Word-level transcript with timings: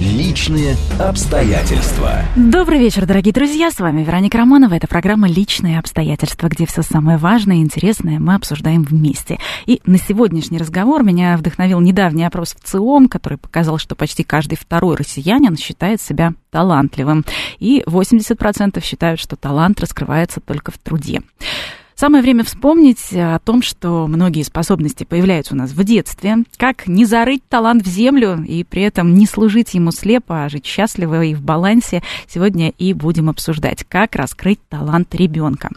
Личные 0.00 0.76
обстоятельства. 0.98 2.22
Добрый 2.34 2.78
вечер, 2.78 3.04
дорогие 3.04 3.34
друзья. 3.34 3.70
С 3.70 3.80
вами 3.80 4.02
Вероника 4.02 4.38
Романова. 4.38 4.72
Это 4.72 4.86
программа 4.86 5.28
«Личные 5.28 5.78
обстоятельства», 5.78 6.48
где 6.48 6.64
все 6.64 6.80
самое 6.80 7.18
важное 7.18 7.56
и 7.56 7.60
интересное 7.60 8.18
мы 8.18 8.34
обсуждаем 8.34 8.82
вместе. 8.82 9.38
И 9.66 9.82
на 9.84 9.98
сегодняшний 9.98 10.56
разговор 10.56 11.02
меня 11.02 11.36
вдохновил 11.36 11.80
недавний 11.80 12.24
опрос 12.24 12.56
в 12.58 12.66
ЦИОМ, 12.66 13.10
который 13.10 13.36
показал, 13.36 13.76
что 13.76 13.94
почти 13.94 14.24
каждый 14.24 14.56
второй 14.56 14.96
россиянин 14.96 15.58
считает 15.58 16.00
себя 16.00 16.32
талантливым. 16.48 17.26
И 17.58 17.82
80% 17.86 18.82
считают, 18.82 19.20
что 19.20 19.36
талант 19.36 19.80
раскрывается 19.80 20.40
только 20.40 20.72
в 20.72 20.78
труде. 20.78 21.20
Самое 22.00 22.22
время 22.22 22.44
вспомнить 22.44 23.12
о 23.12 23.38
том, 23.40 23.60
что 23.60 24.06
многие 24.06 24.42
способности 24.42 25.04
появляются 25.04 25.52
у 25.52 25.58
нас 25.58 25.72
в 25.72 25.84
детстве, 25.84 26.36
как 26.56 26.86
не 26.86 27.04
зарыть 27.04 27.46
талант 27.46 27.82
в 27.82 27.90
землю 27.90 28.42
и 28.42 28.64
при 28.64 28.80
этом 28.80 29.12
не 29.12 29.26
служить 29.26 29.74
ему 29.74 29.92
слепо, 29.92 30.44
а 30.44 30.48
жить 30.48 30.64
счастливо 30.64 31.22
и 31.22 31.34
в 31.34 31.42
балансе. 31.42 32.02
Сегодня 32.26 32.70
и 32.70 32.94
будем 32.94 33.28
обсуждать, 33.28 33.84
как 33.86 34.16
раскрыть 34.16 34.60
талант 34.70 35.14
ребенка. 35.14 35.68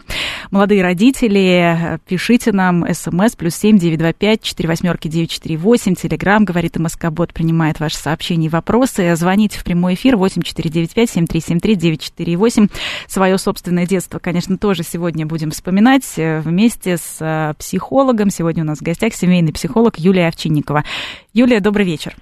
Молодые 0.50 0.82
родители, 0.82 2.00
пишите 2.08 2.52
нам 2.52 2.86
смс 2.94 3.36
плюс 3.36 3.54
семь 3.54 3.76
девять 3.76 3.98
два 3.98 4.14
пять 4.14 4.40
четыре 4.40 4.70
восьмерки 4.70 5.08
девять 5.08 5.30
четыре 5.30 5.58
восемь. 5.58 5.94
Телеграмм, 5.94 6.46
говорит 6.46 6.78
МСК 6.78 7.10
Бот, 7.10 7.34
принимает 7.34 7.80
ваши 7.80 7.98
сообщения 7.98 8.46
и 8.46 8.48
вопросы. 8.48 9.14
Звоните 9.14 9.58
в 9.58 9.64
прямой 9.64 9.92
эфир 9.92 10.16
восемь 10.16 10.40
четыре 10.40 10.70
девять 10.70 10.94
пять 10.94 11.10
семь 11.10 11.26
три 11.26 11.40
семь 11.42 11.60
три 11.60 11.74
девять 11.74 12.00
четыре 12.00 12.38
восемь. 12.38 12.68
Свое 13.08 13.36
собственное 13.36 13.86
детство, 13.86 14.18
конечно, 14.18 14.56
тоже 14.56 14.84
сегодня 14.84 15.26
будем 15.26 15.50
вспоминать 15.50 16.13
Э, 16.18 16.40
вместе 16.40 16.96
с 16.96 17.18
э, 17.20 17.54
психологом. 17.58 18.30
Сегодня 18.30 18.62
у 18.62 18.66
нас 18.66 18.78
в 18.78 18.82
гостях 18.82 19.14
семейный 19.14 19.52
психолог 19.52 19.98
Юлия 19.98 20.28
Овчинникова. 20.28 20.84
Юлия, 21.32 21.60
добрый 21.60 21.86
вечер. 21.86 22.14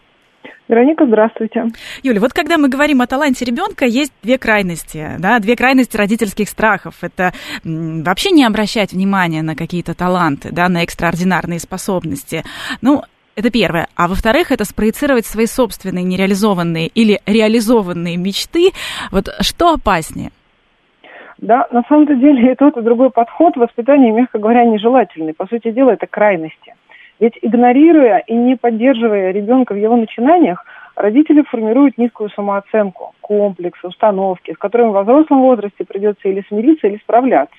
Вероника, 0.68 1.04
здравствуйте. 1.06 1.64
Юля, 2.02 2.20
вот 2.20 2.32
когда 2.32 2.56
мы 2.56 2.68
говорим 2.68 3.02
о 3.02 3.06
таланте 3.06 3.44
ребенка, 3.44 3.84
есть 3.84 4.12
две 4.22 4.38
крайности, 4.38 5.16
да, 5.18 5.38
две 5.38 5.54
крайности 5.54 5.96
родительских 5.96 6.48
страхов. 6.48 6.94
Это 7.02 7.32
вообще 7.64 8.30
не 8.30 8.44
обращать 8.44 8.92
внимания 8.92 9.42
на 9.42 9.54
какие-то 9.54 9.94
таланты, 9.94 10.50
да, 10.50 10.68
на 10.68 10.82
экстраординарные 10.82 11.58
способности. 11.58 12.42
Ну, 12.80 13.02
это 13.34 13.50
первое. 13.50 13.88
А 13.96 14.08
во-вторых, 14.08 14.50
это 14.50 14.64
спроецировать 14.64 15.26
свои 15.26 15.46
собственные 15.46 16.04
нереализованные 16.04 16.86
или 16.86 17.20
реализованные 17.26 18.16
мечты. 18.16 18.72
Вот 19.10 19.28
что 19.40 19.74
опаснее? 19.74 20.30
Да, 21.42 21.66
на 21.72 21.82
самом-то 21.88 22.14
деле 22.14 22.52
и 22.52 22.54
тот, 22.54 22.76
и 22.76 22.82
другой 22.82 23.10
подход 23.10 23.56
воспитания, 23.56 24.12
мягко 24.12 24.38
говоря, 24.38 24.64
нежелательный. 24.64 25.34
По 25.34 25.48
сути 25.48 25.72
дела, 25.72 25.90
это 25.90 26.06
крайности. 26.06 26.76
Ведь 27.18 27.36
игнорируя 27.42 28.18
и 28.18 28.32
не 28.32 28.54
поддерживая 28.54 29.32
ребенка 29.32 29.72
в 29.72 29.76
его 29.76 29.96
начинаниях, 29.96 30.64
родители 30.94 31.42
формируют 31.42 31.98
низкую 31.98 32.30
самооценку, 32.30 33.12
комплексы, 33.20 33.88
установки, 33.88 34.52
с 34.52 34.56
которыми 34.56 34.90
во 34.90 35.02
взрослом 35.02 35.40
возрасте 35.40 35.84
придется 35.84 36.28
или 36.28 36.44
смириться, 36.46 36.86
или 36.86 36.98
справляться. 36.98 37.58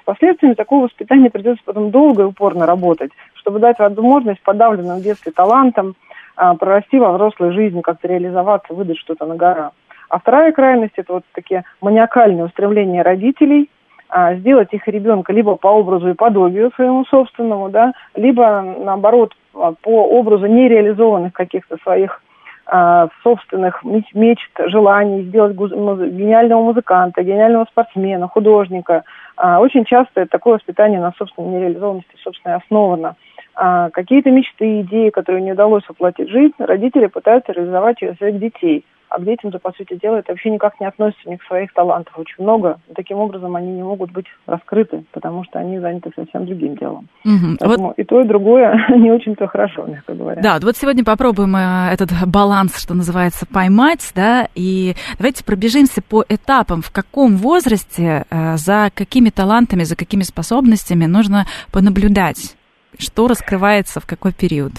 С 0.00 0.04
последствиями 0.06 0.54
такого 0.54 0.84
воспитания 0.84 1.28
придется 1.28 1.62
потом 1.66 1.90
долго 1.90 2.22
и 2.22 2.26
упорно 2.26 2.64
работать, 2.64 3.10
чтобы 3.34 3.58
дать 3.58 3.78
возможность 3.78 4.40
подавленным 4.40 4.98
в 4.98 5.02
детстве 5.02 5.30
талантам 5.30 5.94
а, 6.36 6.54
прорасти 6.54 6.98
во 6.98 7.12
взрослой 7.12 7.52
жизни, 7.52 7.82
как-то 7.82 8.08
реализоваться, 8.08 8.72
выдать 8.72 8.96
что-то 8.96 9.26
на 9.26 9.36
гора. 9.36 9.72
А 10.10 10.18
вторая 10.18 10.50
крайность– 10.52 10.94
это 10.96 11.14
вот 11.14 11.24
такие 11.32 11.64
маниакальные 11.80 12.44
устремления 12.44 13.02
родителей 13.02 13.70
а, 14.08 14.34
сделать 14.34 14.68
их 14.72 14.86
ребенка 14.88 15.32
либо 15.32 15.54
по 15.54 15.68
образу 15.68 16.10
и 16.10 16.14
подобию 16.14 16.72
своему 16.74 17.04
собственному, 17.04 17.70
да, 17.70 17.92
либо, 18.16 18.60
наоборот, 18.60 19.36
а, 19.54 19.72
по 19.80 20.04
образу 20.04 20.46
нереализованных 20.46 21.32
каких-то 21.32 21.76
своих 21.84 22.20
а, 22.66 23.06
собственных 23.22 23.84
мечт, 23.84 24.50
желаний, 24.66 25.22
сделать 25.22 25.54
гениального 25.54 26.60
музыканта, 26.60 27.22
гениального 27.22 27.66
спортсмена, 27.70 28.26
художника. 28.26 29.04
Очень 29.36 29.84
часто 29.84 30.26
такое 30.26 30.54
воспитание 30.54 31.00
на 31.00 31.12
собственной 31.16 31.50
нереализованности, 31.50 32.16
собственно, 32.22 32.56
основано. 32.56 33.14
Какие-то 33.54 34.30
мечты, 34.30 34.82
идеи, 34.82 35.10
которые 35.10 35.42
не 35.42 35.52
удалось 35.52 35.82
воплотить 35.88 36.28
в 36.28 36.32
жизнь, 36.32 36.54
родители 36.58 37.06
пытаются 37.06 37.52
реализовать 37.52 37.98
через 37.98 38.16
своих 38.16 38.38
детей– 38.38 38.84
а 39.10 39.18
к 39.18 39.24
детям-то, 39.24 39.58
по 39.58 39.72
сути 39.72 39.98
дела, 40.00 40.16
это 40.16 40.32
вообще 40.32 40.50
никак 40.50 40.78
не 40.80 40.86
относится 40.86 41.28
ни 41.28 41.36
к 41.36 41.42
своих 41.42 41.72
талантов. 41.72 42.16
Очень 42.16 42.44
много. 42.44 42.78
Таким 42.94 43.18
образом 43.18 43.56
они 43.56 43.72
не 43.72 43.82
могут 43.82 44.12
быть 44.12 44.26
раскрыты, 44.46 45.04
потому 45.10 45.42
что 45.44 45.58
они 45.58 45.80
заняты 45.80 46.12
совсем 46.14 46.46
другим 46.46 46.76
делом. 46.76 47.08
Угу. 47.24 47.56
Поэтому 47.58 47.88
вот... 47.88 47.98
и 47.98 48.04
то, 48.04 48.20
и 48.20 48.24
другое 48.24 48.72
не 48.96 49.10
очень-то 49.10 49.48
хорошо, 49.48 49.84
мягко 49.86 50.14
говоря. 50.14 50.40
Да, 50.40 50.58
вот 50.62 50.76
сегодня 50.76 51.04
попробуем 51.04 51.56
э, 51.56 51.92
этот 51.92 52.10
баланс, 52.26 52.80
что 52.80 52.94
называется, 52.94 53.46
поймать, 53.46 54.12
да, 54.14 54.48
и 54.54 54.94
давайте 55.18 55.44
пробежимся 55.44 56.02
по 56.02 56.24
этапам, 56.28 56.80
в 56.80 56.92
каком 56.92 57.36
возрасте, 57.36 58.26
э, 58.30 58.56
за 58.56 58.90
какими 58.94 59.30
талантами, 59.30 59.82
за 59.82 59.96
какими 59.96 60.22
способностями 60.22 61.06
нужно 61.06 61.46
понаблюдать, 61.72 62.56
что 62.96 63.26
раскрывается 63.26 63.98
в 63.98 64.06
какой 64.06 64.32
период. 64.32 64.72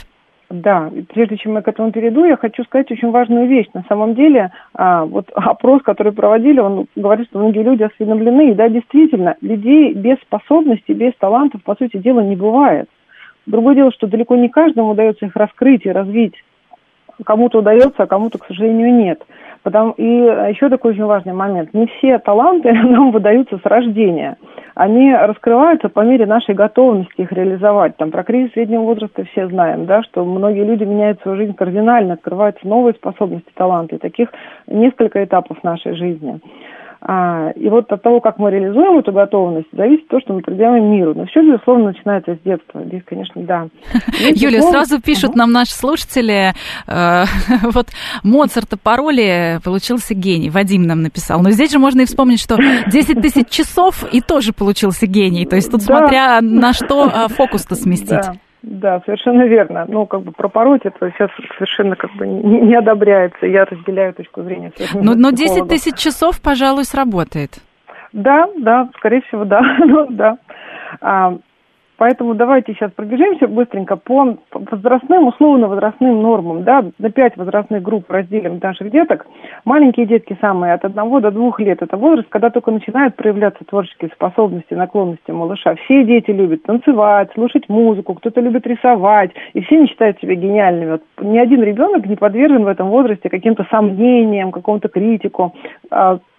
Да, 0.51 0.91
прежде 1.13 1.37
чем 1.37 1.55
я 1.55 1.61
к 1.61 1.67
этому 1.67 1.91
перейду, 1.91 2.25
я 2.25 2.35
хочу 2.35 2.63
сказать 2.65 2.91
очень 2.91 3.11
важную 3.11 3.47
вещь. 3.47 3.67
На 3.73 3.83
самом 3.87 4.15
деле, 4.15 4.51
а, 4.73 5.05
вот 5.05 5.29
опрос, 5.35 5.81
который 5.81 6.11
проводили, 6.11 6.59
он 6.59 6.87
говорит, 6.95 7.27
что 7.29 7.39
многие 7.39 7.63
люди 7.63 7.83
осведомлены. 7.83 8.51
И 8.51 8.55
да, 8.55 8.67
действительно, 8.67 9.35
людей 9.41 9.93
без 9.93 10.17
способностей, 10.19 10.93
без 10.93 11.13
талантов, 11.15 11.63
по 11.63 11.75
сути 11.75 11.97
дела, 11.97 12.19
не 12.19 12.35
бывает. 12.35 12.89
Другое 13.45 13.75
дело, 13.75 13.91
что 13.91 14.07
далеко 14.07 14.35
не 14.35 14.49
каждому 14.49 14.89
удается 14.89 15.25
их 15.25 15.35
раскрыть 15.35 15.85
и 15.85 15.91
развить. 15.91 16.35
Кому-то 17.23 17.59
удается, 17.59 18.03
а 18.03 18.07
кому-то, 18.07 18.37
к 18.37 18.45
сожалению, 18.47 18.93
нет. 18.93 19.23
Потому, 19.63 19.91
и 19.91 20.03
еще 20.03 20.69
такой 20.69 20.91
очень 20.91 21.05
важный 21.05 21.33
момент. 21.33 21.73
Не 21.73 21.85
все 21.85 22.17
таланты 22.19 22.71
нам 22.73 23.11
выдаются 23.11 23.57
с 23.57 23.65
рождения. 23.65 24.37
Они 24.73 25.13
раскрываются 25.13 25.89
по 25.89 26.01
мере 26.01 26.25
нашей 26.25 26.55
готовности 26.55 27.21
их 27.21 27.31
реализовать. 27.31 27.97
Там 27.97 28.09
про 28.09 28.23
кризис 28.23 28.53
среднего 28.53 28.81
возраста 28.81 29.23
все 29.25 29.47
знаем, 29.47 29.85
да, 29.85 30.01
что 30.03 30.25
многие 30.25 30.63
люди 30.63 30.83
меняют 30.83 31.21
свою 31.21 31.37
жизнь 31.37 31.53
кардинально, 31.53 32.13
открываются 32.13 32.67
новые 32.67 32.93
способности, 32.93 33.51
таланты. 33.53 33.97
Таких 33.97 34.29
несколько 34.67 35.23
этапов 35.23 35.63
нашей 35.63 35.95
жизни. 35.95 36.39
А, 37.03 37.49
и 37.55 37.67
вот 37.67 37.91
от 37.91 38.03
того, 38.03 38.21
как 38.21 38.37
мы 38.37 38.51
реализуем 38.51 38.99
эту 38.99 39.11
готовность, 39.11 39.67
зависит 39.71 40.07
то, 40.07 40.19
что 40.19 40.33
мы 40.33 40.41
предъявим 40.41 40.91
миру. 40.91 41.13
Но 41.15 41.25
все, 41.25 41.41
безусловно, 41.41 41.85
начинается 41.85 42.35
с 42.35 42.39
детства. 42.45 42.83
Здесь, 42.85 43.01
конечно, 43.05 43.41
да. 43.41 43.67
Юлия, 44.35 44.61
сразу 44.61 45.01
пишут 45.01 45.35
нам 45.35 45.51
наши 45.51 45.73
слушатели, 45.73 46.53
э, 46.87 47.23
вот 47.73 47.87
Моцарта 48.23 48.77
пароли 48.77 49.59
получился 49.63 50.13
гений. 50.13 50.51
Вадим 50.51 50.83
нам 50.83 51.01
написал. 51.01 51.41
Но 51.41 51.49
здесь 51.49 51.71
же 51.71 51.79
можно 51.79 52.01
и 52.01 52.05
вспомнить, 52.05 52.39
что 52.39 52.57
10 52.57 53.19
тысяч 53.19 53.49
часов 53.49 54.03
и 54.11 54.21
тоже 54.21 54.53
получился 54.53 55.07
гений. 55.07 55.47
То 55.47 55.55
есть 55.55 55.71
тут 55.71 55.81
смотря 55.81 56.39
на 56.41 56.71
что 56.71 57.07
э, 57.07 57.27
фокус-то 57.29 57.73
сместить. 57.73 58.09
Да, 58.09 58.35
совершенно 59.05 59.43
верно. 59.43 59.85
Ну, 59.87 60.05
как 60.05 60.21
бы 60.21 60.31
пропороть 60.31 60.81
это 60.85 61.11
сейчас 61.11 61.29
совершенно 61.57 61.95
как 61.95 62.11
бы 62.13 62.27
не, 62.27 62.61
не 62.61 62.75
одобряется. 62.75 63.45
Я 63.45 63.65
разделяю 63.65 64.13
точку 64.13 64.43
зрения. 64.43 64.71
Но, 64.93 65.15
но 65.15 65.31
10 65.31 65.67
тысяч 65.67 65.95
часов, 65.95 66.41
пожалуй, 66.41 66.85
сработает. 66.85 67.59
Да, 68.13 68.47
да, 68.57 68.89
скорее 68.97 69.21
всего, 69.21 69.45
да. 69.45 69.61
ну, 69.79 70.07
да. 70.09 70.37
А, 71.01 71.37
Поэтому 72.01 72.33
давайте 72.33 72.73
сейчас 72.73 72.91
пробежимся 72.93 73.47
быстренько 73.47 73.95
по 73.95 74.35
возрастным, 74.51 75.27
условно-возрастным 75.27 76.19
нормам. 76.19 76.63
Да, 76.63 76.83
на 76.97 77.11
пять 77.11 77.37
возрастных 77.37 77.83
групп 77.83 78.09
разделим 78.09 78.57
наших 78.59 78.89
деток. 78.89 79.27
Маленькие 79.65 80.07
детки 80.07 80.35
самые 80.41 80.73
от 80.73 80.83
одного 80.83 81.19
до 81.19 81.29
двух 81.29 81.59
лет. 81.59 81.83
Это 81.83 81.97
возраст, 81.97 82.27
когда 82.29 82.49
только 82.49 82.71
начинают 82.71 83.15
проявляться 83.15 83.63
творческие 83.65 84.09
способности, 84.15 84.73
наклонности 84.73 85.29
малыша. 85.29 85.75
Все 85.75 86.03
дети 86.03 86.31
любят 86.31 86.63
танцевать, 86.63 87.29
слушать 87.35 87.69
музыку, 87.69 88.15
кто-то 88.15 88.41
любит 88.41 88.65
рисовать. 88.65 89.29
И 89.53 89.61
все 89.61 89.79
не 89.79 89.85
считают 89.85 90.19
себя 90.19 90.33
гениальными. 90.33 90.93
Вот 90.93 91.03
ни 91.21 91.37
один 91.37 91.61
ребенок 91.61 92.07
не 92.07 92.15
подвержен 92.15 92.63
в 92.63 92.67
этом 92.67 92.89
возрасте 92.89 93.29
каким-то 93.29 93.67
сомнениям, 93.69 94.51
какому-то 94.51 94.87
критику. 94.89 95.53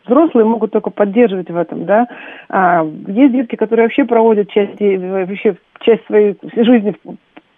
Взрослые 0.07 0.45
могут 0.45 0.73
только 0.73 0.91
поддерживать 0.91 1.51
в 1.51 1.57
этом, 1.57 1.85
да. 1.85 2.09
А, 2.49 2.85
есть 3.07 3.33
детки, 3.33 3.57
которые 3.57 3.87
вообще 3.87 4.05
проводят 4.05 4.51
часть, 4.51 4.81
вообще 4.81 5.57
часть 5.81 6.05
своей 6.07 6.37
жизни 6.57 6.95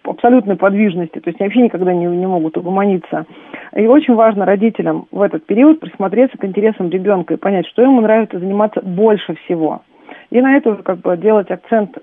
в 0.03 0.09
абсолютной 0.09 0.55
подвижности, 0.55 1.19
то 1.19 1.29
есть 1.29 1.41
они 1.41 1.47
вообще 1.47 1.63
никогда 1.63 1.93
не, 1.93 2.05
не 2.05 2.27
могут 2.27 2.57
угомониться. 2.57 3.25
И 3.75 3.87
очень 3.87 4.13
важно 4.13 4.45
родителям 4.45 5.07
в 5.11 5.21
этот 5.21 5.45
период 5.45 5.79
присмотреться 5.79 6.37
к 6.37 6.45
интересам 6.45 6.89
ребенка 6.89 7.33
и 7.33 7.37
понять, 7.37 7.67
что 7.67 7.81
ему 7.81 8.01
нравится 8.01 8.39
заниматься 8.39 8.81
больше 8.81 9.35
всего. 9.45 9.81
И 10.29 10.39
на 10.41 10.55
это 10.55 10.75
как 10.75 10.99
бы 10.99 11.17
делать 11.17 11.49
акцент, 11.49 11.97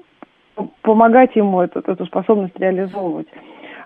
помогать 0.82 1.34
ему 1.36 1.60
эту, 1.60 1.80
эту 1.80 2.04
способность 2.06 2.58
реализовывать. 2.58 3.28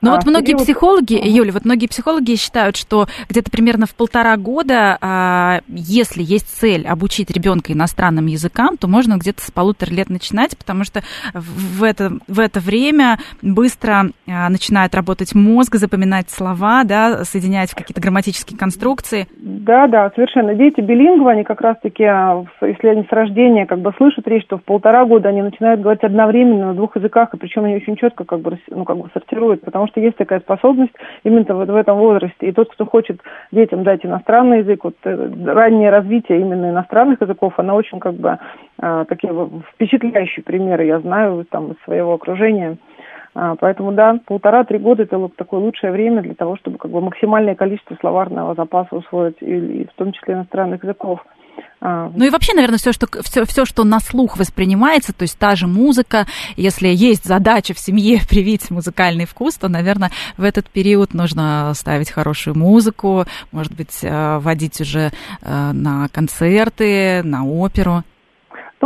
Ну 0.06 0.12
вот 0.12 0.25
многие 0.25 0.53
период... 0.53 0.62
психологи, 0.62 1.20
Юля, 1.23 1.53
вот 1.53 1.64
многие 1.64 1.88
психологи 1.88 2.37
считают, 2.37 2.76
что 2.76 3.06
где-то 3.29 3.50
примерно 3.50 3.87
в 3.87 3.94
полтора 3.94 4.37
года, 4.37 4.99
а, 5.00 5.61
если 5.69 6.23
есть 6.23 6.49
цель 6.49 6.87
обучить 6.87 7.31
ребенка 7.31 7.73
иностранным 7.73 8.26
языкам, 8.26 8.76
то 8.76 8.87
можно 8.87 9.17
где-то 9.17 9.43
с 9.43 9.50
полутора 9.50 9.91
лет 9.91 10.08
начинать, 10.08 10.56
потому 10.56 10.85
что 10.85 11.00
в 11.35 11.82
это, 11.82 12.12
в 12.29 12.38
это 12.38 12.61
время 12.61 13.19
быстро 13.43 14.11
а, 14.29 14.49
начинает 14.49 14.94
работать 14.94 15.35
мозг, 15.35 15.75
запоминать 15.75 16.31
слова, 16.31 16.85
да, 16.85 17.25
соединять 17.25 17.70
в 17.70 17.75
какие-то 17.75 18.00
грамматические 18.00 18.58
конструкции. 18.58 19.26
Да, 19.37 19.88
да, 19.88 20.12
совершенно. 20.14 20.55
Дети 20.55 20.81
билингвы, 20.81 21.32
они 21.32 21.43
как 21.43 21.61
раз-таки, 21.61 22.05
а, 22.05 22.44
если 22.62 22.88
они 22.88 23.03
с 23.03 23.12
рождения 23.12 23.67
как 23.67 23.81
бы 23.81 23.93
слышат 23.97 24.26
речь, 24.29 24.47
то 24.47 24.58
в 24.58 24.62
полтора 24.62 25.05
года 25.05 25.31
они 25.31 25.43
начинают 25.43 25.81
говорить 25.81 26.05
одновременно 26.05 26.67
на 26.67 26.75
двух 26.75 26.94
языках, 26.97 27.35
и 27.35 27.37
причем 27.37 27.64
они 27.64 27.75
очень 27.75 27.97
четко 27.97 28.25
как 28.25 28.41
бы, 28.41 28.58
ну, 28.70 28.85
как 28.85 28.97
бы 28.97 29.11
сортируют, 29.12 29.62
потому 29.62 29.88
что 29.88 29.95
есть 30.00 30.16
такая 30.16 30.40
способность 30.40 30.93
именно 31.25 31.44
в, 31.54 31.64
в 31.66 31.76
этом 31.76 31.98
возрасте. 31.98 32.48
И 32.48 32.52
тот, 32.52 32.72
кто 32.72 32.87
хочет 32.87 33.20
детям 33.52 33.82
дать 33.82 34.04
иностранный 34.04 34.58
язык, 34.58 34.84
вот 34.84 34.96
э, 35.04 35.31
раннее 35.46 35.90
развитие 35.90 36.40
именно 36.40 36.70
иностранных 36.70 37.20
языков, 37.20 37.54
она 37.58 37.75
очень 37.75 38.00
как 38.00 38.14
бы 38.14 38.38
а, 38.78 39.04
такие 39.06 39.32
впечатляющие 39.75 40.43
примеры 40.43 40.84
я 40.84 41.00
знаю 41.00 41.44
там 41.50 41.72
из 41.72 41.84
своего 41.84 42.14
окружения. 42.14 42.76
А, 43.34 43.54
поэтому 43.56 43.93
да, 43.93 44.19
полтора-три 44.26 44.78
года 44.78 45.02
это 45.02 45.28
такое 45.37 45.60
лучшее 45.60 45.93
время 45.93 46.22
для 46.22 46.34
того, 46.34 46.56
чтобы 46.56 46.78
как 46.78 46.90
бы 46.90 47.00
максимальное 47.00 47.54
количество 47.54 47.94
словарного 48.00 48.54
запаса 48.54 48.96
усвоить, 48.96 49.37
и, 49.40 49.82
и 49.82 49.84
в 49.84 49.93
том 49.94 50.12
числе 50.12 50.34
иностранных 50.34 50.82
языков. 50.82 51.25
А, 51.81 52.11
ну 52.14 52.25
и 52.25 52.31
вообще, 52.31 52.55
наверное, 52.55 52.79
все 52.79 52.93
что, 52.93 53.06
все, 53.23 53.44
все, 53.44 53.64
что 53.64 53.85
на 53.85 54.00
слух 54.00 54.38
воспринимается, 54.38 55.12
то 55.12 55.23
есть 55.23 55.38
та 55.38 55.55
же 55.55 55.67
музыка, 55.67 56.26
если 56.56 56.88
есть 56.88 57.25
задача 57.25 57.75
в 57.75 57.79
семье 57.79 58.20
привить 58.29 58.70
музыкальный 58.70 59.26
вкус, 59.26 59.55
то, 59.55 59.69
наверное, 59.69 60.11
в 60.37 60.43
этот 60.43 60.69
период 60.69 61.14
нужно 61.14 61.73
ставить 61.75 62.11
хорошую 62.11 62.58
музыку, 62.58 63.26
может 63.53 63.75
быть, 63.75 63.99
э, 64.03 64.38
водить 64.38 64.81
уже 64.81 65.12
э, 65.43 65.73
на 65.73 66.08
концерты, 66.08 67.23
на 67.23 67.47
оперу. 67.47 68.03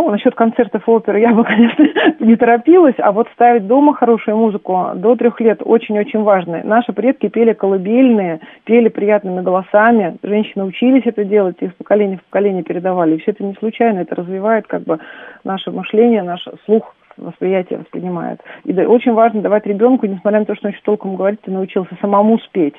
Ну, 0.01 0.09
насчет 0.11 0.35
концертов 0.35 0.89
оперы 0.89 1.21
я 1.21 1.35
бы, 1.35 1.45
конечно, 1.45 1.85
не 2.21 2.35
торопилась, 2.35 2.95
а 2.97 3.13
вот 3.13 3.29
ставить 3.35 3.67
дома 3.67 3.93
хорошую 3.93 4.39
музыку 4.39 4.93
до 4.95 5.15
трех 5.15 5.39
лет 5.43 5.61
очень-очень 5.63 6.23
важно. 6.23 6.63
Наши 6.65 6.95
предки 6.95 7.29
пели 7.29 7.53
колыбельные, 7.53 8.41
пели 8.65 8.89
приятными 8.89 9.43
голосами, 9.43 10.17
женщины 10.23 10.65
учились 10.65 11.03
это 11.05 11.25
делать, 11.25 11.57
из 11.61 11.73
поколения 11.73 12.17
в 12.17 12.25
поколение 12.25 12.63
передавали. 12.63 13.17
И 13.17 13.19
все 13.19 13.33
это 13.33 13.45
не 13.45 13.53
случайно, 13.57 13.99
это 13.99 14.15
развивает 14.15 14.67
как 14.67 14.85
бы 14.85 15.01
наше 15.45 15.71
мышление, 15.71 16.23
наш 16.23 16.49
слух 16.65 16.97
восприятие 17.19 17.81
воспринимает. 17.81 18.41
И 18.65 18.73
да, 18.73 18.85
очень 18.85 19.13
важно 19.13 19.43
давать 19.43 19.67
ребенку, 19.67 20.07
несмотря 20.07 20.39
на 20.39 20.47
то, 20.47 20.55
что 20.55 20.69
он 20.69 20.73
еще 20.73 20.83
толком 20.83 21.17
говорит, 21.17 21.43
ты 21.43 21.51
научился 21.51 21.95
самому 22.01 22.39
спеть 22.39 22.77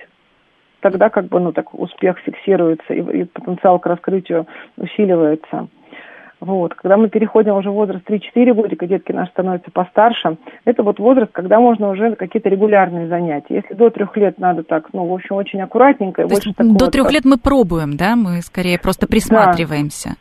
тогда 0.79 1.11
как 1.11 1.25
бы, 1.25 1.39
ну, 1.39 1.51
так 1.51 1.75
успех 1.75 2.17
фиксируется 2.17 2.91
и, 2.91 3.21
и 3.21 3.23
потенциал 3.25 3.77
к 3.77 3.85
раскрытию 3.85 4.47
усиливается. 4.77 5.67
Вот. 6.41 6.73
Когда 6.73 6.97
мы 6.97 7.07
переходим 7.07 7.55
уже 7.55 7.69
в 7.69 7.73
возраст 7.73 8.03
3-4 8.09 8.53
годика, 8.53 8.87
детки 8.87 9.11
наши 9.11 9.31
становятся 9.31 9.69
постарше, 9.71 10.37
это 10.65 10.81
вот 10.81 10.97
возраст, 10.97 11.31
когда 11.31 11.59
можно 11.59 11.89
уже 11.89 12.15
какие-то 12.15 12.49
регулярные 12.49 13.07
занятия. 13.07 13.57
Если 13.57 13.75
до 13.75 13.91
трех 13.91 14.17
лет 14.17 14.39
надо 14.39 14.63
так, 14.63 14.89
ну, 14.91 15.05
в 15.05 15.13
общем, 15.13 15.35
очень 15.35 15.61
аккуратненько. 15.61 16.27
То 16.27 16.33
есть 16.33 16.53
до 16.57 16.89
трех 16.89 17.11
лет 17.11 17.25
мы 17.25 17.37
пробуем, 17.37 17.95
да? 17.95 18.15
Мы 18.15 18.41
скорее 18.41 18.79
просто 18.79 19.05
присматриваемся. 19.07 20.15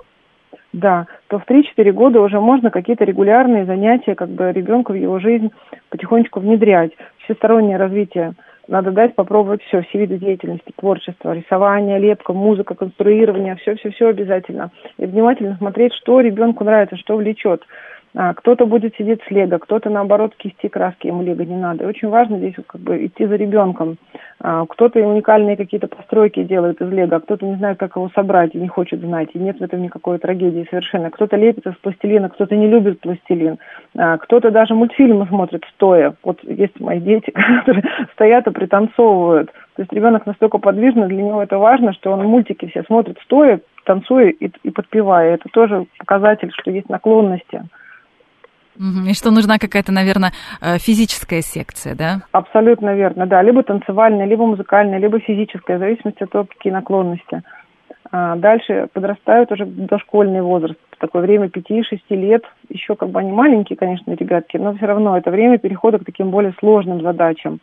Да, 0.75 1.07
то 1.29 1.39
в 1.39 1.51
3-4 1.51 1.91
года 1.93 2.21
уже 2.21 2.39
можно 2.39 2.71
какие-то 2.71 3.05
регулярные 3.05 3.65
занятия 3.65 4.15
как 4.15 4.29
бы 4.29 4.53
ребенка 4.53 4.93
в 4.93 4.97
его 4.97 5.19
жизнь 5.19 5.51
потихонечку 5.89 6.39
внедрять. 6.39 6.93
Всестороннее 7.25 7.77
развитие 7.77 8.35
надо 8.71 8.93
дать 8.93 9.17
попробовать 9.17 9.63
все, 9.65 9.83
все 9.83 9.99
виды 9.99 10.17
деятельности, 10.17 10.73
творчество, 10.77 11.33
рисование, 11.33 11.99
лепка, 11.99 12.33
музыка, 12.33 12.75
конструирование, 12.77 13.57
все-все-все 13.57 14.09
обязательно. 14.09 14.71
И 14.97 15.07
внимательно 15.07 15.57
смотреть, 15.57 15.93
что 15.95 16.21
ребенку 16.21 16.63
нравится, 16.63 16.97
что 16.97 17.17
влечет. 17.17 17.65
А, 18.15 18.35
кто-то 18.35 18.67
будет 18.67 18.97
сидеть 18.97 19.21
с 19.23 19.31
лего, 19.31 19.59
кто-то 19.59 19.89
наоборот 19.89 20.35
кисти 20.37 20.67
краски, 20.67 21.07
ему 21.07 21.23
лего 21.23 21.43
не 21.43 21.57
надо. 21.57 21.85
И 21.85 21.87
очень 21.87 22.09
важно 22.09 22.39
здесь 22.39 22.55
как 22.67 22.81
бы 22.81 23.07
идти 23.07 23.25
за 23.25 23.37
ребенком. 23.37 23.99
А, 24.41 24.67
кто-то 24.67 24.99
уникальные 24.99 25.57
какие-то 25.57 25.87
постройки 25.87 26.43
делает 26.43 26.81
из 26.81 26.91
лего, 26.91 27.17
а 27.17 27.21
кто-то 27.21 27.47
не 27.47 27.55
знает, 27.57 27.79
как 27.79 27.95
его 27.95 28.11
собрать 28.13 28.55
и 28.55 28.59
не 28.59 28.67
хочет 28.67 29.01
знать, 29.01 29.29
и 29.35 29.39
нет 29.39 29.59
в 29.59 29.63
этом 29.63 29.83
никакой 29.83 30.19
трагедии 30.19 30.67
совершенно. 30.69 31.11
Кто-то 31.11 31.37
лепит 31.37 31.67
из 31.67 31.75
пластилина, 31.77 32.31
кто-то 32.31 32.57
не 32.57 32.67
любит 32.67 33.01
пластилин, 33.01 33.59
а, 33.97 34.19
кто-то 34.19 34.51
даже 34.51 34.75
мультфильмы 34.75 35.27
смотрит 35.27 35.65
стоя. 35.75 36.15
Вот 36.25 36.43
есть 36.43 36.81
мои 36.81 37.01
дети, 37.01 37.31
которые 37.61 37.85
стоят 38.15 38.47
и 38.49 38.51
пританцовывают. 38.51 39.53
То 39.77 39.83
есть 39.83 39.93
ребенок 39.93 40.27
настолько 40.27 40.59
подвижный, 40.59 41.07
для 41.07 41.23
него 41.23 41.43
это 41.43 41.59
важно, 41.59 41.93
что 41.93 42.11
он 42.11 42.27
мультики 42.27 42.67
все 42.67 42.83
смотрит 42.83 43.19
стоя, 43.23 43.61
танцуя 43.85 44.31
и, 44.31 44.51
и 44.65 44.71
подпевая. 44.71 45.35
Это 45.35 45.49
тоже 45.53 45.87
показатель, 45.99 46.51
что 46.53 46.73
есть 46.73 46.89
наклонности. 46.89 47.63
И 48.81 49.13
что 49.13 49.31
нужна 49.31 49.59
какая-то, 49.59 49.93
наверное, 49.93 50.33
э, 50.63 50.79
физическая 50.79 51.43
секция, 51.43 51.95
да? 51.95 52.23
Абсолютно 52.33 52.95
верно, 52.95 53.27
да. 53.27 53.43
Либо 53.43 53.63
танцевальная, 53.63 54.27
либо 54.27 54.47
музыкальная, 54.47 54.99
либо 54.99 55.21
физическая, 55.21 55.77
в 55.77 55.81
зависимости 55.81 56.23
от 56.23 56.31
того, 56.31 56.45
какие 56.45 56.73
наклонности. 56.73 57.43
А 58.11 58.37
дальше 58.37 58.89
подрастают 58.93 59.53
уже 59.53 59.67
дошкольный 59.67 60.41
возраст, 60.41 60.79
такое 60.99 61.23
время 61.23 61.49
5-6 61.49 62.01
лет, 62.11 62.43
еще 62.69 62.97
как 62.97 63.11
бы 63.11 63.21
они 63.21 63.31
маленькие, 63.31 63.77
конечно, 63.77 64.13
ребятки, 64.13 64.57
но 64.57 64.75
все 64.75 64.87
равно 64.87 65.17
это 65.17 65.31
время 65.31 65.59
перехода 65.59 65.99
к 65.99 66.05
таким 66.05 66.31
более 66.31 66.53
сложным 66.59 67.03
задачам. 67.03 67.61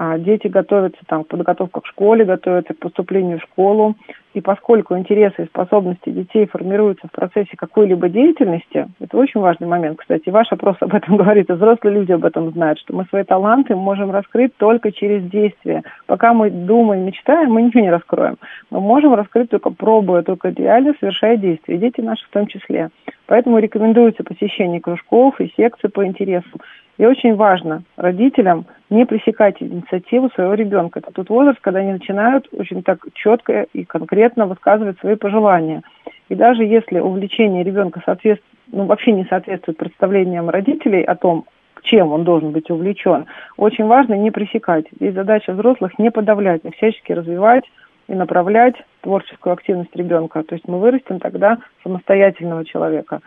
А, 0.00 0.16
дети 0.16 0.46
готовятся 0.46 1.00
там 1.08 1.24
к 1.24 1.26
подготовке 1.26 1.80
к 1.80 1.86
школе, 1.86 2.24
готовятся 2.24 2.72
к 2.72 2.78
поступлению 2.78 3.40
в 3.40 3.42
школу. 3.42 3.96
И 4.32 4.40
поскольку 4.40 4.96
интересы 4.96 5.42
и 5.42 5.46
способности 5.46 6.10
детей 6.10 6.46
формируются 6.46 7.08
в 7.08 7.10
процессе 7.10 7.56
какой-либо 7.56 8.08
деятельности, 8.08 8.86
это 9.00 9.16
очень 9.16 9.40
важный 9.40 9.66
момент, 9.66 9.98
кстати, 9.98 10.30
ваш 10.30 10.52
опрос 10.52 10.76
об 10.80 10.94
этом 10.94 11.16
говорит, 11.16 11.50
и 11.50 11.52
взрослые 11.52 11.96
люди 11.96 12.12
об 12.12 12.24
этом 12.24 12.52
знают, 12.52 12.78
что 12.78 12.94
мы 12.94 13.06
свои 13.06 13.24
таланты 13.24 13.74
можем 13.74 14.12
раскрыть 14.12 14.56
только 14.56 14.92
через 14.92 15.28
действие. 15.28 15.82
Пока 16.06 16.32
мы 16.32 16.50
думаем, 16.50 17.04
мечтаем, 17.04 17.50
мы 17.50 17.62
ничего 17.62 17.80
не 17.80 17.90
раскроем. 17.90 18.36
Мы 18.70 18.78
можем 18.78 19.14
раскрыть 19.14 19.50
только 19.50 19.70
пробуя, 19.70 20.22
только 20.22 20.50
реально 20.50 20.94
совершая 21.00 21.36
действия, 21.38 21.76
дети 21.76 22.00
наши 22.02 22.24
в 22.24 22.30
том 22.30 22.46
числе. 22.46 22.90
Поэтому 23.26 23.58
рекомендуется 23.58 24.22
посещение 24.22 24.80
кружков 24.80 25.40
и 25.40 25.52
секций 25.56 25.90
по 25.90 26.06
интересам. 26.06 26.60
И 26.98 27.06
очень 27.06 27.36
важно 27.36 27.84
родителям 27.96 28.66
не 28.90 29.06
пресекать 29.06 29.62
инициативу 29.62 30.30
своего 30.30 30.54
ребенка. 30.54 30.98
Это 30.98 31.12
тот 31.12 31.30
возраст, 31.30 31.60
когда 31.60 31.80
они 31.80 31.92
начинают 31.92 32.48
очень 32.52 32.82
так 32.82 32.98
четко 33.14 33.66
и 33.72 33.84
конкретно 33.84 34.46
высказывать 34.46 34.98
свои 34.98 35.14
пожелания. 35.14 35.82
И 36.28 36.34
даже 36.34 36.64
если 36.64 36.98
увлечение 36.98 37.62
ребенка 37.62 38.02
соответствует, 38.04 38.52
ну, 38.72 38.84
вообще 38.84 39.12
не 39.12 39.24
соответствует 39.24 39.78
представлениям 39.78 40.50
родителей 40.50 41.02
о 41.02 41.14
том, 41.14 41.44
чем 41.82 42.12
он 42.12 42.24
должен 42.24 42.50
быть 42.50 42.68
увлечен, 42.70 43.26
очень 43.56 43.86
важно 43.86 44.14
не 44.14 44.30
пресекать. 44.30 44.86
Здесь 44.96 45.14
задача 45.14 45.52
взрослых 45.52 45.98
не 45.98 46.10
подавлять, 46.10 46.62
а 46.64 46.72
всячески 46.72 47.12
развивать 47.12 47.64
и 48.08 48.14
направлять 48.14 48.74
творческую 49.02 49.52
активность 49.52 49.94
ребенка. 49.94 50.42
То 50.42 50.54
есть 50.54 50.66
мы 50.66 50.80
вырастим 50.80 51.20
тогда 51.20 51.58
самостоятельного 51.82 52.64
человека. 52.64 53.20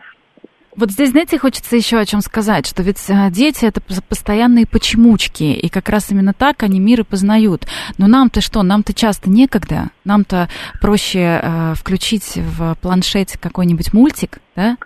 Вот 0.74 0.90
здесь, 0.90 1.10
знаете, 1.10 1.38
хочется 1.38 1.76
еще 1.76 1.98
о 1.98 2.04
чем 2.06 2.20
сказать, 2.20 2.66
что 2.66 2.82
ведь 2.82 3.10
э, 3.10 3.30
дети 3.30 3.66
это 3.66 3.82
постоянные 4.08 4.66
почемучки, 4.66 5.44
и 5.44 5.68
как 5.68 5.90
раз 5.90 6.10
именно 6.10 6.32
так 6.32 6.62
они 6.62 6.80
мир 6.80 7.00
и 7.00 7.04
познают. 7.04 7.66
Но 7.98 8.06
нам-то 8.06 8.40
что? 8.40 8.62
Нам-то 8.62 8.94
часто 8.94 9.28
некогда. 9.28 9.90
Нам-то 10.06 10.48
проще 10.80 11.40
э, 11.42 11.74
включить 11.74 12.38
в 12.38 12.74
планшете 12.80 13.38
какой-нибудь 13.38 13.92
мультик, 13.92 14.38
да? 14.56 14.76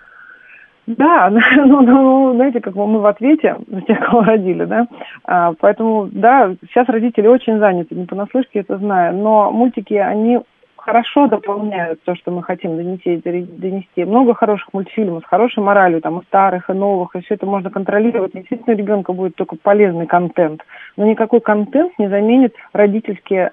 Да, 0.87 1.29
ну, 1.55 1.81
ну, 1.81 2.33
знаете, 2.35 2.59
как 2.59 2.75
мы 2.75 2.99
в 2.99 3.05
ответе 3.05 3.55
за 3.67 3.81
тех, 3.81 3.99
кого 3.99 4.21
родили, 4.21 4.65
да, 4.65 4.87
а, 5.25 5.53
поэтому, 5.59 6.07
да, 6.09 6.55
сейчас 6.69 6.87
родители 6.87 7.27
очень 7.27 7.59
заняты, 7.59 7.93
не 7.93 8.05
понаслышке 8.05 8.59
это 8.59 8.77
знаю, 8.77 9.17
но 9.17 9.51
мультики, 9.51 9.93
они 9.95 10.39
хорошо 10.87 11.27
дополняют 11.27 12.01
то, 12.03 12.15
что 12.15 12.31
мы 12.31 12.41
хотим 12.41 12.77
донести, 12.77 13.17
донести. 13.17 14.05
Много 14.05 14.33
хороших 14.33 14.69
мультфильмов 14.71 15.23
с 15.23 15.27
хорошей 15.27 15.61
моралью, 15.61 15.99
там, 15.99 16.19
и 16.19 16.25
старых, 16.25 16.69
и 16.69 16.73
новых, 16.73 17.13
и 17.13 17.19
все 17.19 17.33
это 17.33 17.45
можно 17.45 17.69
контролировать. 17.69 18.31
Действительно, 18.31 18.73
у 18.73 18.77
ребенка 18.77 19.11
будет 19.11 19.35
только 19.35 19.57
полезный 19.57 20.07
контент. 20.07 20.61
Но 20.95 21.05
никакой 21.05 21.41
контент 21.41 21.91
не 21.99 22.07
заменит 22.07 22.55
родительские 22.71 23.51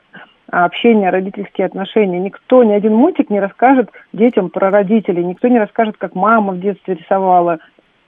а, 0.48 0.66
общение, 0.66 1.10
родительские 1.10 1.66
отношения. 1.66 2.20
Никто, 2.20 2.62
ни 2.62 2.72
один 2.72 2.94
мультик 2.94 3.30
не 3.30 3.40
расскажет 3.40 3.90
детям 4.12 4.48
про 4.48 4.70
родителей, 4.70 5.24
никто 5.24 5.48
не 5.48 5.58
расскажет, 5.58 5.96
как 5.98 6.14
мама 6.14 6.52
в 6.52 6.60
детстве 6.60 6.94
рисовала, 6.94 7.58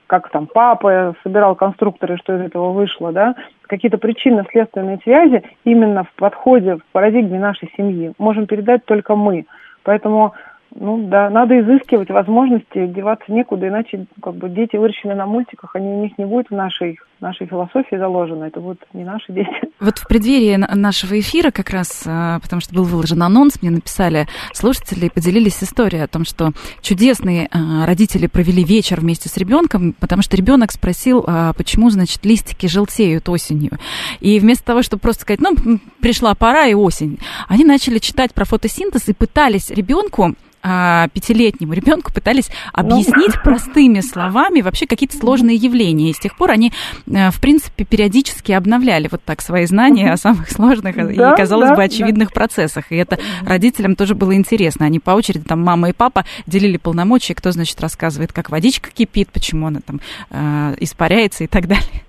как 0.06 0.30
там 0.30 0.46
папа 0.46 1.14
собирал 1.22 1.54
конструкторы, 1.54 2.16
что 2.18 2.36
из 2.36 2.40
этого 2.42 2.72
вышло, 2.72 3.12
да, 3.12 3.34
какие-то 3.62 3.98
причинно-следственные 3.98 4.98
связи 5.02 5.42
именно 5.64 6.04
в 6.04 6.12
подходе, 6.12 6.76
в 6.76 6.84
парадигме 6.92 7.38
нашей 7.38 7.72
семьи 7.76 8.12
можем 8.18 8.46
передать 8.46 8.84
только 8.84 9.16
мы. 9.16 9.46
Поэтому, 9.82 10.34
ну 10.78 11.08
да, 11.08 11.30
надо 11.30 11.58
изыскивать 11.60 12.10
возможности, 12.10 12.86
деваться 12.86 13.32
некуда, 13.32 13.68
иначе 13.68 14.06
как 14.22 14.34
бы 14.34 14.48
дети, 14.48 14.76
выращенные 14.76 15.16
на 15.16 15.26
мультиках, 15.26 15.74
они 15.74 15.88
у 15.88 16.02
них 16.02 16.18
не 16.18 16.24
будет 16.24 16.48
в 16.48 16.54
нашей 16.54 16.98
нашей 17.20 17.46
философии 17.46 17.96
заложено. 17.96 18.44
Это 18.44 18.60
будут 18.60 18.80
не 18.92 19.04
наши 19.04 19.32
дети. 19.32 19.48
Вот 19.80 19.98
в 19.98 20.06
преддверии 20.06 20.56
нашего 20.56 21.18
эфира 21.18 21.50
как 21.50 21.70
раз, 21.70 22.04
а, 22.06 22.40
потому 22.40 22.60
что 22.60 22.74
был 22.74 22.84
выложен 22.84 23.22
анонс, 23.22 23.60
мне 23.62 23.70
написали 23.70 24.26
слушатели 24.52 25.06
и 25.06 25.10
поделились 25.10 25.62
историей 25.62 26.02
о 26.02 26.08
том, 26.08 26.24
что 26.24 26.52
чудесные 26.80 27.48
а, 27.50 27.86
родители 27.86 28.26
провели 28.26 28.64
вечер 28.64 29.00
вместе 29.00 29.28
с 29.28 29.36
ребенком, 29.36 29.94
потому 29.98 30.22
что 30.22 30.36
ребенок 30.36 30.72
спросил, 30.72 31.24
а, 31.26 31.52
почему, 31.54 31.90
значит, 31.90 32.24
листики 32.24 32.66
желтеют 32.66 33.28
осенью. 33.28 33.72
И 34.20 34.38
вместо 34.38 34.64
того, 34.64 34.82
чтобы 34.82 35.00
просто 35.00 35.22
сказать, 35.22 35.40
ну, 35.40 35.54
пришла 36.00 36.34
пора 36.34 36.66
и 36.66 36.74
осень, 36.74 37.18
они 37.48 37.64
начали 37.64 37.98
читать 37.98 38.34
про 38.34 38.44
фотосинтез 38.44 39.08
и 39.08 39.14
пытались 39.14 39.70
ребенку 39.70 40.34
а, 40.68 41.06
пятилетнему 41.08 41.74
ребенку 41.74 42.12
пытались 42.12 42.50
объяснить 42.72 43.36
ну. 43.36 43.42
простыми 43.44 44.00
словами 44.00 44.62
вообще 44.62 44.86
какие-то 44.86 45.16
сложные 45.16 45.54
явления. 45.54 46.10
И 46.10 46.12
с 46.12 46.18
тех 46.18 46.36
пор 46.36 46.50
они, 46.50 46.72
э, 47.06 47.30
в 47.30 47.40
принципе, 47.40 47.84
периодически 47.84 48.50
обновляли 48.50 49.06
вот 49.08 49.22
так 49.22 49.42
свои 49.42 49.64
знания 49.66 50.12
о 50.12 50.16
самых 50.16 50.50
сложных 50.50 50.96
да, 50.96 51.34
и, 51.34 51.36
казалось 51.36 51.70
да, 51.70 51.76
бы, 51.76 51.84
очевидных 51.84 52.30
да. 52.30 52.34
процессах. 52.34 52.90
И 52.90 52.96
это 52.96 53.16
родителям 53.42 53.94
тоже 53.94 54.16
было 54.16 54.34
интересно. 54.34 54.86
Они 54.86 54.98
по 54.98 55.12
очереди, 55.12 55.44
там, 55.44 55.62
мама 55.62 55.90
и 55.90 55.92
папа 55.92 56.24
делили 56.46 56.78
полномочия, 56.78 57.36
кто, 57.36 57.52
значит, 57.52 57.80
рассказывает, 57.80 58.32
как 58.32 58.50
водичка 58.50 58.90
кипит, 58.90 59.30
почему 59.30 59.68
она 59.68 59.78
там 59.86 60.00
э, 60.30 60.74
испаряется 60.80 61.44
и 61.44 61.46
так 61.46 61.68
далее. 61.68 62.02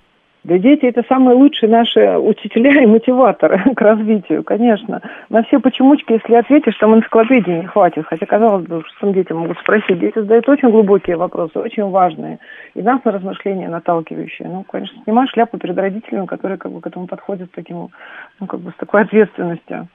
Да 0.47 0.57
дети 0.57 0.85
это 0.85 1.03
самые 1.09 1.35
лучшие 1.35 1.69
наши 1.69 1.99
учителя 2.17 2.81
и 2.81 2.85
мотиваторы 2.85 3.61
к 3.75 3.81
развитию, 3.81 4.45
конечно. 4.45 5.01
На 5.29 5.43
все 5.43 5.59
почемучки, 5.59 6.13
если 6.13 6.35
ответишь, 6.35 6.77
там 6.77 6.95
энциклопедии 6.95 7.51
не 7.51 7.65
хватит. 7.65 8.05
Хотя, 8.05 8.25
казалось 8.25 8.65
бы, 8.65 8.81
что 8.85 9.11
детям 9.11 9.39
могут 9.39 9.59
спросить. 9.59 9.99
Дети 9.99 10.17
задают 10.19 10.47
очень 10.47 10.69
глубокие 10.69 11.17
вопросы, 11.17 11.59
очень 11.59 11.83
важные. 11.89 12.39
И 12.75 12.81
нас 12.81 13.03
на 13.03 13.11
размышления 13.11 13.67
наталкивающие. 13.67 14.47
Ну, 14.47 14.63
конечно, 14.63 14.97
снимаешь 15.03 15.31
шляпу 15.31 15.57
перед 15.57 15.77
родителями, 15.77 16.27
которые 16.27 16.57
как 16.57 16.71
бы 16.71 16.79
к 16.79 16.87
этому 16.87 17.07
подходят 17.07 17.51
таким, 17.51 17.89
ну, 18.39 18.47
как 18.47 18.61
бы 18.61 18.71
с 18.71 18.75
такой 18.75 19.01
ответственностью. 19.01 19.89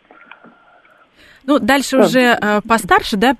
Ну, 1.46 1.58
дальше 1.58 1.96
да. 1.96 2.04
уже 2.04 2.20
э, 2.20 2.60
постарше, 2.66 3.16
да, 3.16 3.34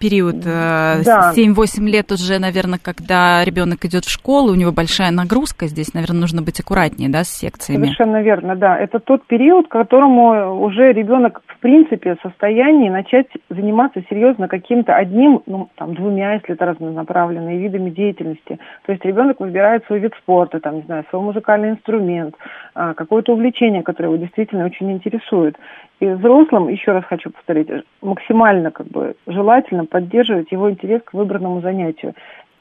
период, 0.00 0.36
э, 0.44 1.02
да. 1.04 1.32
7-8 1.36 1.84
лет 1.84 2.10
уже, 2.12 2.38
наверное, 2.38 2.78
когда 2.82 3.44
ребенок 3.44 3.84
идет 3.84 4.04
в 4.04 4.10
школу, 4.10 4.52
у 4.52 4.56
него 4.56 4.72
большая 4.72 5.10
нагрузка, 5.10 5.66
здесь, 5.66 5.94
наверное, 5.94 6.20
нужно 6.20 6.42
быть 6.42 6.60
аккуратнее, 6.60 7.08
да, 7.08 7.24
с 7.24 7.28
секциями. 7.28 7.84
Совершенно 7.84 8.22
верно, 8.22 8.56
да. 8.56 8.78
Это 8.78 8.98
тот 8.98 9.26
период, 9.26 9.68
к 9.68 9.70
которому 9.70 10.60
уже 10.60 10.92
ребенок, 10.92 11.42
в 11.46 11.58
принципе, 11.60 12.16
в 12.16 12.22
состоянии 12.22 12.90
начать 12.90 13.28
заниматься 13.48 14.02
серьезно 14.10 14.48
каким-то 14.48 14.94
одним, 14.94 15.42
ну, 15.46 15.68
там, 15.76 15.94
двумя, 15.94 16.34
если 16.34 16.54
это 16.54 16.66
разнонаправленные 16.66 17.58
видами 17.58 17.90
деятельности. 17.90 18.58
То 18.86 18.92
есть 18.92 19.04
ребенок 19.04 19.40
выбирает 19.40 19.84
свой 19.86 20.00
вид 20.00 20.12
спорта, 20.20 20.60
там, 20.60 20.76
не 20.76 20.82
знаю, 20.82 21.04
свой 21.10 21.22
музыкальный 21.22 21.70
инструмент, 21.70 22.34
а, 22.74 22.94
какое-то 22.94 23.32
увлечение, 23.32 23.82
которое 23.82 24.08
его 24.08 24.16
действительно 24.16 24.64
очень 24.64 24.90
интересует. 24.92 25.56
И 25.98 26.06
взрослым, 26.06 26.68
еще 26.68 26.92
раз 26.92 27.04
хочу 27.04 27.30
повторить, 27.30 27.68
максимально 28.02 28.70
как 28.70 28.86
бы 28.88 29.14
желательно 29.26 29.86
поддерживать 29.86 30.52
его 30.52 30.70
интерес 30.70 31.02
к 31.02 31.14
выбранному 31.14 31.60
занятию 31.62 32.14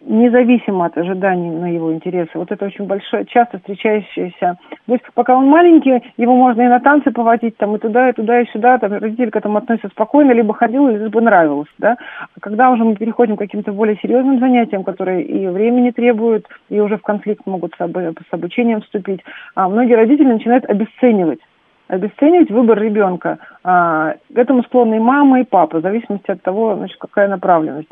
независимо 0.06 0.86
от 0.86 0.98
ожиданий 0.98 1.50
на 1.50 1.74
его 1.74 1.94
интересы. 1.94 2.32
Вот 2.36 2.52
это 2.52 2.66
очень 2.66 2.86
большое, 2.86 3.26
часто 3.26 3.58
встречающееся. 3.58 4.58
То 4.86 4.94
есть 4.94 5.04
пока 5.14 5.36
он 5.36 5.48
маленький, 5.48 6.04
его 6.18 6.36
можно 6.36 6.62
и 6.62 6.68
на 6.68 6.80
танцы 6.80 7.12
поводить, 7.12 7.58
там, 7.58 7.76
и 7.76 7.80
туда, 7.80 8.10
и 8.10 8.14
туда, 8.14 8.42
и 8.42 8.52
сюда, 8.52 8.78
там, 8.78 8.94
родители 8.94 9.30
к 9.30 9.36
этому 9.36 9.58
относятся 9.58 9.90
спокойно, 9.90 10.32
либо 10.32 10.54
ходил, 10.54 10.88
либо 10.88 11.22
нравилось, 11.22 11.70
да. 11.78 11.98
А 12.20 12.40
когда 12.40 12.70
уже 12.72 12.84
мы 12.84 12.96
переходим 12.96 13.36
к 13.36 13.40
каким-то 13.40 13.72
более 13.72 13.98
серьезным 13.98 14.40
занятиям, 14.40 14.84
которые 14.84 15.24
и 15.24 15.48
времени 15.48 15.92
требуют, 15.92 16.46
и 16.70 16.80
уже 16.80 16.98
в 16.98 17.02
конфликт 17.02 17.46
могут 17.46 17.74
с, 17.76 17.82
об, 17.82 17.98
с 17.98 18.34
обучением 18.34 18.82
вступить, 18.82 19.22
а 19.56 19.68
многие 19.68 19.96
родители 19.96 20.28
начинают 20.28 20.66
обесценивать 20.66 21.40
обесценивать 21.88 22.52
выбор 22.52 22.80
ребенка. 22.80 23.40
А, 23.64 24.14
к 24.34 24.38
этому 24.38 24.64
склонны 24.64 24.96
и 24.96 25.00
мама, 25.00 25.42
и 25.42 25.44
папа, 25.44 25.80
в 25.80 25.82
зависимости 25.82 26.32
от 26.32 26.42
того, 26.42 26.76
значит, 26.76 26.98
какая 26.98 27.28
направленность. 27.28 27.90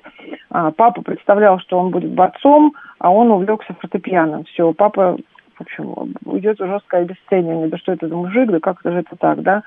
А, 0.49 0.71
папа 0.71 1.01
представлял, 1.01 1.59
что 1.59 1.77
он 1.79 1.91
будет 1.91 2.11
борцом, 2.11 2.73
а 2.99 3.11
он 3.11 3.31
увлекся 3.31 3.73
фортепиано. 3.73 4.43
Все, 4.45 4.73
папа, 4.73 5.17
в 5.57 5.61
общем, 5.61 6.15
уйдет 6.25 6.59
в 6.59 6.65
жесткое 6.65 7.01
обесценивание. 7.01 7.67
Да 7.67 7.77
что 7.77 7.91
это 7.91 8.07
за 8.07 8.15
мужик, 8.15 8.49
да 8.49 8.59
как 8.59 8.79
это 8.79 8.91
же 8.91 8.99
это 8.99 9.15
так, 9.15 9.41
да? 9.41 9.63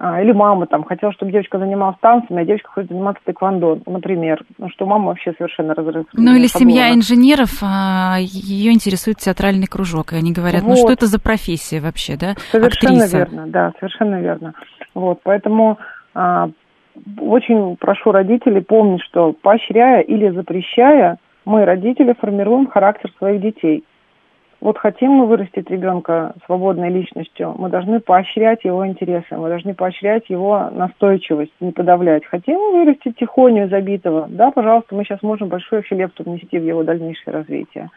А, 0.00 0.22
или 0.22 0.30
мама 0.30 0.66
там 0.66 0.84
хотела, 0.84 1.12
чтобы 1.12 1.32
девочка 1.32 1.58
занималась 1.58 1.96
танцами, 2.00 2.42
а 2.42 2.44
девочка 2.44 2.70
хочет 2.70 2.90
заниматься 2.90 3.20
тэквондо, 3.24 3.80
например. 3.84 4.44
Ну, 4.56 4.68
что 4.70 4.86
мама 4.86 5.06
вообще 5.06 5.32
совершенно 5.36 5.74
разрыв. 5.74 6.06
Ну, 6.12 6.36
или 6.36 6.46
шаблона. 6.46 6.70
семья 6.70 6.94
инженеров, 6.94 7.58
а, 7.62 8.16
ее 8.20 8.72
интересует 8.72 9.16
театральный 9.18 9.66
кружок, 9.66 10.12
и 10.12 10.16
они 10.16 10.32
говорят, 10.32 10.62
вот. 10.62 10.70
ну, 10.70 10.76
что 10.76 10.92
это 10.92 11.06
за 11.06 11.20
профессия 11.20 11.80
вообще, 11.80 12.16
да? 12.16 12.34
Совершенно 12.52 13.04
Актриса. 13.04 13.18
верно, 13.18 13.46
да, 13.48 13.72
совершенно 13.80 14.20
верно. 14.20 14.54
Вот, 14.94 15.18
поэтому 15.24 15.78
а, 16.14 16.48
очень 17.20 17.76
прошу 17.76 18.12
родителей 18.12 18.60
помнить, 18.60 19.02
что 19.02 19.32
поощряя 19.32 20.02
или 20.02 20.30
запрещая, 20.30 21.18
мы, 21.44 21.64
родители, 21.64 22.14
формируем 22.20 22.68
характер 22.68 23.10
своих 23.18 23.40
детей. 23.40 23.82
Вот 24.60 24.76
хотим 24.76 25.12
мы 25.12 25.26
вырастить 25.26 25.70
ребенка 25.70 26.34
свободной 26.46 26.90
личностью, 26.90 27.54
мы 27.56 27.68
должны 27.68 28.00
поощрять 28.00 28.64
его 28.64 28.84
интересы, 28.86 29.36
мы 29.36 29.48
должны 29.48 29.72
поощрять 29.72 30.28
его 30.28 30.68
настойчивость, 30.72 31.52
не 31.60 31.70
подавлять. 31.70 32.24
Хотим 32.26 32.58
вырастить 32.72 33.16
тихоню 33.16 33.68
забитого, 33.68 34.26
да, 34.28 34.50
пожалуйста, 34.50 34.96
мы 34.96 35.04
сейчас 35.04 35.22
можем 35.22 35.48
большую 35.48 35.80
вообще 35.80 35.94
лепту 35.94 36.24
внести 36.24 36.58
в 36.58 36.64
его 36.64 36.82
дальнейшее 36.82 37.34
развитие. 37.34 37.88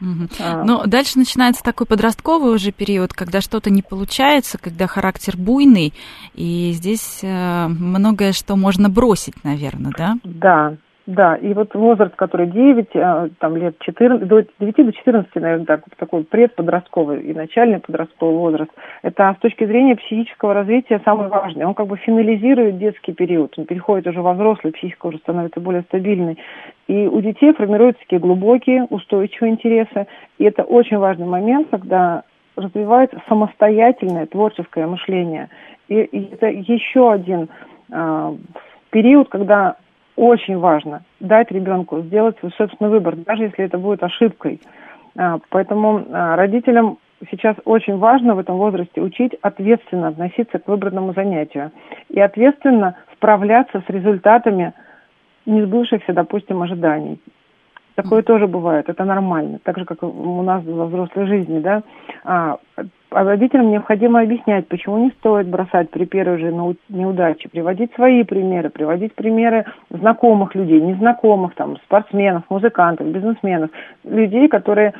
Угу. 0.00 0.28
А. 0.40 0.62
Но 0.64 0.84
дальше 0.86 1.18
начинается 1.18 1.64
такой 1.64 1.84
подростковый 1.84 2.54
уже 2.54 2.70
период, 2.70 3.12
когда 3.12 3.40
что-то 3.40 3.70
не 3.70 3.82
получается, 3.82 4.56
когда 4.56 4.86
характер 4.86 5.34
буйный, 5.36 5.92
и 6.34 6.70
здесь 6.74 7.24
э, 7.24 7.66
многое 7.66 8.32
что 8.32 8.54
можно 8.54 8.88
бросить, 8.88 9.42
наверное, 9.42 9.90
да? 9.98 10.14
Да, 10.22 10.76
да, 11.10 11.34
и 11.34 11.52
вот 11.54 11.74
возраст, 11.74 12.14
который 12.14 12.46
9, 12.46 12.88
э, 12.94 13.28
там 13.38 13.56
лет 13.56 13.76
14, 13.80 14.26
до 14.26 14.44
9 14.60 14.86
до 14.86 14.92
14, 14.92 15.34
наверное, 15.34 15.66
так, 15.66 15.82
такой 15.96 16.24
предподростковый 16.24 17.22
и 17.22 17.34
начальный 17.34 17.80
подростковый 17.80 18.36
возраст, 18.36 18.70
это 19.02 19.34
с 19.36 19.40
точки 19.40 19.64
зрения 19.64 19.96
психического 19.96 20.54
развития 20.54 21.00
самый 21.04 21.28
важный. 21.28 21.64
Он 21.64 21.74
как 21.74 21.88
бы 21.88 21.96
финализирует 21.96 22.78
детский 22.78 23.12
период, 23.12 23.58
он 23.58 23.66
переходит 23.66 24.06
уже 24.06 24.22
во 24.22 24.34
взрослый, 24.34 24.72
психика 24.72 25.06
уже 25.06 25.18
становится 25.18 25.60
более 25.60 25.82
стабильной. 25.82 26.38
И 26.86 27.06
у 27.06 27.20
детей 27.20 27.52
формируются 27.54 28.02
такие 28.02 28.20
глубокие, 28.20 28.84
устойчивые 28.84 29.52
интересы. 29.52 30.06
И 30.38 30.44
это 30.44 30.62
очень 30.62 30.98
важный 30.98 31.26
момент, 31.26 31.68
когда 31.70 32.22
развивается 32.54 33.20
самостоятельное 33.28 34.26
творческое 34.26 34.86
мышление. 34.86 35.48
И, 35.88 36.00
и 36.00 36.34
это 36.34 36.46
еще 36.46 37.12
один 37.12 37.48
э, 37.90 38.36
период, 38.90 39.28
когда 39.28 39.76
очень 40.20 40.58
важно 40.58 41.02
дать 41.18 41.50
ребенку 41.50 42.02
сделать 42.02 42.38
свой 42.40 42.52
собственный 42.52 42.90
выбор, 42.90 43.16
даже 43.16 43.44
если 43.44 43.64
это 43.64 43.78
будет 43.78 44.02
ошибкой. 44.02 44.60
А, 45.16 45.38
поэтому 45.48 46.04
а, 46.10 46.36
родителям 46.36 46.98
сейчас 47.30 47.56
очень 47.64 47.96
важно 47.96 48.34
в 48.34 48.38
этом 48.38 48.58
возрасте 48.58 49.00
учить 49.00 49.34
ответственно 49.40 50.08
относиться 50.08 50.58
к 50.58 50.68
выбранному 50.68 51.14
занятию 51.14 51.72
и 52.10 52.20
ответственно 52.20 52.96
справляться 53.14 53.82
с 53.86 53.90
результатами 53.90 54.74
несбывшихся, 55.46 56.12
допустим, 56.12 56.60
ожиданий. 56.60 57.18
Такое 57.96 58.22
тоже 58.22 58.46
бывает, 58.46 58.88
это 58.88 59.04
нормально, 59.04 59.58
так 59.62 59.78
же, 59.78 59.84
как 59.84 60.02
у 60.02 60.42
нас 60.42 60.64
во 60.64 60.86
взрослой 60.86 61.26
жизни, 61.26 61.58
да. 61.58 61.82
А, 62.24 62.58
а 63.10 63.24
родителям 63.24 63.70
необходимо 63.70 64.20
объяснять, 64.20 64.68
почему 64.68 64.98
не 64.98 65.10
стоит 65.10 65.48
бросать 65.48 65.90
при 65.90 66.04
первой 66.06 66.38
же 66.38 66.52
неудаче, 66.88 67.48
приводить 67.48 67.92
свои 67.94 68.22
примеры, 68.22 68.70
приводить 68.70 69.14
примеры 69.14 69.66
знакомых 69.90 70.54
людей, 70.54 70.80
незнакомых, 70.80 71.54
там, 71.56 71.76
спортсменов, 71.78 72.44
музыкантов, 72.48 73.08
бизнесменов, 73.08 73.70
людей, 74.04 74.48
которые 74.48 74.94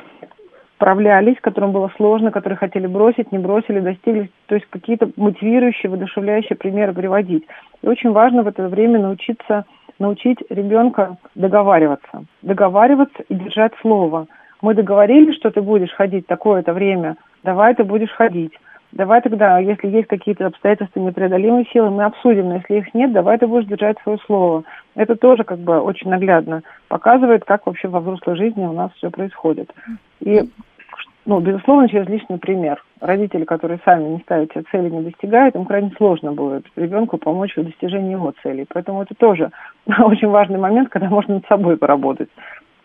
справлялись, 0.81 1.37
которым 1.41 1.73
было 1.73 1.91
сложно, 1.95 2.31
которые 2.31 2.57
хотели 2.57 2.87
бросить, 2.87 3.31
не 3.31 3.37
бросили, 3.37 3.79
достигли, 3.79 4.31
то 4.47 4.55
есть 4.55 4.65
какие-то 4.71 5.11
мотивирующие, 5.15 5.91
воодушевляющие 5.91 6.55
примеры 6.57 6.91
приводить. 6.93 7.45
И 7.83 7.87
очень 7.87 8.11
важно 8.11 8.41
в 8.41 8.47
это 8.47 8.67
время 8.67 8.99
научиться, 8.99 9.65
научить 10.01 10.39
ребенка 10.49 11.17
договариваться, 11.35 12.25
договариваться 12.41 13.23
и 13.29 13.35
держать 13.35 13.73
слово. 13.81 14.27
Мы 14.61 14.73
договорились, 14.73 15.35
что 15.37 15.49
ты 15.49 15.61
будешь 15.61 15.93
ходить 15.93 16.27
такое-то 16.27 16.73
время– 16.73 17.15
давай 17.43 17.75
ты 17.75 17.83
будешь 17.83 18.11
ходить. 18.11 18.53
Давай 18.91 19.21
тогда, 19.21 19.57
если 19.59 19.87
есть 19.87 20.09
какие-то 20.09 20.47
обстоятельства 20.47 20.99
непреодолимой 20.99 21.65
силы, 21.71 21.91
мы 21.91 22.03
обсудим, 22.03 22.49
но 22.49 22.55
если 22.55 22.79
их 22.79 22.93
нет, 22.93 23.13
давай 23.13 23.37
ты 23.37 23.47
будешь 23.47 23.67
держать 23.67 23.97
свое 24.03 24.17
слово. 24.25 24.63
Это 24.95 25.15
тоже 25.15 25.45
как 25.45 25.59
бы 25.59 25.79
очень 25.79 26.09
наглядно 26.09 26.61
показывает, 26.89 27.45
как 27.45 27.65
вообще 27.65 27.87
во 27.87 28.01
взрослой 28.01 28.35
жизни 28.35 28.65
у 28.65 28.73
нас 28.73 28.91
все 28.97 29.09
происходит. 29.09 29.73
И, 30.19 30.41
ну, 31.25 31.39
безусловно, 31.39 31.87
через 31.87 32.07
личный 32.07 32.39
пример. 32.39 32.83
Родители, 32.99 33.45
которые 33.45 33.79
сами 33.85 34.03
не 34.05 34.19
ставят 34.19 34.51
себе 34.51 34.63
цели, 34.71 34.89
не 34.89 35.01
достигают, 35.01 35.55
им 35.55 35.65
крайне 35.65 35.91
сложно 35.97 36.33
будет 36.33 36.65
ребенку 36.75 37.17
помочь 37.17 37.55
в 37.55 37.63
достижении 37.63 38.13
его 38.13 38.33
целей. 38.41 38.65
Поэтому 38.67 39.03
это 39.03 39.13
тоже 39.15 39.51
очень 39.99 40.29
важный 40.29 40.57
момент, 40.57 40.89
когда 40.89 41.09
можно 41.09 41.35
над 41.35 41.45
собой 41.47 41.77
поработать 41.77 42.29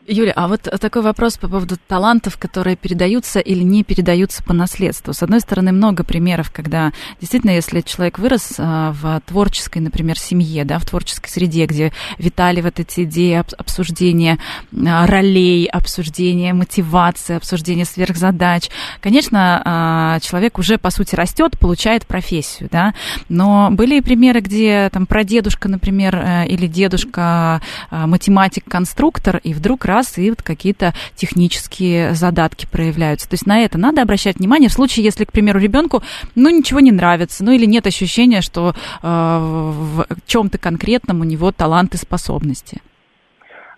Юля, 0.08 0.32
а 0.36 0.46
вот 0.46 0.62
такой 0.62 1.02
вопрос 1.02 1.36
по 1.36 1.48
поводу 1.48 1.76
талантов, 1.88 2.36
которые 2.36 2.76
передаются 2.76 3.40
или 3.40 3.62
не 3.62 3.82
передаются 3.82 4.42
по 4.42 4.52
наследству. 4.52 5.12
С 5.12 5.22
одной 5.22 5.40
стороны, 5.40 5.72
много 5.72 6.04
примеров, 6.04 6.52
когда 6.52 6.92
действительно, 7.20 7.50
если 7.50 7.80
человек 7.80 8.18
вырос 8.18 8.54
а, 8.58 8.92
в 8.92 9.20
творческой, 9.26 9.78
например, 9.78 10.18
семье, 10.18 10.64
да, 10.64 10.78
в 10.78 10.84
творческой 10.84 11.28
среде, 11.28 11.66
где 11.66 11.92
витали 12.18 12.60
вот 12.60 12.78
эти 12.78 13.02
идеи 13.02 13.42
обсуждения 13.58 14.38
а, 14.72 15.06
ролей, 15.06 15.66
обсуждения 15.66 16.54
мотивации, 16.54 17.36
обсуждения 17.36 17.84
сверхзадач, 17.84 18.70
конечно, 19.00 19.62
а, 19.64 20.20
человек 20.20 20.58
уже, 20.58 20.78
по 20.78 20.90
сути, 20.90 21.16
растет, 21.16 21.58
получает 21.58 22.06
профессию, 22.06 22.68
да, 22.70 22.94
но 23.28 23.70
были 23.72 23.98
и 23.98 24.02
примеры, 24.02 24.40
где 24.40 24.88
там 24.92 25.06
прадедушка, 25.06 25.68
например, 25.68 26.16
э, 26.16 26.46
или 26.46 26.66
дедушка 26.66 27.60
математик-конструктор, 27.90 29.40
и 29.42 29.52
вдруг 29.52 29.84
раз 29.84 29.95
и 30.18 30.30
вот 30.30 30.42
какие-то 30.42 30.92
технические 31.14 32.12
задатки 32.12 32.66
проявляются. 32.70 33.28
То 33.28 33.34
есть 33.34 33.46
на 33.46 33.60
это 33.60 33.78
надо 33.78 34.02
обращать 34.02 34.36
внимание 34.36 34.68
в 34.68 34.72
случае, 34.72 35.04
если, 35.04 35.24
к 35.24 35.32
примеру, 35.32 35.58
ребенку, 35.58 36.02
ну, 36.34 36.50
ничего 36.50 36.80
не 36.80 36.92
нравится, 36.92 37.44
ну, 37.44 37.52
или 37.52 37.66
нет 37.66 37.86
ощущения, 37.86 38.40
что 38.40 38.70
э, 38.70 38.72
в 39.02 40.06
чем-то 40.26 40.58
конкретном 40.58 41.20
у 41.20 41.24
него 41.24 41.52
талант 41.52 41.94
и 41.94 41.96
способности. 41.96 42.80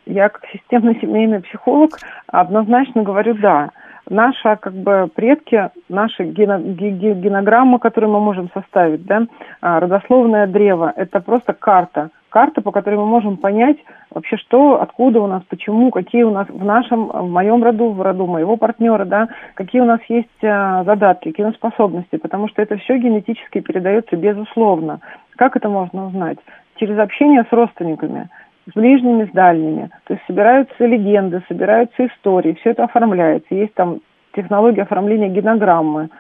Я 0.07 0.29
как 0.29 0.43
системный 0.53 0.99
семейный 1.01 1.41
психолог 1.41 1.99
однозначно 2.27 3.03
говорю 3.03 3.35
«да». 3.35 3.71
Наши 4.11 4.57
как 4.57 4.73
бы 4.73 5.11
предки, 5.15 5.69
наша 5.91 6.25
генограмма, 6.25 7.79
которую 7.79 8.11
мы 8.13 8.21
можем 8.21 8.51
составить, 8.55 9.05
да, 9.05 9.27
а, 9.61 9.81
родословное 9.81 10.47
древо, 10.47 10.91
это 10.97 11.21
просто 11.21 11.53
карта– 11.53 12.11
карта, 12.29 12.61
по 12.61 12.73
которой 12.73 12.97
мы 12.97 13.07
можем 13.07 13.37
понять 13.37 13.79
вообще, 14.11 14.37
что, 14.37 14.81
откуда 14.81 15.21
у 15.21 15.27
нас, 15.27 15.43
почему, 15.49 15.91
какие 15.91 16.23
у 16.23 16.31
нас 16.31 16.49
в 16.49 16.65
нашем, 16.65 17.09
в 17.09 17.29
моем 17.31 17.63
роду, 17.63 17.91
в 17.91 18.03
роду 18.03 18.27
моего 18.27 18.57
партнера, 18.57 19.05
да, 19.05 19.29
какие 19.55 19.81
у 19.81 19.85
нас 19.85 20.01
есть 20.09 20.29
э, 20.43 20.85
задатки, 20.85 21.31
какие 21.31 21.45
у 21.45 21.49
нас 21.49 21.57
способности, 21.57 22.17
потому 22.17 22.49
что 22.49 22.63
это 22.63 22.77
все 22.79 22.99
генетически 22.99 23.61
передается 23.61 24.17
безусловно. 24.17 25.01
Как 25.37 25.57
это 25.57 25.69
можно 25.69 26.07
узнать? 26.07 26.39
Через 26.77 26.99
общение 26.99 27.45
с 27.49 27.53
родственниками, 27.53 28.29
с 28.69 28.73
ближними, 28.75 29.27
с 29.27 29.33
дальними. 29.33 29.91
То 30.05 30.15
есть 30.15 30.25
собираются 30.27 30.85
легенды, 30.85 31.43
собираются 31.49 32.07
истории, 32.07 32.57
все 32.61 32.71
это 32.71 32.85
оформляется. 32.85 33.55
Есть 33.55 33.75
там 33.75 34.01
технология 34.35 34.83
оформления 34.83 35.29
генограммы, 35.29 36.11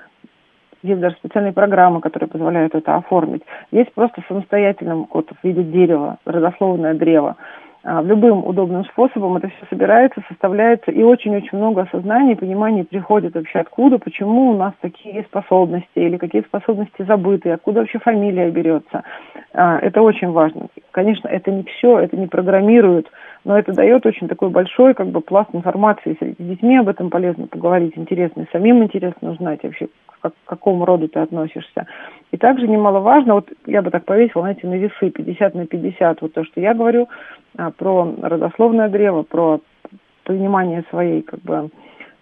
есть 0.83 1.01
даже 1.01 1.17
специальные 1.17 1.53
программы, 1.53 2.01
которые 2.01 2.29
позволяют 2.29 2.75
это 2.75 2.97
оформить. 2.97 3.43
Есть 3.71 3.93
просто 3.95 4.23
самостоятельным 4.29 5.07
вот, 5.13 5.31
в 5.31 5.45
виде 5.45 5.63
дерева, 5.63 6.19
родословное 6.25 6.95
древо. 6.95 7.37
А, 7.85 8.03
любым 8.03 8.45
удобным 8.45 8.85
способом 8.87 9.37
это 9.37 9.49
все 9.49 9.67
собирается, 9.71 10.21
составляется, 10.29 10.91
и 10.91 11.03
очень-очень 11.03 11.57
много 11.57 11.83
осознания 11.83 12.33
и 12.33 12.37
понимания 12.37 12.85
приходит 12.85 13.35
вообще 13.35 13.61
откуда, 13.61 13.99
почему 13.99 14.51
у 14.51 14.57
нас 14.57 14.75
такие 14.81 15.23
способности, 15.23 15.89
или 15.95 16.17
какие 16.17 16.43
способности 16.43 17.03
забыты, 17.03 17.51
откуда 17.51 17.81
вообще 17.81 17.99
фамилия 18.01 18.51
берется. 18.51 19.05
А, 19.55 19.79
это 19.79 20.03
очень 20.03 20.31
важно. 20.33 20.67
Конечно, 20.91 21.29
это 21.29 21.53
не 21.53 21.63
все, 21.63 22.01
это 22.01 22.17
не 22.17 22.27
программирует, 22.27 23.07
но 23.45 23.57
это 23.57 23.73
дает 23.73 24.05
очень 24.05 24.29
такой 24.29 24.51
большой 24.51 24.95
как 24.95 25.09
бы 25.09 25.21
пласт 25.21 25.51
информации. 25.55 26.19
С 26.21 26.37
детьми 26.43 26.77
об 26.77 26.89
этом 26.89 27.11
полезно 27.11 27.47
поговорить, 27.47 27.93
интересно, 27.97 28.43
и 28.43 28.51
самим 28.53 28.83
интересно 28.83 29.31
узнать 29.31 29.63
вообще, 29.63 29.89
к 30.21 30.33
какому 30.45 30.85
роду 30.85 31.09
ты 31.09 31.21
относишься. 31.21 31.87
И 32.31 32.37
также 32.37 32.69
немаловажно, 32.69 33.35
вот 33.35 33.49
я 33.67 33.83
бы 33.83 33.91
так 33.91 34.05
повесила, 34.05 34.43
знаете, 34.43 34.67
на 34.67 34.75
весы 34.75 35.11
50 35.11 35.55
на 35.55 35.67
50, 35.67 36.23
вот 36.23 36.33
то, 36.35 36.45
что 36.45 36.61
я 36.61 36.75
говорю, 36.75 37.09
а, 37.57 37.71
про 37.71 38.15
родословное 38.23 38.89
древо, 38.89 39.23
про 39.23 39.61
понимание 40.25 40.85
своей, 40.91 41.23
как 41.23 41.41
бы, 41.41 41.71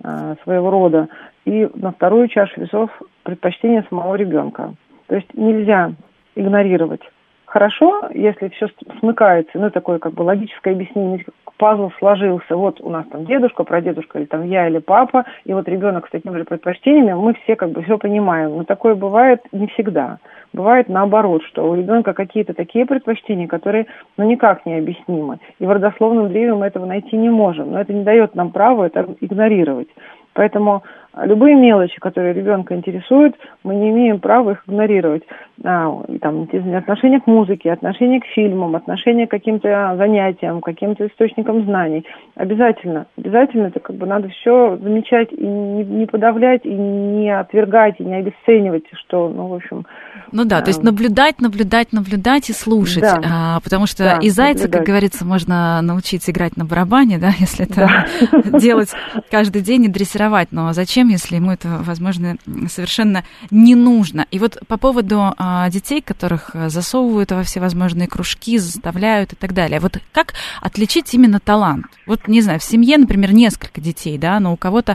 а, 0.02 0.36
своего 0.44 0.70
рода. 0.70 1.08
И 1.44 1.68
на 1.74 1.92
вторую 1.92 2.28
чашу 2.28 2.60
весов 2.60 2.90
предпочтение 3.22 3.84
самого 3.88 4.14
ребенка. 4.14 4.74
То 5.08 5.16
есть 5.16 5.32
нельзя 5.34 5.92
игнорировать. 6.34 7.02
Хорошо, 7.46 8.08
если 8.12 8.48
все 8.48 8.68
смыкается, 8.98 9.58
ну, 9.58 9.70
такое 9.70 9.98
как 9.98 10.12
бы 10.12 10.22
логическое 10.22 10.72
объяснение, 10.72 11.24
пазл 11.56 11.90
сложился, 11.98 12.56
вот 12.56 12.80
у 12.80 12.90
нас 12.90 13.06
там 13.10 13.24
дедушка, 13.24 13.64
прадедушка, 13.64 14.18
или 14.18 14.26
там 14.26 14.44
я, 14.44 14.68
или 14.68 14.78
папа, 14.78 15.24
и 15.44 15.52
вот 15.52 15.68
ребенок 15.68 16.06
с 16.06 16.10
такими 16.10 16.36
же 16.36 16.44
предпочтениями, 16.44 17.14
мы 17.14 17.34
все 17.34 17.56
как 17.56 17.70
бы 17.70 17.82
все 17.82 17.98
понимаем. 17.98 18.56
Но 18.56 18.64
такое 18.64 18.94
бывает 18.94 19.40
не 19.52 19.66
всегда. 19.68 20.18
Бывает 20.52 20.88
наоборот, 20.88 21.42
что 21.44 21.68
у 21.68 21.74
ребенка 21.74 22.14
какие-то 22.14 22.54
такие 22.54 22.86
предпочтения, 22.86 23.46
которые 23.46 23.86
ну, 24.16 24.24
никак 24.24 24.64
не 24.64 24.76
объяснимы. 24.78 25.38
И 25.58 25.66
в 25.66 25.70
родословном 25.70 26.28
древе 26.28 26.54
мы 26.54 26.66
этого 26.66 26.86
найти 26.86 27.16
не 27.16 27.28
можем. 27.28 27.72
Но 27.72 27.80
это 27.80 27.92
не 27.92 28.04
дает 28.04 28.34
нам 28.34 28.50
права 28.50 28.84
это 28.84 29.06
игнорировать. 29.20 29.88
Поэтому 30.32 30.82
любые 31.24 31.54
мелочи, 31.56 31.98
которые 31.98 32.34
ребенка 32.34 32.74
интересуют, 32.74 33.34
мы 33.64 33.74
не 33.74 33.90
имеем 33.90 34.20
права 34.20 34.52
их 34.52 34.62
игнорировать. 34.66 35.22
А, 35.64 35.90
там, 36.20 36.48
отношение 36.76 37.20
к 37.20 37.26
музыке, 37.26 37.72
отношение 37.72 38.20
к 38.20 38.26
фильмам, 38.26 38.76
отношение 38.76 39.26
к 39.26 39.30
каким-то 39.30 39.94
занятиям, 39.96 40.60
каким-то 40.60 41.06
источникам 41.06 41.64
знаний. 41.64 42.04
Обязательно, 42.34 43.06
обязательно 43.16 43.68
это 43.68 43.80
как 43.80 43.96
бы 43.96 44.06
надо 44.06 44.28
все 44.28 44.76
замечать 44.76 45.32
и 45.32 45.46
не, 45.46 45.82
не 45.84 46.06
подавлять, 46.06 46.66
и 46.66 46.74
не 46.74 47.30
отвергать, 47.30 47.94
и 48.00 48.04
не 48.04 48.16
обесценивать, 48.16 48.84
что, 49.06 49.30
ну, 49.30 49.46
в 49.46 49.54
общем... 49.54 49.86
Ну 50.30 50.44
да, 50.44 50.58
а, 50.58 50.62
то 50.62 50.68
есть 50.68 50.82
наблюдать, 50.82 51.40
наблюдать, 51.40 51.92
наблюдать 51.92 52.50
и 52.50 52.52
слушать, 52.52 53.02
да, 53.02 53.20
а, 53.24 53.60
потому 53.60 53.86
что 53.86 54.04
да, 54.04 54.18
и 54.20 54.28
зайца, 54.28 54.64
наблюдать. 54.64 54.78
как 54.78 54.86
говорится, 54.86 55.24
можно 55.24 55.80
научить 55.80 56.28
играть 56.28 56.58
на 56.58 56.66
барабане, 56.66 57.16
да, 57.18 57.28
если 57.38 57.64
это 57.64 57.88
да. 58.30 58.58
делать 58.58 58.94
каждый 59.30 59.62
день 59.62 59.84
и 59.84 59.88
дрессировать, 59.88 60.48
но 60.50 60.74
зачем 60.74 61.05
зачем, 61.06 61.08
если 61.08 61.36
ему 61.36 61.52
это, 61.52 61.68
возможно, 61.84 62.36
совершенно 62.68 63.22
не 63.50 63.74
нужно. 63.74 64.26
И 64.30 64.38
вот 64.38 64.58
по 64.68 64.78
поводу 64.78 65.16
а, 65.38 65.68
детей, 65.68 66.02
которых 66.02 66.54
э, 66.54 66.68
засовывают 66.68 67.32
во 67.32 67.42
всевозможные 67.42 68.08
кружки, 68.08 68.58
заставляют 68.58 69.32
и 69.32 69.36
так 69.36 69.52
далее. 69.52 69.80
Вот 69.80 69.98
как 70.12 70.34
отличить 70.62 71.14
именно 71.14 71.38
талант? 71.40 71.86
Вот, 72.06 72.28
не 72.28 72.40
знаю, 72.40 72.58
в 72.58 72.62
семье, 72.62 72.98
например, 72.98 73.32
несколько 73.32 73.80
детей, 73.80 74.18
да, 74.18 74.40
но 74.40 74.52
у 74.52 74.56
кого-то 74.56 74.94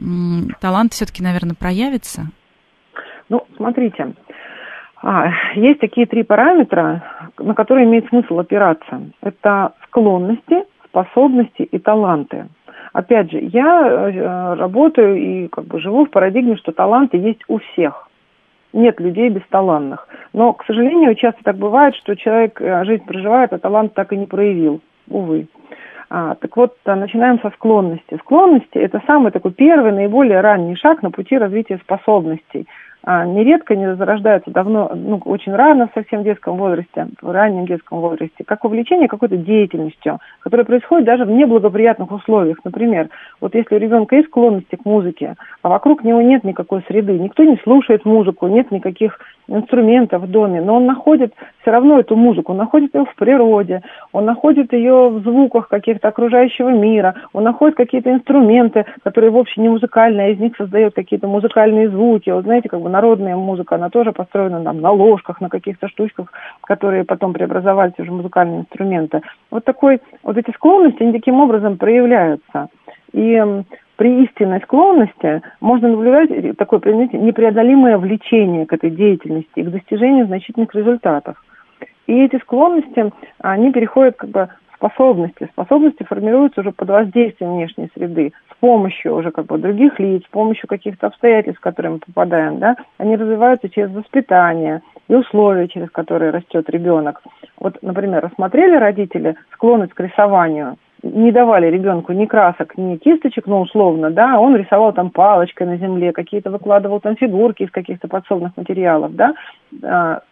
м, 0.00 0.48
талант 0.60 0.92
все-таки, 0.92 1.22
наверное, 1.22 1.54
проявится. 1.54 2.30
Ну, 3.28 3.46
смотрите, 3.56 4.14
а, 5.02 5.30
есть 5.54 5.80
такие 5.80 6.06
три 6.06 6.22
параметра, 6.22 7.02
на 7.38 7.54
которые 7.54 7.86
имеет 7.86 8.08
смысл 8.08 8.38
опираться. 8.38 9.02
Это 9.22 9.72
склонности, 9.86 10.64
способности 10.88 11.62
и 11.62 11.78
таланты. 11.78 12.46
Опять 12.94 13.32
же, 13.32 13.40
я 13.40 13.86
э, 13.86 14.54
работаю 14.54 15.16
и 15.16 15.48
как 15.48 15.64
бы 15.64 15.80
живу 15.80 16.06
в 16.06 16.10
парадигме, 16.10 16.56
что 16.56 16.70
таланты 16.70 17.16
есть 17.16 17.40
у 17.48 17.58
всех. 17.58 18.08
Нет 18.72 19.00
людей 19.00 19.30
бесталанных. 19.30 20.06
Но, 20.32 20.52
к 20.52 20.64
сожалению, 20.64 21.16
часто 21.16 21.42
так 21.42 21.56
бывает, 21.56 21.96
что 21.96 22.14
человек 22.14 22.60
э, 22.60 22.84
жизнь 22.84 23.04
проживает, 23.04 23.52
а 23.52 23.58
талант 23.58 23.94
так 23.94 24.12
и 24.12 24.16
не 24.16 24.26
проявил. 24.26 24.80
Увы. 25.08 25.48
А, 26.08 26.36
так 26.36 26.56
вот, 26.56 26.76
а, 26.84 26.94
начинаем 26.94 27.40
со 27.40 27.50
склонности. 27.50 28.16
Склонности– 28.20 28.68
это 28.78 29.02
самый 29.08 29.32
такой 29.32 29.50
первый, 29.50 29.90
наиболее 29.90 30.40
ранний 30.40 30.76
шаг 30.76 31.02
на 31.02 31.10
пути 31.10 31.36
развития 31.36 31.78
способностей– 31.78 32.68
нередко 33.06 33.76
не 33.76 33.94
зарождаются 33.96 34.50
давно, 34.50 34.90
ну, 34.94 35.20
очень 35.24 35.54
рано, 35.54 35.88
в 35.88 35.94
совсем 35.94 36.22
детском 36.22 36.56
возрасте, 36.56 37.08
в 37.20 37.30
раннем 37.30 37.66
детском 37.66 38.00
возрасте, 38.00 38.44
как 38.46 38.64
увлечение 38.64 39.08
какой-то 39.08 39.36
деятельностью, 39.36 40.20
которая 40.40 40.64
происходит 40.64 41.06
даже 41.06 41.24
в 41.24 41.30
неблагоприятных 41.30 42.10
условиях. 42.10 42.58
Например, 42.64 43.08
вот 43.40 43.54
если 43.54 43.74
у 43.74 43.78
ребенка 43.78 44.16
есть 44.16 44.28
склонности 44.28 44.76
к 44.76 44.84
музыке, 44.84 45.34
а 45.62 45.68
вокруг 45.68 46.02
него 46.02 46.22
нет 46.22 46.44
никакой 46.44 46.82
среды, 46.88 47.18
никто 47.18 47.44
не 47.44 47.56
слушает 47.62 48.04
музыку, 48.04 48.46
нет 48.46 48.70
никаких 48.70 49.18
инструментов 49.48 50.22
в 50.22 50.30
доме, 50.30 50.62
но 50.62 50.76
он 50.76 50.86
находит 50.86 51.34
все 51.60 51.70
равно 51.70 52.00
эту 52.00 52.16
музыку, 52.16 52.52
он 52.52 52.58
находит 52.58 52.94
ее 52.94 53.04
в 53.04 53.14
природе, 53.14 53.82
он 54.12 54.24
находит 54.24 54.72
ее 54.72 55.10
в 55.10 55.20
звуках 55.20 55.68
каких-то 55.68 56.08
окружающего 56.08 56.70
мира, 56.70 57.14
он 57.32 57.44
находит 57.44 57.76
какие-то 57.76 58.10
инструменты, 58.10 58.86
которые 59.02 59.30
вовсе 59.30 59.60
не 59.60 59.68
музыкальные, 59.68 60.26
а 60.26 60.30
из 60.30 60.38
них 60.38 60.56
создает 60.56 60.94
какие-то 60.94 61.26
музыкальные 61.26 61.90
звуки. 61.90 62.30
Вот 62.30 62.44
знаете, 62.44 62.68
как 62.68 62.80
бы 62.80 62.88
народная 62.94 63.34
музыка, 63.34 63.74
она 63.74 63.90
тоже 63.90 64.12
построена 64.12 64.62
там, 64.62 64.80
на 64.80 64.92
ложках, 64.92 65.40
на 65.40 65.48
каких-то 65.48 65.88
штучках, 65.88 66.32
которые 66.62 67.04
потом 67.04 67.32
преобразовались 67.32 67.98
уже 67.98 68.10
в 68.10 68.14
музыкальные 68.14 68.60
инструменты. 68.60 69.20
Вот 69.50 69.64
такой, 69.64 70.00
вот 70.22 70.36
эти 70.36 70.52
склонности, 70.52 71.02
они 71.02 71.12
таким 71.12 71.40
образом 71.40 71.76
проявляются. 71.76 72.68
И 73.12 73.42
при 73.96 74.24
истинной 74.24 74.60
склонности 74.60 75.42
можно 75.60 75.88
наблюдать 75.88 76.56
такое 76.56 76.80
непреодолимое 77.12 77.98
влечение 77.98 78.64
к 78.64 78.72
этой 78.72 78.90
деятельности 78.90 79.56
и 79.56 79.64
к 79.64 79.70
достижению 79.70 80.26
значительных 80.26 80.72
результатов. 80.74 81.42
И 82.06 82.12
эти 82.24 82.36
склонности, 82.38 83.12
они 83.40 83.72
переходят 83.72 84.16
как 84.16 84.30
бы 84.30 84.48
способности. 84.76 85.48
Способности 85.52 86.02
формируются 86.02 86.60
уже 86.60 86.72
под 86.72 86.88
воздействием 86.88 87.54
внешней 87.54 87.90
среды, 87.94 88.32
с 88.50 88.56
помощью 88.60 89.14
уже 89.14 89.30
как 89.30 89.46
бы 89.46 89.58
других 89.58 89.98
лиц, 89.98 90.24
с 90.24 90.30
помощью 90.30 90.68
каких-то 90.68 91.08
обстоятельств, 91.08 91.60
в 91.60 91.64
которые 91.64 91.92
мы 91.92 91.98
попадаем. 91.98 92.58
Да? 92.58 92.76
Они 92.98 93.16
развиваются 93.16 93.68
через 93.68 93.90
воспитание 93.90 94.82
и 95.08 95.14
условия, 95.14 95.68
через 95.68 95.90
которые 95.90 96.30
растет 96.30 96.68
ребенок. 96.70 97.22
Вот, 97.58 97.78
например, 97.82 98.22
рассмотрели 98.22 98.76
родители 98.76 99.36
склонность 99.52 99.94
к 99.94 100.00
рисованию– 100.00 100.76
не 101.04 101.32
давали 101.32 101.66
ребенку 101.66 102.12
ни 102.12 102.24
красок, 102.24 102.78
ни 102.78 102.96
кисточек, 102.96 103.46
ну, 103.46 103.60
условно, 103.60 104.10
да, 104.10 104.40
он 104.40 104.56
рисовал 104.56 104.92
там 104.92 105.10
палочкой 105.10 105.66
на 105.66 105.76
земле, 105.76 106.12
какие-то 106.12 106.50
выкладывал 106.50 107.00
там 107.00 107.16
фигурки 107.16 107.64
из 107.64 107.70
каких-то 107.70 108.08
подсобных 108.08 108.56
материалов, 108.56 109.14
да, 109.14 109.34
а, 109.82 110.22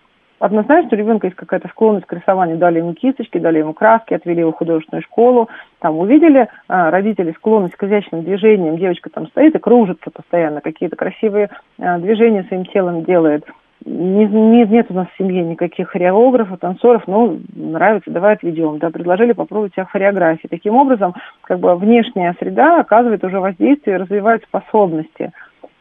однозначно 0.42 0.96
у 0.96 0.96
ребенка 0.96 1.28
есть 1.28 1.36
какая-то 1.36 1.68
склонность 1.68 2.06
к 2.06 2.12
рисованию, 2.12 2.58
дали 2.58 2.78
ему 2.78 2.94
кисточки, 2.94 3.38
дали 3.38 3.60
ему 3.60 3.74
краски, 3.74 4.14
отвели 4.14 4.40
его 4.40 4.50
в 4.50 4.56
художественную 4.56 5.02
школу, 5.02 5.48
там 5.78 5.96
увидели 5.96 6.48
а, 6.66 6.90
родители 6.90 7.32
склонность 7.32 7.76
к 7.76 7.84
изящным 7.84 8.24
движениям, 8.24 8.76
девочка 8.76 9.08
там 9.08 9.28
стоит 9.28 9.54
и 9.54 9.60
кружится 9.60 10.10
постоянно, 10.10 10.60
какие-то 10.60 10.96
красивые 10.96 11.50
а, 11.78 11.98
движения 11.98 12.42
своим 12.44 12.64
телом 12.66 13.04
делает, 13.04 13.44
не, 13.84 14.26
не, 14.26 14.64
нет 14.64 14.86
у 14.90 14.94
нас 14.94 15.06
в 15.08 15.16
семье 15.16 15.42
никаких 15.44 15.90
хореографов, 15.90 16.58
танцоров, 16.58 17.04
но 17.06 17.36
нравится, 17.54 18.10
давай 18.10 18.34
отведем, 18.34 18.78
да, 18.78 18.90
предложили 18.90 19.32
попробовать 19.32 19.74
себя 19.74 19.84
в 19.84 19.90
хореографии. 19.90 20.48
Таким 20.48 20.74
образом, 20.74 21.14
как 21.42 21.60
бы 21.60 21.74
внешняя 21.76 22.34
среда 22.38 22.80
оказывает 22.80 23.24
уже 23.24 23.40
воздействие, 23.40 23.96
развивает 23.96 24.42
способности. 24.44 25.32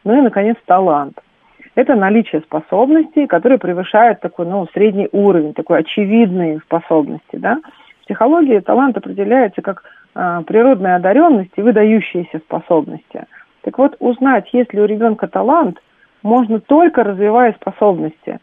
Ну 0.04 0.18
и, 0.18 0.20
наконец, 0.20 0.56
талант. 0.66 1.18
Это 1.74 1.94
наличие 1.94 2.42
способностей, 2.42 3.26
которые 3.26 3.58
превышают 3.58 4.20
такой, 4.20 4.46
ну, 4.46 4.66
средний 4.74 5.08
уровень, 5.12 5.54
такой 5.54 5.78
очевидные 5.80 6.58
способности, 6.60 7.36
да. 7.36 7.58
В 8.00 8.04
психологии 8.04 8.58
талант 8.58 8.96
определяется 8.96 9.62
как 9.62 9.84
а, 10.14 10.42
природная 10.42 10.96
одаренность 10.96 11.52
и 11.56 11.62
выдающиеся 11.62 12.38
способности. 12.38 13.24
Так 13.62 13.78
вот, 13.78 13.96
узнать, 14.00 14.48
есть 14.52 14.74
ли 14.74 14.80
у 14.80 14.84
ребенка 14.84 15.28
талант– 15.28 15.78
можно 16.22 16.60
только 16.60 17.04
развивая 17.04 17.52
способности. 17.54 18.38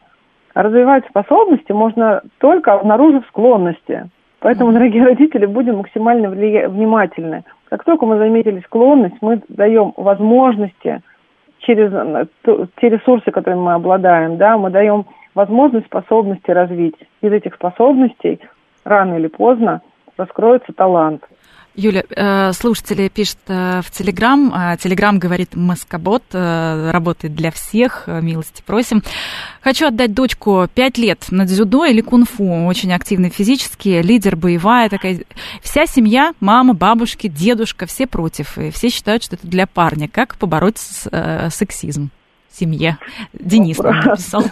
А 0.53 0.63
развивать 0.63 1.05
способности 1.07 1.71
можно 1.71 2.21
только 2.39 2.73
обнаружив 2.73 3.25
склонности. 3.27 4.09
Поэтому, 4.39 4.71
дорогие 4.71 5.03
родители, 5.03 5.45
будем 5.45 5.77
максимально 5.77 6.29
внимательны. 6.29 7.43
Как 7.69 7.83
только 7.83 8.05
мы 8.05 8.17
заметили 8.17 8.61
склонность, 8.61 9.17
мы 9.21 9.41
даем 9.49 9.93
возможности 9.97 11.01
через 11.60 11.91
те 12.80 12.89
ресурсы, 12.89 13.32
которыми 13.32 13.62
мы 13.62 13.74
обладаем, 13.74 14.38
да, 14.38 14.58
мы 14.58 14.69
даем 14.69 15.06
возможность 15.36 15.88
способности 15.88 16.52
развить. 16.52 16.95
Из 17.22 17.32
этих 17.32 17.56
способностей 17.56 18.39
рано 18.84 19.15
или 19.15 19.28
поздно 19.28 19.82
раскроется 20.17 20.74
талант. 20.74 21.24
Юля, 21.79 22.03
э, 22.13 22.51
слушатели 22.51 23.07
пишут 23.07 23.37
э, 23.47 23.79
в 23.81 23.89
Телеграм. 23.89 24.51
Э, 24.53 24.77
Телеграм 24.77 25.17
говорит, 25.17 25.55
Маскобот 25.55 26.23
работает 26.33 27.33
для 27.35 27.51
всех, 27.51 28.07
милости 28.07 28.61
просим. 28.65 29.01
Хочу 29.61 29.87
отдать 29.87 30.13
дочку 30.13 30.67
5 30.73 30.97
лет 30.97 31.27
на 31.31 31.45
дзюдо 31.45 31.85
или 31.85 32.01
кунг-фу. 32.01 32.65
Очень 32.65 32.91
активный 32.91 33.29
физически, 33.29 34.01
лидер 34.01 34.35
боевая 34.35 34.89
такая. 34.89 35.19
Вся 35.61 35.85
семья, 35.85 36.33
мама, 36.41 36.73
бабушки, 36.73 37.27
дедушка, 37.27 37.85
все 37.85 38.07
против. 38.07 38.57
И 38.57 38.71
все 38.71 38.89
считают, 38.89 39.23
что 39.23 39.37
это 39.37 39.47
для 39.47 39.65
парня. 39.65 40.09
Как 40.09 40.35
побороть 40.35 40.77
сексизм 40.77 42.09
в 42.49 42.59
семье? 42.59 42.97
Денис 43.31 43.77
написал. 43.77 44.43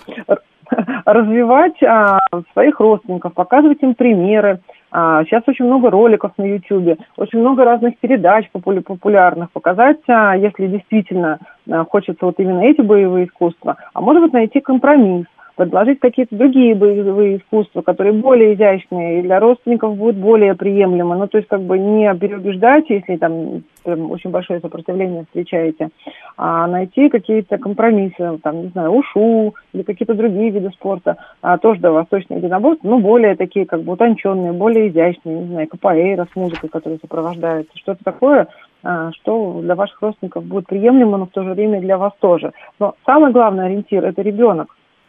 Развивать 1.05 1.81
а, 1.83 2.19
своих 2.53 2.79
родственников, 2.79 3.33
показывать 3.33 3.81
им 3.81 3.95
примеры, 3.95 4.59
сейчас 4.91 5.43
очень 5.47 5.65
много 5.65 5.89
роликов 5.89 6.31
на 6.37 6.43
YouTube, 6.43 6.99
очень 7.17 7.39
много 7.39 7.65
разных 7.65 7.97
передач 7.99 8.49
популярных. 8.51 9.51
Показать, 9.51 9.99
а, 10.07 10.35
если 10.35 10.67
действительно 10.67 11.39
а, 11.69 11.83
хочется 11.83 12.25
вот 12.25 12.39
именно 12.39 12.61
эти 12.63 12.81
боевые 12.81 13.25
искусства, 13.25 13.77
а 13.93 14.01
может 14.01 14.23
быть 14.23 14.33
найти 14.33 14.61
компромисс 14.61 15.25
предложить 15.57 15.99
какие-то 15.99 16.35
другие 16.35 16.75
боевые 16.75 17.37
искусства, 17.37 17.81
которые 17.81 18.13
более 18.13 18.53
изящные 18.53 19.19
и 19.19 19.21
для 19.23 19.39
родственников 19.39 19.97
будут 19.97 20.15
более 20.15 20.53
приемлемы. 20.53 21.17
Ну, 21.17 21.27
то 21.27 21.39
есть, 21.39 21.49
как 21.49 21.61
бы 21.61 21.79
не 21.79 22.13
переубеждать, 22.15 22.85
если 22.89 23.17
там 23.17 23.63
прям 23.83 24.11
очень 24.11 24.29
большое 24.29 24.59
сопротивление 24.59 25.25
встречаете, 25.25 25.89
а 26.37 26.67
найти 26.67 27.09
какие-то 27.09 27.57
компромиссы, 27.57 28.37
там, 28.43 28.61
не 28.61 28.67
знаю, 28.69 28.91
ушу 28.91 29.55
или 29.73 29.81
какие-то 29.81 30.13
другие 30.13 30.51
виды 30.51 30.69
спорта, 30.69 31.17
а 31.41 31.57
тоже, 31.57 31.81
да, 31.81 31.91
восточные 31.91 32.37
единоборства, 32.37 32.87
ну, 32.87 32.99
более 32.99 33.35
такие, 33.35 33.65
как 33.65 33.81
бы 33.81 33.93
утонченные, 33.93 34.51
более 34.51 34.89
изящные, 34.89 35.39
не 35.39 35.47
знаю, 35.47 35.67
капоэйра 35.67 36.27
с 36.31 36.35
музыкой, 36.35 36.69
которая 36.69 36.99
сопровождается, 36.99 37.75
что-то 37.77 38.03
такое, 38.03 38.47
а, 38.83 39.11
что 39.13 39.59
для 39.61 39.73
ваших 39.73 39.99
родственников 40.03 40.43
будет 40.43 40.67
приемлемо, 40.67 41.17
но 41.17 41.25
в 41.25 41.31
то 41.31 41.43
же 41.43 41.53
время 41.53 41.81
для 41.81 41.97
вас 41.97 42.13
тоже. 42.19 42.51
Но 42.79 42.93
самый 43.07 43.31
главный 43.31 43.65
ориентир– 43.65 44.05
это 44.05 44.21
ребенок. 44.21 44.67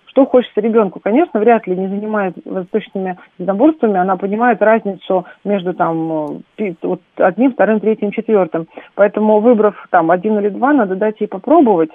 Что 0.09 0.27
хочется 0.27 0.61
ребенку? 0.61 1.01
Конечно, 1.01 1.39
вряд 1.39 1.67
ли 1.67 1.77
не 1.77 1.87
занимает 1.87 2.35
восточными 2.45 3.19
единоборствами, 3.39 3.99
она 3.99 4.17
понимает 4.17 4.63
разницу 4.63 5.27
между 5.45 5.75
там 5.75 6.43
э, 6.59 6.75
вот, 6.83 7.01
одним, 7.17 7.53
вторым, 7.53 7.81
третьим, 7.81 8.11
четвертым. 8.11 8.69
Поэтому, 8.95 9.41
выбрав 9.41 9.87
там 9.91 10.11
один 10.11 10.39
или 10.39 10.49
два, 10.49 10.73
надо 10.73 10.97
дать 10.97 11.21
ей 11.21 11.27
попробовать, 11.27 11.91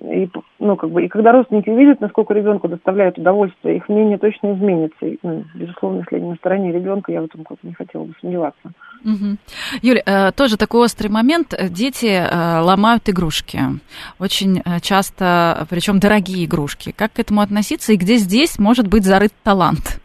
и, 0.00 0.28
ну, 0.58 0.76
как 0.76 0.90
бы, 0.90 1.04
и 1.04 1.08
когда 1.08 1.32
родственники 1.32 1.70
увидят, 1.70 2.00
насколько 2.00 2.34
ребенку 2.34 2.68
доставляет 2.68 3.18
удовольствие, 3.18 3.76
их 3.76 3.88
мнение 3.88 4.18
точно 4.18 4.54
изменится. 4.54 5.06
И, 5.06 5.18
ну, 5.22 5.44
безусловно, 5.54 6.00
если 6.00 6.16
они 6.16 6.30
на 6.30 6.36
стороне 6.36 6.72
ребенка, 6.72 7.12
я 7.12 7.20
в 7.20 7.24
этом 7.24 7.44
как 7.44 7.58
не 7.62 7.72
хотела 7.72 8.04
бы 8.04 8.14
сомневаться. 8.20 8.72
Угу. 9.04 9.36
Юля, 9.82 10.02
э, 10.04 10.32
тоже 10.32 10.56
такой 10.56 10.82
острый 10.82 11.08
момент. 11.08 11.54
Дети 11.70 12.06
э, 12.06 12.60
ломают 12.60 13.08
игрушки. 13.08 13.58
Очень 14.18 14.58
э, 14.58 14.80
часто, 14.80 15.66
причем 15.70 16.00
дорогие 16.00 16.44
игрушки. 16.44 16.92
Как 16.96 17.12
к 17.12 17.18
этому 17.18 17.40
относиться 17.40 17.92
и 17.92 17.96
где 17.96 18.16
здесь 18.16 18.58
может 18.58 18.88
быть 18.88 19.04
зарыт 19.04 19.32
талант? 19.42 20.00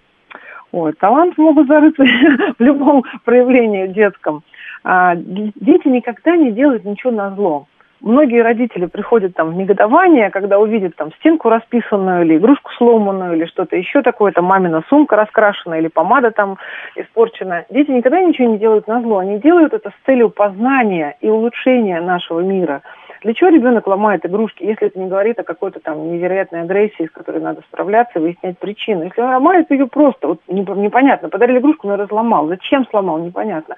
Ой, 0.71 0.93
талант 0.93 1.37
могут 1.37 1.67
зарыться 1.67 2.03
в 2.59 2.61
любом 2.61 3.03
проявлении 3.25 3.87
детском. 3.87 4.43
А, 4.83 5.15
дети 5.15 5.87
никогда 5.87 6.37
не 6.37 6.51
делают 6.51 6.85
ничего 6.85 7.11
на 7.11 7.35
зло 7.35 7.67
многие 8.01 8.41
родители 8.41 8.85
приходят 8.85 9.35
там 9.35 9.51
в 9.51 9.55
негодование, 9.55 10.29
когда 10.29 10.59
увидят 10.59 10.95
там 10.95 11.11
стенку 11.13 11.49
расписанную 11.49 12.23
или 12.25 12.37
игрушку 12.37 12.71
сломанную 12.73 13.35
или 13.35 13.45
что-то 13.45 13.75
еще 13.75 14.01
такое, 14.01 14.31
там 14.31 14.45
мамина 14.45 14.83
сумка 14.89 15.15
раскрашена 15.15 15.79
или 15.79 15.87
помада 15.87 16.31
там 16.31 16.57
испорчена. 16.95 17.65
Дети 17.69 17.91
никогда 17.91 18.21
ничего 18.21 18.47
не 18.47 18.57
делают 18.57 18.87
на 18.87 19.01
зло, 19.01 19.19
они 19.19 19.39
делают 19.39 19.73
это 19.73 19.89
с 19.89 20.05
целью 20.05 20.29
познания 20.29 21.15
и 21.21 21.29
улучшения 21.29 22.01
нашего 22.01 22.39
мира. 22.41 22.81
Для 23.21 23.33
чего 23.33 23.49
ребенок 23.49 23.85
ломает 23.85 24.25
игрушки, 24.25 24.63
если 24.63 24.87
это 24.87 24.97
не 24.97 25.09
говорит 25.09 25.37
о 25.39 25.43
какой-то 25.43 25.81
там 25.81 26.09
невероятной 26.09 26.61
агрессии, 26.61 27.05
с 27.05 27.11
которой 27.11 27.41
надо 27.41 27.61
справляться, 27.67 28.19
выяснять 28.19 28.57
причину. 28.59 29.03
Если 29.03 29.19
он 29.19 29.29
ломает 29.29 29.69
ее 29.71 29.87
просто, 29.87 30.27
вот 30.27 30.39
непонятно, 30.47 31.27
подарили 31.27 31.59
игрушку, 31.59 31.87
но 31.87 31.97
разломал. 31.97 32.47
Зачем 32.47 32.85
сломал, 32.87 33.17
непонятно 33.17 33.75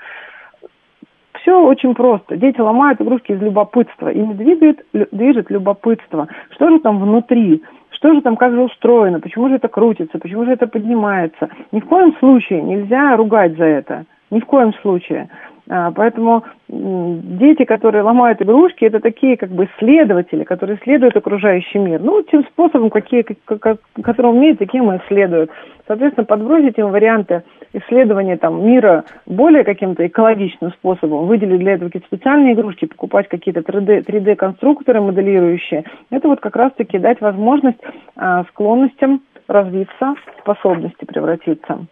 все 1.42 1.60
очень 1.60 1.94
просто. 1.94 2.38
Дети 2.38 2.60
ломают 2.60 3.02
игрушки 3.02 3.32
из 3.32 3.42
любопытства. 3.42 4.10
Ими 4.10 4.34
двигает, 4.34 4.86
движет 5.12 5.50
любопытство. 5.50 6.28
Что 6.52 6.70
же 6.70 6.80
там 6.80 7.00
внутри? 7.00 7.64
Что 7.92 8.14
же 8.14 8.22
там, 8.22 8.36
как 8.36 8.54
же 8.54 8.62
устроено? 8.62 9.20
Почему 9.20 9.50
же 9.50 9.56
это 9.56 9.68
крутится? 9.68 10.20
Почему 10.20 10.46
же 10.46 10.52
это 10.52 10.68
поднимается? 10.68 11.50
Ни 11.72 11.80
в 11.80 11.86
коем 11.86 12.16
случае 12.18 12.62
нельзя 12.62 13.16
ругать 13.16 13.58
за 13.58 13.66
это. 13.66 14.06
Ни 14.30 14.40
в 14.40 14.46
коем 14.46 14.74
случае. 14.76 15.30
А, 15.70 15.92
поэтому 15.92 16.44
дети, 16.68 17.64
которые 17.66 18.04
ломают 18.04 18.42
игрушки, 18.42 18.86
это 18.86 19.00
такие 19.00 19.38
как 19.38 19.50
бы 19.50 19.66
исследователи, 19.66 20.44
которые 20.44 20.78
исследуют 20.78 21.16
окружающий 21.16 21.80
мир. 21.80 22.02
Ну, 22.02 22.22
тем 22.24 22.44
способом, 22.46 22.90
какие, 22.90 23.26
как, 23.46 23.78
который 24.04 24.32
умеют, 24.32 24.60
таким 24.60 24.92
и 24.92 24.98
исследуют. 24.98 25.52
Соответственно, 25.88 26.26
подбросить 26.26 26.78
им 26.78 26.90
варианты 26.90 27.44
исследования 27.74 28.38
там, 28.38 28.66
мира 28.66 29.06
более 29.26 29.64
каким-то 29.64 30.06
экологичным 30.06 30.72
способом, 30.72 31.28
выделить 31.28 31.60
для 31.60 31.74
этого 31.74 31.90
какие-то 31.90 32.08
специальные 32.08 32.54
игрушки, 32.54 32.86
покупать 32.86 33.28
какие-то 33.28 33.62
3D, 33.62 34.06
3D-конструкторы 34.06 35.02
моделирующие, 35.02 35.86
это 36.10 36.28
вот 36.28 36.40
как 36.40 36.56
раз-таки 36.56 36.98
дать 36.98 37.22
возможность 37.22 37.80
а, 38.16 38.44
склонностям 38.46 39.22
развиться, 39.48 40.16
способности 40.40 41.06
превратиться. 41.06 41.86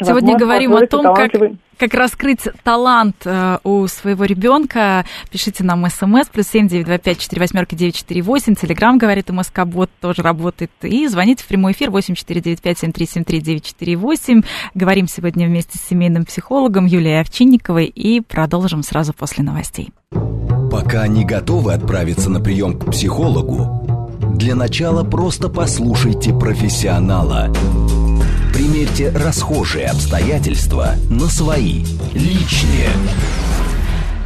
Сегодня 0.00 0.36
говорим 0.36 0.74
о 0.74 0.86
том, 0.86 1.14
как, 1.14 1.32
как 1.78 1.94
раскрыть 1.94 2.40
талант 2.62 3.16
э, 3.24 3.58
у 3.64 3.86
своего 3.86 4.24
ребенка. 4.24 5.04
Пишите 5.30 5.64
нам 5.64 5.88
смс, 5.88 6.28
плюс 6.32 6.48
семь 6.48 6.68
девять 6.68 6.86
два 6.86 6.98
пять 6.98 7.18
четыре 7.18 7.40
восьмерки 7.40 7.74
девять 7.74 7.96
четыре 7.96 8.22
восемь. 8.22 8.54
Телеграмм, 8.54 8.98
говорит 8.98 9.30
МСК 9.30 9.64
Бот, 9.64 9.90
тоже 10.00 10.22
работает. 10.22 10.70
И 10.82 11.06
звоните 11.08 11.44
в 11.44 11.46
прямой 11.46 11.72
эфир 11.72 11.90
восемь 11.90 12.14
четыре 12.14 12.40
девять 12.40 12.60
пять 12.60 12.78
семь 12.78 12.92
три 12.92 13.06
семь 13.06 13.24
три 13.24 13.40
девять 13.40 13.64
четыре 13.64 13.96
восемь. 13.96 14.42
Говорим 14.74 15.08
сегодня 15.08 15.46
вместе 15.46 15.78
с 15.78 15.82
семейным 15.82 16.24
психологом 16.24 16.86
Юлией 16.86 17.20
Овчинниковой 17.20 17.86
и 17.86 18.20
продолжим 18.20 18.82
сразу 18.82 19.12
после 19.12 19.44
новостей. 19.44 19.92
Пока 20.70 21.06
не 21.06 21.24
готовы 21.24 21.72
отправиться 21.72 22.30
на 22.30 22.40
прием 22.40 22.78
к 22.78 22.90
психологу, 22.90 24.16
для 24.36 24.54
начала 24.54 25.04
просто 25.04 25.48
послушайте 25.48 26.32
профессионала– 26.32 27.52
Примерьте 28.54 29.10
расхожие 29.10 29.86
обстоятельства 29.86 30.94
на 31.10 31.26
свои, 31.26 31.82
личные. 32.14 32.88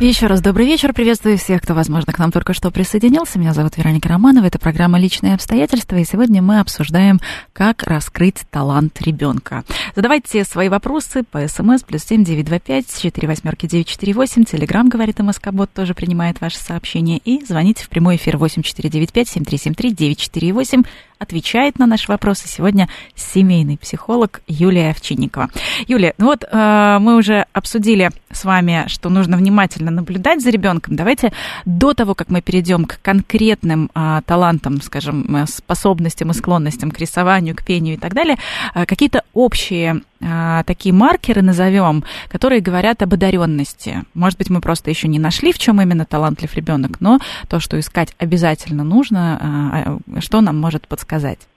Еще 0.01 0.27
раз 0.27 0.43
добрый 0.43 0.67
вечер. 0.67 0.93
Приветствую 0.93 1.39
всех, 1.39 1.63
кто, 1.63 1.73
возможно, 1.73 2.13
к 2.13 2.19
нам 2.19 2.31
только 2.31 2.53
что 2.53 2.71
присоединился. 2.71 3.39
Меня 3.39 3.55
зовут 3.55 3.79
Вероника 3.79 4.11
Романова. 4.11 4.45
Это 4.45 4.59
программа 4.59 4.99
«Личные 4.99 5.35
обстоятельства». 5.35 5.97
И 5.97 6.05
сегодня 6.05 6.43
мы 6.43 6.61
обсуждаем, 6.61 7.21
как 7.55 7.83
раскрыть 7.85 8.45
талант 8.51 9.01
ребенка. 9.01 9.65
Задавайте 9.97 10.45
свои 10.45 10.69
вопросы 10.69 11.25
по 11.25 11.49
смс 11.49 11.83
плюс 11.83 12.05
семь 12.05 12.23
девять 12.23 12.45
два 12.45 12.59
пять 12.59 12.87
четыре 13.01 13.29
восьмерки 13.29 13.67
девять 13.67 13.89
четыре 13.89 14.13
восемь. 14.13 14.45
Телеграмм, 14.45 14.91
говорит 14.91 15.19
МСК-бот, 15.21 15.73
тоже 15.73 15.95
принимает 15.95 16.43
ваши 16.43 16.59
сообщения. 16.59 17.17
И 17.25 17.45
звоните 17.47 17.83
в 17.83 17.89
прямой 17.89 18.17
эфир 18.17 18.37
восемь 18.37 18.63
четыре 18.63 18.91
девять 18.91 19.13
пять 19.13 19.29
семь 19.31 19.45
три 19.45 19.57
семь 19.57 19.75
три 19.75 19.91
девять 19.91 20.19
четыре 20.19 20.53
восемь 20.53 20.83
отвечает 21.19 21.79
на 21.79 21.87
наши 21.87 22.07
вопросы 22.09 22.49
сегодня 22.49 22.89
семейный 23.15 23.77
психолог 23.77 24.41
Юлия 24.47 24.91
Овчинникова. 24.91 25.51
Юлия, 25.87 26.15
ну 26.19 26.27
вот 26.27 26.45
э, 26.45 26.99
мы 27.01 27.17
уже 27.17 27.47
обсудили 27.53 28.11
с 28.31 28.45
вами, 28.45 28.85
что 28.87 29.09
нужно 29.09 29.37
внимательно 29.37 29.91
наблюдать 29.91 30.41
за 30.43 30.51
ребенком. 30.51 30.97
Давайте 30.97 31.33
до 31.65 31.93
того, 31.95 32.15
как 32.15 32.31
мы 32.31 32.41
перейдем 32.41 32.85
к 32.85 33.01
конкретным 33.03 33.91
э, 33.95 34.21
талантам, 34.27 34.81
скажем, 34.81 35.37
э, 35.37 35.47
способностям 35.47 36.31
и 36.31 36.35
склонностям 36.35 36.91
к 36.91 36.99
рисованию, 36.99 37.57
к 37.57 37.65
пению 37.65 37.95
и 37.97 37.99
так 37.99 38.15
далее, 38.15 38.37
э, 38.75 38.87
какие-то 38.87 39.25
общие 39.35 40.03
э, 40.21 40.63
такие 40.67 40.93
маркеры 40.93 41.43
назовем, 41.43 42.05
которые 42.29 42.61
говорят 42.61 43.03
об 43.03 43.15
одаренности. 43.15 44.05
Может 44.15 44.39
быть, 44.39 44.51
мы 44.51 44.61
просто 44.61 44.91
еще 44.91 45.09
не 45.09 45.19
нашли, 45.19 45.53
в 45.53 45.59
чем 45.59 45.81
именно 45.81 46.05
талантлив 46.05 46.55
ребенок, 46.55 47.01
но 47.01 47.19
то, 47.49 47.59
что 47.61 47.79
искать 47.79 48.15
обязательно 48.19 48.85
нужно, 48.85 50.01
э, 50.15 50.21
что 50.21 50.41
нам 50.41 50.59
может 50.59 50.87
подсказать 50.87 51.08
сказать? 51.09 51.49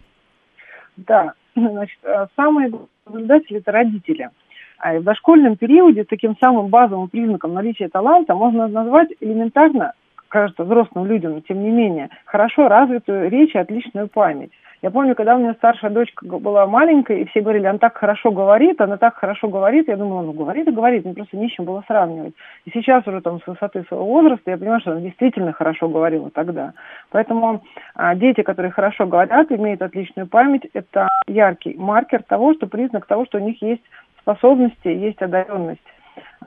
Да, 0.95 1.33
значит, 1.55 1.99
э, 2.03 2.27
самые 2.37 2.71
наблюдатели– 3.05 3.57
это 3.59 3.71
родители. 3.71 4.29
А 4.77 4.97
в 4.97 5.03
дошкольном 5.03 5.57
периоде 5.57 6.05
таким 6.05 6.35
самым 6.37 6.69
базовым 6.69 7.09
признаком 7.09 7.53
наличия 7.53 7.89
таланта 7.89 8.33
можно 8.33 8.67
назвать 8.67 9.09
элементарно, 9.19 9.93
кажется, 10.29 10.63
взрослым 10.63 11.05
людям, 11.05 11.33
но 11.33 11.41
тем 11.41 11.61
не 11.61 11.69
менее, 11.69 12.09
хорошо 12.25 12.67
развитую 12.67 13.29
речь 13.29 13.53
и 13.53 13.59
отличную 13.59 14.07
память. 14.07 14.51
Я 14.82 14.89
помню, 14.89 15.15
когда 15.15 15.36
у 15.36 15.39
меня 15.39 15.54
старшая 15.54 15.91
дочка 15.91 16.26
была 16.26 16.65
маленькая, 16.65 17.17
и 17.17 17.26
все 17.26 17.41
говорили, 17.41 17.67
она 17.67 17.78
так 17.78 17.96
хорошо 17.96 18.32
говорит, 18.32 18.82
она 18.82 18.98
так 18.98 19.15
хорошо 19.15 19.48
говорит. 19.48 19.88
Я 19.88 19.96
думала, 19.96 20.24
ну 20.24 20.32
говорит 20.34 20.67
и 20.67 20.72
говорит, 20.72 21.06
мне 21.06 21.13
просто 21.13 21.38
не 21.38 21.50
с 21.50 21.52
чем 21.52 21.65
было 21.65 21.84
сравнивать. 21.86 22.34
И 22.65 22.72
сейчас 22.72 23.06
уже 23.06 23.22
там 23.22 23.39
с 23.41 23.48
высоты 23.48 23.84
своего 23.84 24.06
возраста 24.06 24.50
я 24.50 24.58
понимаю, 24.58 24.82
что 24.82 24.94
она 24.94 25.02
действительно 25.02 25.54
хорошо 25.54 25.88
говорила 25.88 26.32
тогда. 26.32 26.74
Поэтому 27.12 27.62
а, 27.94 28.15
дети, 28.15 28.41
которые 28.41 28.72
хорошо 28.72 29.06
говорят, 29.06 29.52
имеют 29.52 29.84
отличную 29.84 30.28
память, 30.28 30.67
это 30.74 31.08
яркий 31.28 31.76
маркер 31.78 32.24
того, 32.24 32.56
что 32.56 32.65
признак 32.65 33.06
того, 33.06 33.26
что 33.26 33.38
у 33.38 33.41
них 33.41 33.62
есть 33.62 33.84
способности, 34.20 34.88
есть 34.88 35.22
одаренность. 35.22 35.82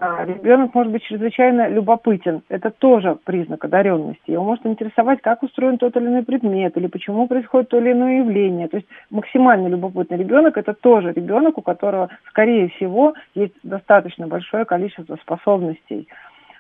А, 0.01 0.25
ребенок 0.25 0.75
может 0.75 0.93
быть 0.93 1.05
чрезвычайно 1.05 1.69
любопытен. 1.69 2.43
Это 2.49 2.71
тоже 2.71 3.17
признак 3.25 3.65
одаренности. 3.65 4.31
Его 4.31 4.43
может 4.43 4.67
интересовать, 4.67 5.21
как 5.23 5.43
устроен 5.45 5.79
тот 5.79 5.97
или 5.97 6.07
иной 6.07 6.25
предмет, 6.25 6.77
или 6.77 6.89
почему 6.89 7.29
происходит 7.29 7.69
то 7.69 7.79
или 7.79 7.93
иное 7.93 8.19
явление. 8.19 8.67
То 8.67 8.79
есть 8.79 8.89
максимально 9.11 9.69
любопытный 9.69 10.19
ребенок– 10.19 10.57
это 10.59 10.75
тоже 10.75 11.13
ребенок, 11.13 11.59
у 11.59 11.63
которого, 11.63 12.09
скорее 12.29 12.71
всего, 12.71 13.15
есть 13.35 13.55
достаточно 13.63 14.27
большое 14.27 14.65
количество 14.65 15.15
способностей. 15.17 16.09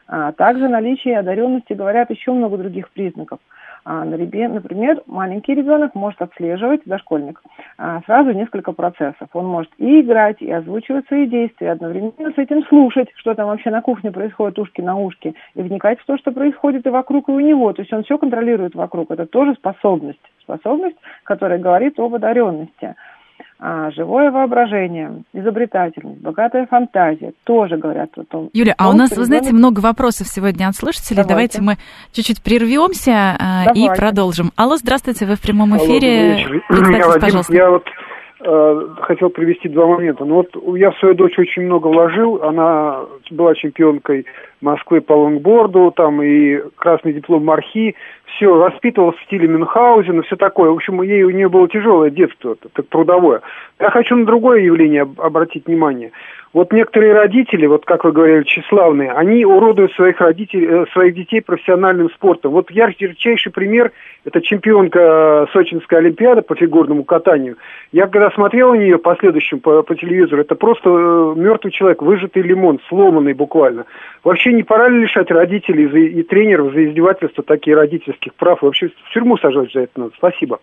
А 0.06 0.30
также 0.32 0.68
наличие 0.68 1.18
одаренности 1.18 1.72
говорят 1.72 2.10
еще 2.10 2.32
много 2.32 2.56
других 2.56 2.90
признаков– 2.90 3.40
например, 3.84 5.02
маленький 5.06 5.54
ребенок 5.54 5.94
может 5.94 6.20
отслеживать, 6.22 6.82
дошкольник, 6.86 7.42
а, 7.76 8.00
сразу 8.06 8.32
несколько 8.32 8.72
процессов. 8.72 9.28
Он 9.34 9.46
может 9.46 9.70
и 9.78 10.00
играть, 10.00 10.40
и 10.40 10.50
озвучивать 10.50 11.06
свои 11.06 11.26
действия, 11.26 11.72
одновременно 11.72 12.32
с 12.34 12.38
этим 12.38 12.64
слушать, 12.66 13.08
что 13.16 13.34
там 13.34 13.48
вообще 13.48 13.70
на 13.70 13.82
кухне 13.82 14.10
происходит 14.10 14.58
ушки 14.58 14.80
на 14.80 14.96
ушки, 14.96 15.34
и 15.54 15.62
вникать 15.62 16.00
в 16.00 16.06
то, 16.06 16.16
что 16.16 16.32
происходит 16.32 16.86
и 16.86 16.90
вокруг, 16.90 17.28
и 17.28 17.32
у 17.32 17.40
него. 17.40 17.72
То 17.72 17.82
есть 17.82 17.92
он 17.92 18.04
все 18.04 18.16
контролирует 18.16 18.74
вокруг. 18.74 19.10
Это 19.10 19.26
тоже 19.26 19.54
способность. 19.54 20.20
Способность, 20.40 20.96
которая 21.24 21.58
говорит 21.58 21.98
об 21.98 22.14
одаренности 22.14 22.84
а, 22.84 22.94
живое 23.94 24.30
воображение, 24.30 25.22
изобретательность, 25.32 26.20
богатая 26.20 26.66
фантазия 26.66 27.32
тоже 27.44 27.76
говорят 27.76 28.10
о 28.16 28.24
том. 28.24 28.50
Юля, 28.52 28.74
а 28.76 28.90
у 28.90 28.92
нас, 28.92 29.16
вы 29.16 29.24
знаете, 29.24 29.52
много 29.52 29.80
вопросов 29.80 30.26
сегодня 30.26 30.68
от 30.68 30.74
слушателей. 30.74 31.22
Давайте, 31.26 31.44
Давайте 31.58 31.62
мы 31.62 31.76
чуть-чуть 32.12 32.42
прервемся 32.42 33.36
а, 33.38 33.72
и 33.74 33.88
продолжим. 33.88 34.50
Алло, 34.56 34.76
здравствуйте, 34.76 35.26
вы 35.26 35.36
в 35.36 35.42
прямом 35.42 35.76
эфире. 35.76 36.46
Алло, 36.68 36.90
я, 36.90 37.08
Вадим, 37.08 37.40
я 37.50 37.70
вот 37.70 37.84
э, 38.40 38.88
хотел 39.02 39.30
привести 39.30 39.68
два 39.68 39.86
момента. 39.86 40.24
Ну 40.24 40.34
вот 40.34 40.76
я 40.76 40.90
в 40.90 40.98
свою 40.98 41.14
дочь 41.14 41.38
очень 41.38 41.62
много 41.62 41.88
вложил. 41.88 42.42
Она 42.42 43.00
была 43.30 43.54
чемпионкой 43.54 44.26
Москвы 44.60 45.00
по 45.00 45.12
лонгборду, 45.12 45.92
там 45.94 46.22
и 46.22 46.60
красный 46.76 47.12
диплом 47.12 47.44
Мархи 47.44 47.94
все, 48.36 48.54
воспитывал 48.54 49.12
в 49.12 49.22
стиле 49.22 49.48
Мюнхгаузена, 49.48 50.22
все 50.22 50.36
такое. 50.36 50.70
В 50.70 50.74
общем, 50.74 51.02
ей, 51.02 51.22
у 51.22 51.30
нее 51.30 51.48
было 51.48 51.68
тяжелое 51.68 52.10
детство, 52.10 52.56
так 52.56 52.86
трудовое. 52.88 53.42
Я 53.80 53.90
хочу 53.90 54.16
на 54.16 54.24
другое 54.24 54.60
явление 54.60 55.06
обратить 55.18 55.66
внимание. 55.66 56.12
Вот 56.54 56.72
некоторые 56.72 57.14
родители, 57.14 57.66
вот 57.66 57.84
как 57.84 58.04
вы 58.04 58.12
говорили, 58.12 58.44
тщеславные, 58.44 59.10
они 59.10 59.44
уродуют 59.44 59.92
своих 59.94 60.20
родителей, 60.20 60.68
э, 60.68 60.86
своих 60.92 61.12
детей 61.16 61.40
профессиональным 61.40 62.08
спортом. 62.10 62.52
Вот 62.52 62.70
ярчайший 62.70 63.50
пример– 63.50 63.90
это 64.24 64.40
чемпионка 64.40 65.00
э, 65.00 65.46
Сочинской 65.52 65.98
Олимпиады 65.98 66.42
по 66.42 66.54
фигурному 66.54 67.02
катанию. 67.02 67.56
Я 67.90 68.06
когда 68.06 68.30
смотрел 68.30 68.70
на 68.70 68.78
нее 68.78 68.98
последующем 68.98 69.58
по, 69.58 69.82
по 69.82 69.96
телевизору, 69.96 70.42
это 70.42 70.54
просто 70.54 70.90
э, 70.90 71.34
мертвый 71.36 71.72
человек, 71.72 72.02
выжатый 72.02 72.42
лимон, 72.42 72.78
сломанный 72.88 73.34
буквально. 73.34 73.86
Вообще 74.24 74.54
не 74.54 74.62
пора 74.62 74.88
ли 74.88 75.02
лишать 75.02 75.30
родителей 75.30 76.18
и 76.18 76.22
тренеров 76.22 76.72
за 76.72 76.86
издевательство 76.86 77.44
такие 77.44 77.76
родительских 77.76 78.34
прав? 78.34 78.62
Вообще 78.62 78.88
в 78.88 79.12
тюрьму 79.12 79.36
сажать 79.36 79.70
за 79.72 79.80
это 79.80 80.00
надо. 80.00 80.12
Спасибо. 80.16 80.60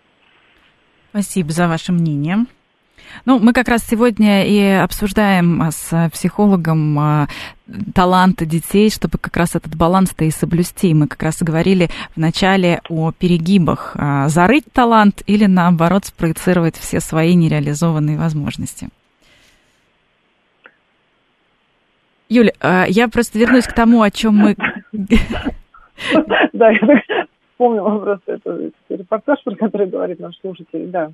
Спасибо 1.10 1.50
за 1.50 1.68
ваше 1.68 1.92
мнение. 1.92 2.38
Ну, 3.24 3.38
мы 3.38 3.52
как 3.52 3.68
раз 3.68 3.86
сегодня 3.86 4.44
и 4.46 4.60
обсуждаем 4.60 5.62
с 5.70 6.10
психологом 6.12 6.98
а, 6.98 7.28
таланты 7.94 8.46
детей, 8.46 8.90
чтобы 8.90 9.18
как 9.18 9.36
раз 9.36 9.54
этот 9.54 9.76
баланс-то 9.76 10.24
и 10.24 10.30
соблюсти. 10.30 10.92
Мы 10.94 11.06
как 11.06 11.22
раз 11.22 11.42
и 11.42 11.44
говорили 11.44 11.88
вначале 12.16 12.80
о 12.88 13.12
перегибах. 13.12 13.92
А, 13.96 14.28
зарыть 14.28 14.64
талант 14.72 15.22
или, 15.26 15.46
наоборот, 15.46 16.06
спроецировать 16.06 16.76
все 16.76 17.00
свои 17.00 17.34
нереализованные 17.34 18.18
возможности. 18.18 18.88
Юля, 22.32 22.52
а, 22.60 22.86
я 22.88 23.08
просто 23.08 23.38
вернусь 23.38 23.66
к 23.66 23.74
тому, 23.74 24.00
о 24.00 24.10
чем 24.10 24.36
мы... 24.36 24.56
Да, 26.52 26.70
я 26.70 27.02
вспомнила 27.52 27.98
просто 27.98 28.32
этот 28.32 28.74
репортаж, 28.88 29.38
про 29.44 29.54
который 29.54 29.86
говорит 29.86 30.18
наш 30.18 30.36
слушатель, 30.40 30.88
да. 30.88 31.12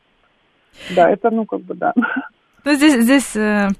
Да, 0.94 1.10
это, 1.10 1.30
ну, 1.30 1.44
как 1.44 1.60
бы, 1.60 1.74
да. 1.74 1.92
Ну, 2.68 2.74
здесь, 2.74 3.02
здесь, 3.02 3.30
э, 3.34 3.70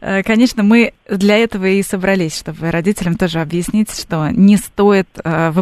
э, 0.00 0.24
конечно, 0.24 0.64
мы 0.64 0.94
для 1.08 1.36
этого 1.36 1.66
и 1.66 1.80
собрались, 1.84 2.36
чтобы 2.36 2.72
родителям 2.72 3.16
тоже 3.16 3.40
объяснить, 3.40 3.96
что 3.96 4.30
не 4.30 4.56
стоит, 4.56 5.06
э, 5.22 5.52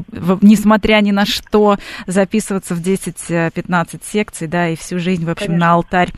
несмотря 0.41 1.03
ни 1.03 1.11
на 1.11 1.27
что, 1.27 1.77
записываться 2.07 2.75
в 2.75 2.81
10-15 2.81 4.01
секций, 4.03 4.49
да, 4.49 4.71
и 4.71 4.77
всю 4.77 4.99
жизнь, 4.99 5.27
в 5.27 5.29
общем, 5.29 5.49
конечно. 5.49 5.67
на 5.67 5.73
алтарь 5.75 6.11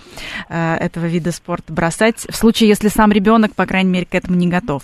этого 0.49 1.07
вида 1.07 1.33
спорта 1.33 1.73
бросать, 1.73 2.27
в 2.31 2.37
случае, 2.37 2.69
если 2.69 2.87
сам 2.87 3.11
ребенок, 3.11 3.57
по 3.57 3.67
крайней 3.67 3.91
мере, 3.91 4.07
к 4.07 4.15
этому 4.15 4.37
не 4.37 4.47
готов. 4.47 4.83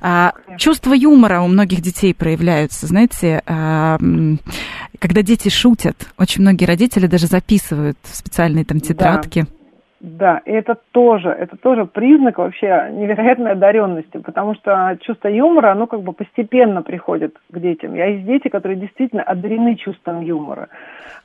А, 0.00 0.32
чувство 0.56 0.94
юмора 0.94 1.42
у 1.42 1.48
многих 1.48 1.82
детей 1.82 2.14
проявляются, 2.14 2.86
знаете, 2.86 3.42
когда 3.44 5.22
дети 5.22 5.50
шутят, 5.50 6.08
очень 6.16 6.40
многие 6.40 6.64
родители 6.64 7.06
даже 7.06 7.26
записывают 7.26 7.98
в 8.02 8.16
специальные 8.16 8.64
там 8.64 8.80
тетрадки. 8.80 9.40
Да 9.40 9.57
да, 10.00 10.42
и 10.44 10.52
это 10.52 10.76
тоже, 10.92 11.28
это 11.30 11.56
тоже 11.56 11.84
признак 11.84 12.38
вообще 12.38 12.88
невероятной 12.92 13.52
одаренности, 13.52 14.18
потому 14.18 14.54
что 14.54 14.96
чувство 15.00 15.26
юмора, 15.26 15.72
оно 15.72 15.88
как 15.88 16.02
бы 16.02 16.12
постепенно 16.12 16.82
приходит 16.82 17.36
к 17.50 17.58
детям. 17.58 17.94
Я 17.94 18.06
есть 18.06 18.24
дети, 18.24 18.46
которые 18.48 18.78
действительно 18.78 19.24
одарены 19.24 19.74
чувством 19.74 20.20
юмора. 20.20 20.68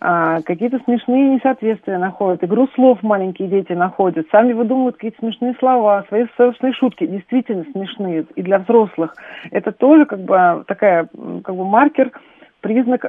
А, 0.02 0.42
какие-то 0.42 0.80
смешные 0.86 1.36
несоответствия 1.36 2.00
находят, 2.00 2.44
игру 2.44 2.68
слов 2.74 3.04
маленькие 3.04 3.48
дети 3.48 3.74
находят, 3.74 4.28
сами 4.32 4.54
выдумывают 4.54 4.96
какие-то 4.96 5.20
смешные 5.20 5.54
слова, 5.60 6.04
свои 6.08 6.26
собственные 6.36 6.74
шутки, 6.74 7.06
действительно 7.06 7.66
смешные. 7.74 8.26
И 8.36 8.42
для 8.42 8.58
взрослых 8.58 9.16
это 9.52 9.72
тоже 9.72 10.06
как 10.06 10.20
бы 10.22 10.64
такая, 10.66 11.08
как 11.44 11.56
бы 11.56 11.64
маркер, 11.64 12.12
признак 12.62 13.06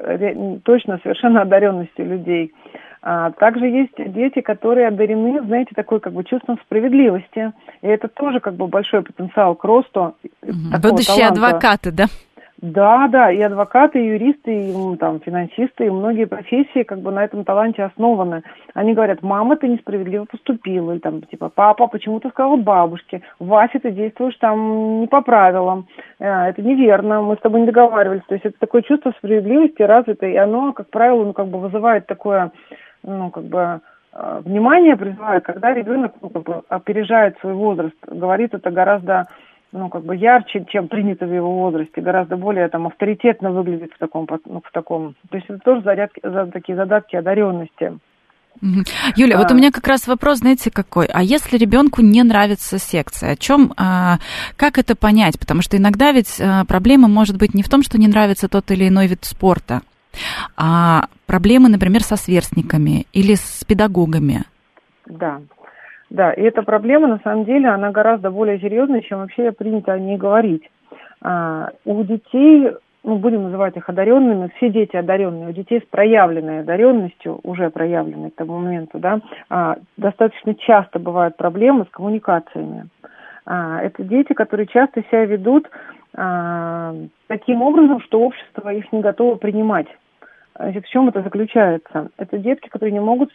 точно 0.64 0.98
совершенно 1.03 1.40
одаренности 1.40 2.03
людей. 2.03 2.53
А 3.07 3.33
также 3.33 3.67
есть 3.67 3.93
дети, 3.99 4.40
которые 4.40 4.88
одарены, 4.88 5.43
знаете, 5.43 5.73
такой 5.77 6.01
как 6.01 6.14
бы 6.14 6.25
чувством 6.25 6.59
справедливости. 6.64 7.53
И 7.83 7.87
это 7.87 8.09
тоже 8.09 8.40
как 8.40 8.55
бы 8.55 8.67
большой 8.67 9.03
потенциал 9.03 9.55
к 9.57 9.64
росту. 9.64 10.14
Будущие 10.43 11.29
таланта. 11.29 11.47
адвокаты, 11.47 11.93
да? 11.93 12.07
Да, 12.62 13.09
да, 13.09 13.31
и 13.31 13.43
адвокаты, 13.43 14.03
и 14.03 14.07
юристы, 14.07 14.71
и 14.71 14.97
там, 14.97 15.21
финансисты, 15.21 15.85
и 15.85 15.90
многие 15.90 16.25
профессии 16.25 16.83
как 16.83 17.01
бы 17.01 17.11
на 17.11 17.25
этом 17.25 17.45
таланте 17.45 17.83
основаны. 17.83 18.43
Они 18.73 18.95
говорят, 18.95 19.23
мама, 19.23 19.57
ты 19.57 19.69
несправедливо 19.69 20.25
поступила, 20.25 20.93
или 20.93 20.99
там, 20.99 21.21
типа, 21.21 21.51
папа, 21.55 21.88
почему 21.88 22.21
ты 22.21 22.31
сказал 22.31 22.57
бабушке, 22.57 23.21
Вася, 23.38 23.81
ты 23.81 23.90
действуешь 23.90 24.37
там 24.37 25.01
не 25.03 25.09
по 25.09 25.21
правилам, 25.21 25.88
э, 26.19 26.27
это 26.27 26.62
неверно, 26.62 27.21
мы 27.21 27.35
с 27.35 27.40
тобой 27.40 27.61
не 27.61 27.67
договаривались. 27.67 28.23
То 28.29 28.35
есть 28.35 28.47
это 28.47 28.59
такое 28.59 28.81
чувство 28.81 29.12
справедливости 29.19 29.83
развитое, 29.83 30.31
и 30.31 30.37
оно, 30.37 30.73
как 30.73 30.88
правило, 30.88 31.23
ну, 31.23 31.35
как 31.35 31.49
бы 31.49 31.59
вызывает 31.59 32.07
такое, 32.07 32.51
ну, 33.05 33.31
как 33.31 33.45
бы, 33.45 33.81
э, 34.12 34.43
внимание 34.45 34.97
призывает, 34.97 35.45
когда 35.45 35.73
ребенок 35.73 36.14
ну, 36.21 36.31
как 36.31 36.43
бы 36.43 36.62
опережает 36.69 37.38
свой 37.40 37.55
возраст, 37.55 37.97
говорит 38.07 38.55
это 38.55 38.71
гораздо 38.71 39.27
ну, 39.75 39.88
как 39.88 40.05
бы 40.05 40.14
ярче, 40.14 40.64
чем 40.69 40.87
принято 40.87 41.27
в 41.27 41.35
его 41.35 41.53
возрасте, 41.53 42.01
гораздо 42.01 42.37
более 42.37 42.69
там 42.69 42.87
авторитетно 42.87 43.51
выглядит 43.51 43.93
в 43.93 43.99
таком, 43.99 44.29
ну, 44.47 44.62
в 44.64 44.71
таком. 44.73 45.17
То 45.29 45.37
есть 45.37 45.51
это 45.51 45.59
тоже 45.59 45.83
зарядки, 45.83 46.21
за, 46.23 46.47
такие 46.47 46.77
задатки 46.77 47.17
одаренности. 47.17 47.99
Юля, 49.17 49.37
а... 49.37 49.38
вот 49.40 49.51
у 49.51 49.55
меня 49.55 49.73
как 49.73 49.87
раз 49.88 50.07
вопрос, 50.07 50.38
знаете, 50.38 50.71
какой? 50.71 51.07
А 51.07 51.23
если 51.23 51.59
ребенку 51.59 52.03
не 52.03 52.23
нравится 52.23 52.79
секция, 52.79 53.33
о 53.33 53.37
чем, 53.37 53.73
а, 53.77 54.19
как 54.57 54.79
это 54.79 54.95
понять? 54.95 55.40
Потому 55.40 55.61
что 55.61 55.77
иногда 55.77 56.12
ведь 56.12 56.40
а, 56.40 56.64
проблема 56.64 57.09
может 57.09 57.37
быть 57.37 57.53
не 57.53 57.64
в 57.64 57.69
том, 57.69 57.83
что 57.83 57.99
не 57.99 58.07
нравится 58.07 58.49
тот 58.49 58.71
или 58.71 58.88
иной 58.88 59.09
вид 59.09 59.25
спорта, 59.25 59.83
а 60.57 61.07
проблемы, 61.27 61.68
например, 61.68 62.03
со 62.03 62.16
сверстниками 62.16 63.07
или 63.12 63.35
с 63.35 63.64
педагогами. 63.64 64.44
Да, 65.07 65.40
да, 66.11 66.33
и 66.33 66.42
эта 66.42 66.62
проблема, 66.62 67.09
на 67.09 67.18
самом 67.24 67.44
деле, 67.44 67.68
она 67.68 67.90
гораздо 67.90 68.31
более 68.31 68.61
серьезная, 68.61 69.00
чем 69.00 69.18
вообще 69.18 69.53
принято 69.53 69.92
о 69.92 69.98
ней 69.98 70.16
говорить. 70.16 70.62
А, 71.20 71.70
у 71.85 72.05
детей, 72.05 72.70
ну, 73.03 73.16
будем 73.16 73.44
называть 73.44 73.77
их 73.77 73.88
одаренными, 73.88 74.53
все 74.57 74.70
дети 74.70 74.94
одаренные, 74.96 75.48
у 75.48 75.53
детей 75.53 75.81
с 75.81 75.90
проявленной 75.90 76.61
одаренностью, 76.61 77.40
уже 77.42 77.70
проявленной 77.70 78.31
к 78.31 78.37
тому 78.37 78.59
моменту, 78.59 78.98
да, 78.98 79.20
а, 79.50 79.77
достаточно 79.96 80.55
часто 80.55 80.98
бывают 80.98 81.37
проблемы 81.37 81.87
с 81.87 81.90
коммуникациями. 81.90 82.88
А, 83.46 83.81
это 83.83 84.05
дети, 84.05 84.35
которые 84.35 84.66
часто 84.66 85.03
себя 85.03 85.24
ведут 85.24 85.68
а, 86.16 86.94
таким 87.27 87.62
образом, 87.62 88.00
что 88.03 88.20
общество 88.20 88.72
их 88.72 88.92
не 88.92 89.00
готово 89.00 89.35
принимать. 89.35 89.88
Значит, 90.57 90.87
в 90.87 90.90
чем 90.90 91.09
это 91.09 91.23
заключается? 91.23 92.11
Это 92.17 92.38
детки, 92.38 92.69
которые 92.69 92.93
не 92.93 93.01
могут 93.01 93.31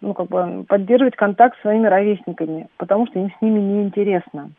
ну, 0.00 0.14
как 0.14 0.28
бы 0.28 0.64
поддерживать 0.66 1.16
контакт 1.16 1.58
с 1.58 1.60
своими 1.60 1.86
ровесниками, 1.86 2.68
потому 2.78 3.06
что 3.06 3.18
им 3.18 3.30
с 3.30 3.42
ними 3.42 3.60
неинтересно. 3.60 4.52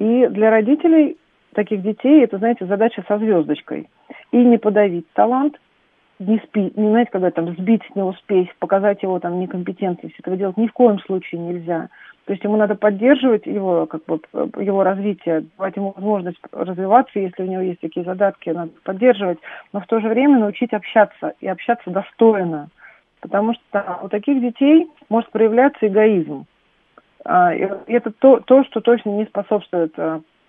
И 0.00 0.26
для 0.28 0.50
родителей 0.50 1.18
таких 1.54 1.82
детей 1.82 2.24
это, 2.24 2.38
знаете, 2.38 2.66
задача 2.66 3.04
со 3.06 3.18
звездочкой. 3.18 3.88
И 4.32 4.38
не 4.38 4.58
подавить 4.58 5.06
талант, 5.12 5.60
не 6.18 6.38
спи, 6.38 6.72
не 6.74 6.88
знаете, 6.88 7.10
когда 7.10 7.30
там 7.30 7.54
сбить 7.56 7.82
не 7.94 8.02
успеть, 8.02 8.54
показать 8.58 9.02
его 9.02 9.18
там 9.20 9.38
некомпетентность. 9.38 10.18
Этого 10.18 10.36
делать 10.36 10.56
ни 10.56 10.66
в 10.66 10.72
коем 10.72 10.98
случае 11.00 11.40
нельзя. 11.40 11.88
То 12.30 12.34
есть 12.34 12.44
ему 12.44 12.56
надо 12.56 12.76
поддерживать 12.76 13.44
его, 13.44 13.86
как 13.86 14.04
бы, 14.04 14.20
его 14.62 14.84
развитие, 14.84 15.46
давать 15.58 15.74
ему 15.74 15.92
возможность 15.96 16.38
развиваться, 16.52 17.18
если 17.18 17.42
у 17.42 17.46
него 17.46 17.60
есть 17.60 17.80
такие 17.80 18.04
задатки, 18.04 18.50
надо 18.50 18.70
поддерживать, 18.84 19.38
но 19.72 19.80
в 19.80 19.86
то 19.88 19.98
же 19.98 20.06
время 20.06 20.38
научить 20.38 20.72
общаться 20.72 21.32
и 21.40 21.48
общаться 21.48 21.90
достойно. 21.90 22.68
Потому 23.20 23.54
что 23.54 23.98
у 24.04 24.08
таких 24.08 24.40
детей 24.40 24.86
может 25.08 25.28
проявляться 25.32 25.88
эгоизм. 25.88 26.46
А, 27.24 27.52
и 27.52 27.66
это 27.92 28.12
то, 28.12 28.38
то, 28.38 28.62
что 28.62 28.80
точно 28.80 29.10
не 29.10 29.24
способствует 29.24 29.92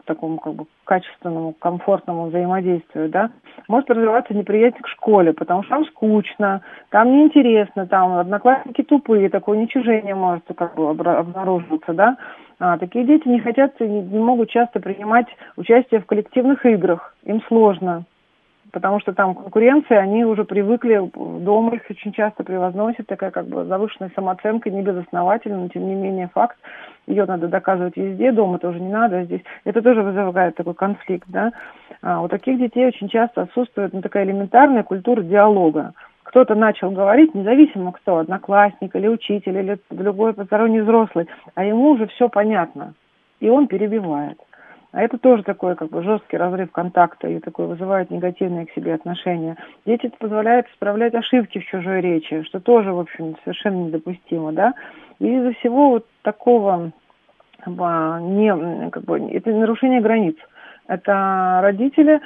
а, 0.02 0.08
такому 0.08 0.38
как 0.38 0.54
бы 0.54 0.66
качественному, 0.86 1.54
комфортному 1.54 2.28
взаимодействию, 2.28 3.10
да, 3.10 3.32
может 3.68 3.90
развиваться 3.90 4.34
неприятие 4.34 4.82
к 4.82 4.88
школе, 4.88 5.34
потому 5.34 5.64
что 5.64 5.76
там 5.76 5.86
скучно, 5.86 6.62
там 6.90 7.12
неинтересно, 7.12 7.88
там 7.88 8.14
одноклассники 8.18 8.84
тупые, 8.84 9.30
такое 9.30 9.58
уничижение 9.58 10.16
может 10.16 10.44
как 10.56 10.76
бы 10.76 10.90
обнаруживаться, 10.90 11.94
да. 11.94 12.18
А, 12.60 12.78
такие 12.78 13.06
дети 13.06 13.28
не 13.28 13.40
хотят 13.40 13.80
не, 13.80 14.02
не 14.02 14.20
могут 14.20 14.50
часто 14.50 14.80
принимать 14.80 15.28
участие 15.58 16.00
в 16.00 16.06
коллективных 16.06 16.66
играх, 16.66 17.16
им 17.24 17.42
сложно 17.48 18.06
потому 18.72 19.00
что 19.00 19.14
там 19.14 19.36
конкуренция, 19.36 20.00
они 20.00 20.26
уже 20.26 20.44
привыкли, 20.44 21.10
дома 21.16 21.76
их 21.76 21.84
очень 21.90 22.12
часто 22.14 22.44
превозносят, 22.44 23.08
такая 23.08 23.32
как 23.32 23.48
бы 23.48 23.66
завышенная 23.66 24.12
самооценка, 24.16 24.70
не 24.70 24.82
безосновательно, 24.82 25.58
но 25.58 25.68
тем 25.68 25.88
не 25.88 25.96
менее 25.96 26.30
факт, 26.34 26.58
ее 27.08 27.26
надо 27.26 27.48
доказывать 27.48 27.98
везде, 27.98 28.32
дома 28.32 28.60
тоже 28.60 28.80
не 28.80 28.90
надо, 28.90 29.20
а 29.20 29.24
здесь 29.24 29.42
это 29.66 29.82
тоже 29.82 30.02
вызывает 30.02 30.56
такой 30.56 30.74
конфликт, 30.74 31.28
да. 31.30 31.52
А 32.02 32.22
у 32.22 32.28
таких 32.28 32.58
детей 32.58 32.88
очень 32.88 33.10
часто 33.10 33.44
отсутствует 33.44 33.94
ну, 33.94 34.02
такая 34.02 34.24
элементарная 34.24 34.84
культура 34.84 35.22
диалога. 35.22 35.94
Кто-то 36.24 36.56
начал 36.56 36.92
говорить, 36.92 37.36
независимо 37.36 37.92
кто, 37.92 38.20
одноклассник 38.20 38.96
или 38.96 39.08
учитель, 39.08 39.58
или 39.58 39.78
другой 39.90 40.34
посторонний 40.34 40.82
взрослый, 40.82 41.28
а 41.56 41.66
ему 41.66 41.90
уже 41.92 42.08
все 42.08 42.30
понятно, 42.30 42.94
и 43.40 43.50
он 43.50 43.68
перебивает. 43.68 44.38
А 44.92 45.02
это 45.02 45.18
тоже 45.18 45.44
такой 45.44 45.76
как 45.76 45.90
бы 45.90 46.04
жесткий 46.04 46.36
разрыв 46.38 46.72
контакта 46.72 47.28
и 47.28 47.40
такой 47.40 47.68
вызывает 47.68 48.12
негативные 48.12 48.66
к 48.66 48.72
себе 48.72 48.94
отношения. 48.94 49.56
Дети 49.86 50.08
это 50.08 50.18
позволяет 50.18 50.68
исправлять 50.68 51.14
ошибки 51.16 51.60
в 51.60 51.66
чужой 51.66 52.02
речи, 52.02 52.44
что 52.44 52.60
тоже, 52.60 52.92
в 52.92 53.00
общем, 53.00 53.38
совершенно 53.44 53.86
недопустимо, 53.86 54.52
да. 54.52 54.74
И 55.20 55.28
из-за 55.28 55.54
всего 55.54 55.92
вот 55.92 56.06
такого 56.24 56.92
не, 57.66 58.90
как 58.90 59.04
бы, 59.04 59.20
это 59.32 59.52
нарушение 59.52 60.02
границ. 60.02 60.36
Это 60.88 61.60
родители 61.62 62.20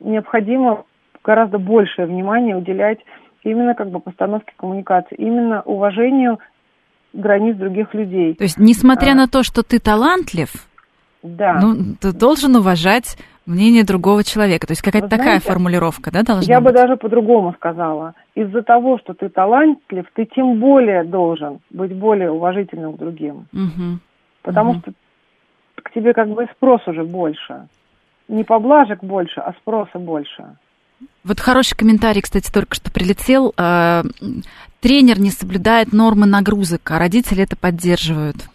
необходимо 0.00 0.84
гораздо 1.22 1.58
большее 1.58 2.06
внимание 2.06 2.56
уделять 2.56 2.98
именно 3.44 3.74
как 3.74 3.90
бы 3.90 4.00
постановке 4.00 4.52
коммуникации, 4.56 5.14
именно 5.16 5.62
уважению 5.62 6.38
границ 7.12 7.56
других 7.56 7.94
людей. 7.94 8.34
То 8.34 8.44
есть, 8.44 8.58
несмотря 8.58 9.12
а, 9.12 9.14
на 9.14 9.26
то, 9.26 9.42
что 9.42 9.62
ты 9.62 9.78
талантлив, 9.78 10.50
да. 11.22 11.60
Ну, 11.60 11.96
ты 12.00 12.12
должен 12.12 12.56
уважать 12.56 13.16
мнение 13.46 13.84
другого 13.84 14.24
человека. 14.24 14.66
То 14.66 14.72
есть 14.72 14.82
какая-то 14.82 15.08
Вы 15.08 15.16
такая 15.16 15.40
формулировка, 15.40 16.10
да, 16.10 16.22
должна 16.22 16.52
Я 16.52 16.60
быть? 16.60 16.72
бы 16.72 16.78
даже 16.78 16.96
по-другому 16.96 17.52
сказала. 17.54 18.14
Из-за 18.34 18.62
того, 18.62 18.98
что 18.98 19.14
ты 19.14 19.28
талантлив, 19.28 20.06
ты 20.14 20.26
тем 20.26 20.58
более 20.58 21.04
должен 21.04 21.60
быть 21.70 21.94
более 21.94 22.30
уважительным 22.30 22.94
к 22.94 22.98
другим. 22.98 23.46
Угу. 23.52 23.98
Потому 24.42 24.70
угу. 24.70 24.80
что 24.80 24.92
к 25.82 25.92
тебе 25.92 26.14
как 26.14 26.28
бы 26.28 26.46
спрос 26.56 26.86
уже 26.86 27.04
больше. 27.04 27.66
Не 28.28 28.44
поблажек 28.44 29.02
больше, 29.02 29.40
а 29.40 29.52
спроса 29.60 29.98
больше. 29.98 30.56
Вот 31.24 31.40
хороший 31.40 31.76
комментарий, 31.76 32.20
кстати, 32.20 32.52
только 32.52 32.74
что 32.74 32.92
прилетел. 32.92 33.52
Э, 33.56 34.02
тренер 34.80 35.18
не 35.18 35.30
соблюдает 35.30 35.92
нормы 35.92 36.26
нагрузок, 36.26 36.88
а 36.90 36.98
родители 36.98 37.42
это 37.42 37.56
поддерживают. 37.56 38.49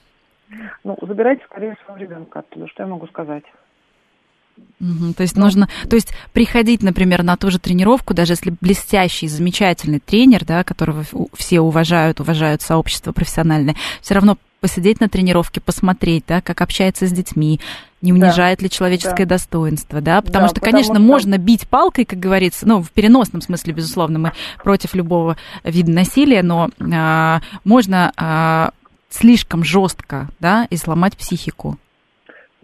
Ну, 0.83 0.97
забирайте 1.01 1.43
скорее 1.45 1.75
своего 1.85 2.01
ребенка 2.01 2.39
оттуда, 2.39 2.67
что 2.67 2.83
я 2.83 2.87
могу 2.87 3.07
сказать. 3.07 3.43
Угу, 4.79 5.13
то 5.17 5.23
есть 5.23 5.35
ну, 5.35 5.43
нужно, 5.43 5.67
то 5.89 5.95
есть 5.95 6.13
приходить, 6.31 6.81
например, 6.81 7.23
на 7.23 7.35
ту 7.35 7.51
же 7.51 7.59
тренировку, 7.59 8.13
даже 8.13 8.33
если 8.33 8.53
блестящий, 8.61 9.27
замечательный 9.27 9.99
тренер, 9.99 10.45
да, 10.45 10.63
которого 10.63 11.03
все 11.33 11.59
уважают, 11.59 12.19
уважают 12.19 12.61
сообщество 12.61 13.11
профессиональное, 13.11 13.75
все 14.01 14.13
равно 14.13 14.37
посидеть 14.61 14.99
на 14.99 15.09
тренировке, 15.09 15.61
посмотреть, 15.61 16.23
да, 16.27 16.41
как 16.41 16.61
общается 16.61 17.05
с 17.05 17.11
детьми, 17.11 17.59
не 18.01 18.13
унижает 18.13 18.59
да, 18.59 18.63
ли 18.63 18.69
человеческое 18.69 19.25
да. 19.25 19.35
достоинство, 19.35 20.01
да, 20.01 20.21
потому 20.21 20.45
да, 20.45 20.49
что, 20.49 20.55
потому 20.55 20.71
конечно, 20.71 20.95
что... 20.95 21.03
можно 21.03 21.37
бить 21.37 21.67
палкой, 21.67 22.05
как 22.05 22.19
говорится, 22.19 22.67
ну, 22.67 22.81
в 22.81 22.91
переносном 22.91 23.41
смысле, 23.41 23.73
безусловно, 23.73 24.19
мы 24.19 24.31
против 24.63 24.93
любого 24.93 25.37
вида 25.63 25.91
насилия, 25.91 26.43
но 26.43 26.69
а, 26.79 27.41
можно 27.63 28.11
а, 28.17 28.71
слишком 29.15 29.63
жестко, 29.63 30.27
да, 30.39 30.67
и 30.69 30.75
сломать 30.75 31.17
психику? 31.17 31.77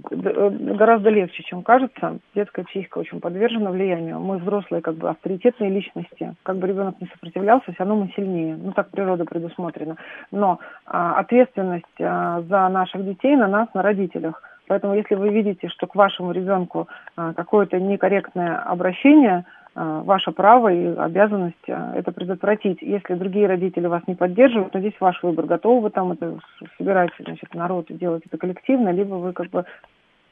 Э, 0.09 0.49
гораздо 0.49 1.09
легче, 1.09 1.43
чем 1.43 1.63
кажется. 1.63 2.19
Детская 2.35 2.63
психика 2.63 2.99
очень 2.99 3.19
подвержена 3.19 3.71
влиянию. 3.71 4.19
Мы 4.19 4.37
взрослые, 4.37 4.81
как 4.81 4.95
бы 4.95 5.09
авторитетные 5.09 5.69
личности. 5.69 6.35
Как 6.43 6.57
бы 6.57 6.67
ребенок 6.67 6.95
не 6.99 7.07
сопротивлялся, 7.07 7.71
все 7.71 7.83
равно 7.83 8.03
мы 8.03 8.11
сильнее. 8.15 8.57
Ну, 8.57 8.71
так 8.73 8.89
природа 8.89 9.25
предусмотрена. 9.25 9.95
Но 10.31 10.59
а, 10.85 11.19
ответственность 11.19 11.85
а, 12.01 12.41
за 12.41 12.67
наших 12.69 13.05
детей 13.05 13.35
на 13.35 13.47
нас, 13.47 13.67
на 13.73 13.81
родителях. 13.81 14.41
Поэтому, 14.67 14.95
если 14.95 15.15
вы 15.15 15.29
видите, 15.29 15.67
что 15.69 15.87
к 15.87 15.95
вашему 15.95 16.31
ребенку 16.31 16.87
а, 17.15 17.33
какое-то 17.33 17.79
некорректное 17.79 18.57
обращение– 18.57 19.45
ваше 19.75 20.31
право 20.31 20.67
и 20.67 20.95
обязанность 20.97 21.67
э, 21.67 21.93
это 21.95 22.12
предотвратить. 22.12 22.81
Если 22.81 23.13
другие 23.13 23.47
родители 23.47 23.88
вас 23.88 24.01
не 24.07 24.15
поддерживают, 24.15 24.73
то 24.73 24.79
здесь 24.79 24.95
ваш 24.99 25.23
выбор. 25.23 25.45
Готовы 25.45 25.81
вы 25.81 25.89
там 25.91 26.12
это 26.12 26.39
собирать, 26.77 27.12
значит, 27.19 27.53
народ 27.53 27.89
и 27.89 27.93
делать 27.93 28.23
это 28.25 28.38
коллективно, 28.38 28.89
либо 28.89 29.15
вы 29.15 29.31
как 29.31 29.49
бы 29.49 29.65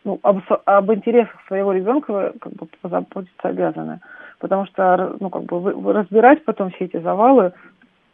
ну, 0.03 0.19
об, 0.23 0.39
об 0.65 0.91
интересах 0.91 1.35
своего 1.47 1.71
ребенка 1.71 2.11
вы 2.11 2.33
как 2.39 2.53
бы 2.53 2.67
позаботиться 2.81 3.47
обязаны. 3.47 4.01
Потому 4.39 4.65
что 4.65 5.15
ну, 5.19 5.29
как 5.29 5.43
бы 5.43 5.59
вы, 5.59 5.73
вы 5.73 5.93
разбирать 5.93 6.43
потом 6.43 6.71
все 6.71 6.85
эти 6.85 6.97
завалы 6.99 7.53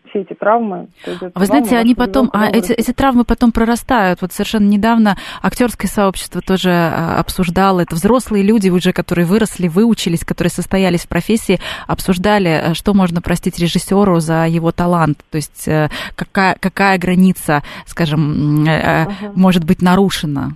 все 0.10 0.22
эти 0.22 0.34
травмы. 0.34 0.88
Вы 1.36 1.46
знаете, 1.46 1.78
они 1.78 1.96
потом, 1.96 2.30
а 2.34 2.50
эти, 2.50 2.72
эти 2.72 2.92
травмы 2.92 3.26
потом 3.26 3.52
прорастают. 3.52 4.22
Вот 4.22 4.34
совершенно 4.34 4.68
недавно 4.68 5.18
актерское 5.42 5.90
сообщество 5.90 6.42
тоже 6.42 6.72
а, 6.72 7.20
обсуждало 7.20 7.82
это. 7.82 7.96
Взрослые 7.96 8.44
люди 8.44 8.70
уже, 8.70 8.94
которые 8.94 9.26
выросли, 9.26 9.68
выучились, 9.68 10.24
которые 10.24 10.52
состоялись 10.52 11.02
в 11.02 11.08
профессии, 11.08 11.60
обсуждали, 11.88 12.50
э, 12.50 12.74
что 12.74 12.94
можно 12.94 13.22
простить 13.22 13.60
режиссеру 13.60 14.20
за 14.20 14.46
его 14.48 14.72
талант. 14.72 15.24
То 15.30 15.38
есть 15.38 15.68
э, 15.68 15.90
какая, 16.16 16.58
какая 16.60 16.98
граница, 16.98 17.64
скажем, 17.86 18.66
uh-huh. 18.66 19.32
может 19.36 19.64
быть 19.64 19.82
нарушена. 19.82 20.56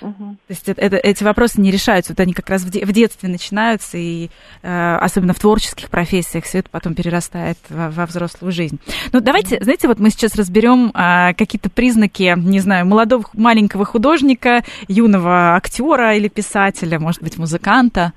Угу. 0.00 0.36
То 0.46 0.50
есть 0.50 0.68
это, 0.68 0.80
это, 0.80 0.96
эти 0.96 1.24
вопросы 1.24 1.60
не 1.60 1.70
решаются, 1.70 2.12
вот 2.12 2.20
они 2.20 2.32
как 2.32 2.48
раз 2.50 2.62
в, 2.62 2.70
де, 2.70 2.84
в 2.84 2.92
детстве 2.92 3.28
начинаются, 3.28 3.98
и 3.98 4.30
э, 4.62 4.96
особенно 4.96 5.32
в 5.32 5.38
творческих 5.38 5.90
профессиях 5.90 6.44
все 6.44 6.58
это 6.58 6.70
потом 6.70 6.94
перерастает 6.94 7.58
во, 7.68 7.90
во 7.90 8.06
взрослую 8.06 8.52
жизнь. 8.52 8.80
Ну, 9.12 9.20
давайте, 9.20 9.62
знаете, 9.62 9.88
вот 9.88 9.98
мы 9.98 10.10
сейчас 10.10 10.34
разберем 10.36 10.90
э, 10.94 11.34
какие-то 11.34 11.70
признаки, 11.70 12.34
не 12.36 12.60
знаю, 12.60 12.86
молодого 12.86 13.24
маленького 13.34 13.84
художника, 13.84 14.62
юного 14.88 15.56
актера 15.56 16.14
или 16.16 16.28
писателя, 16.28 16.98
может 16.98 17.22
быть, 17.22 17.38
музыканта. 17.38 18.12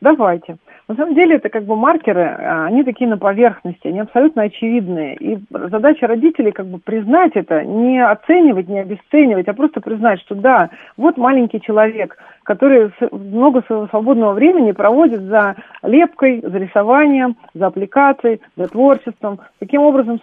Давайте. 0.00 0.58
На 0.88 0.94
самом 0.94 1.14
деле 1.14 1.36
это 1.36 1.50
как 1.50 1.64
бы 1.64 1.76
маркеры, 1.76 2.22
а, 2.22 2.64
они 2.64 2.82
такие 2.82 3.10
на 3.10 3.18
поверхности, 3.18 3.88
они 3.88 4.00
абсолютно 4.00 4.44
очевидные. 4.44 5.16
И 5.16 5.38
задача 5.50 6.06
родителей 6.06 6.50
как 6.50 6.66
бы 6.66 6.78
признать 6.78 7.32
это, 7.34 7.62
не 7.62 8.02
оценивать, 8.02 8.68
не 8.68 8.80
обесценивать, 8.80 9.48
а 9.48 9.52
просто 9.52 9.82
признать, 9.82 10.18
что 10.20 10.34
да, 10.34 10.70
вот 10.96 11.18
маленький 11.18 11.60
человек, 11.60 12.16
который 12.42 12.90
много 13.12 13.60
своего 13.66 13.86
свободного 13.88 14.32
времени 14.32 14.72
проводит 14.72 15.20
за 15.20 15.56
лепкой, 15.82 16.40
за 16.40 16.56
рисованием, 16.56 17.36
за 17.52 17.66
аппликацией, 17.66 18.40
за 18.56 18.68
творчеством. 18.68 19.40
Таким 19.58 19.82
образом, 19.82 20.18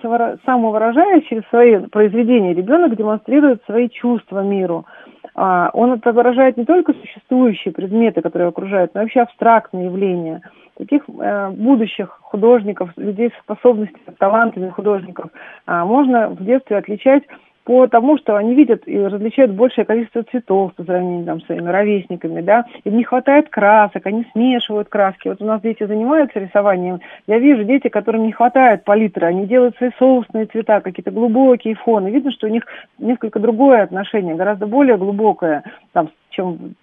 самовыражаясь 0.45 1.26
через 1.26 1.43
свои 1.49 1.78
произведения, 1.78 2.55
ребенок 2.55 2.95
демонстрирует 2.95 3.63
свои 3.66 3.88
чувства 3.88 4.41
миру. 4.41 4.88
А, 5.36 5.70
он 5.74 5.92
отображает 5.92 6.56
не 6.56 6.64
только 6.64 6.94
существующие 6.94 7.74
предметы, 7.74 8.22
которые 8.22 8.48
окружают, 8.48 8.94
но 8.94 9.02
и 9.02 9.04
вообще 9.04 9.22
абстрактные 9.22 9.86
явления. 9.86 10.42
Таких 10.78 11.04
э, 11.08 11.50
будущих 11.52 12.10
художников, 12.22 12.90
людей 12.96 13.30
с 13.30 13.44
способностями, 13.44 14.16
талантами 14.18 14.70
художников 14.70 15.30
а, 15.66 15.86
можно 15.86 16.30
в 16.30 16.44
детстве 16.44 16.78
отличать 16.78 17.24
по 17.66 17.88
тому, 17.88 18.18
что 18.20 18.38
они 18.38 18.53
видят 18.53 18.84
и 18.88 18.97
различают 18.97 19.51
большее 19.51 19.86
количество 19.86 20.24
цветов 20.24 20.74
по 20.76 20.84
сравнению 20.84 21.26
там, 21.26 21.41
с 21.41 21.45
своими 21.45 21.68
ровесниками, 21.68 22.41
да, 22.41 22.66
им 22.84 22.95
не 22.95 23.03
хватает 23.03 23.49
красок, 23.49 24.05
они 24.05 24.26
смешивают 24.32 24.88
краски. 24.88 25.30
Вот 25.30 25.41
у 25.41 25.45
нас 25.45 25.61
дети 25.61 25.86
занимаются 25.86 26.39
рисованием, 26.39 26.99
я 27.26 27.39
вижу 27.39 27.63
дети, 27.63 27.88
которым 27.88 28.24
не 28.24 28.32
хватает 28.32 28.84
палитры, 28.84 29.26
они 29.26 29.47
делают 29.47 29.76
свои 29.78 29.89
соусные 29.97 30.45
цвета, 30.45 30.80
какие-то 30.80 31.09
глубокие 31.09 31.74
фоны. 31.74 32.09
Видно, 32.09 32.32
что 32.32 32.45
у 32.45 32.51
них 32.51 32.63
несколько 32.99 33.39
другое 33.39 33.82
отношение, 33.82 34.36
гораздо 34.36 34.68
более 34.68 34.97
глубокое, 34.97 35.63
там, 35.91 36.11
чем 36.30 36.76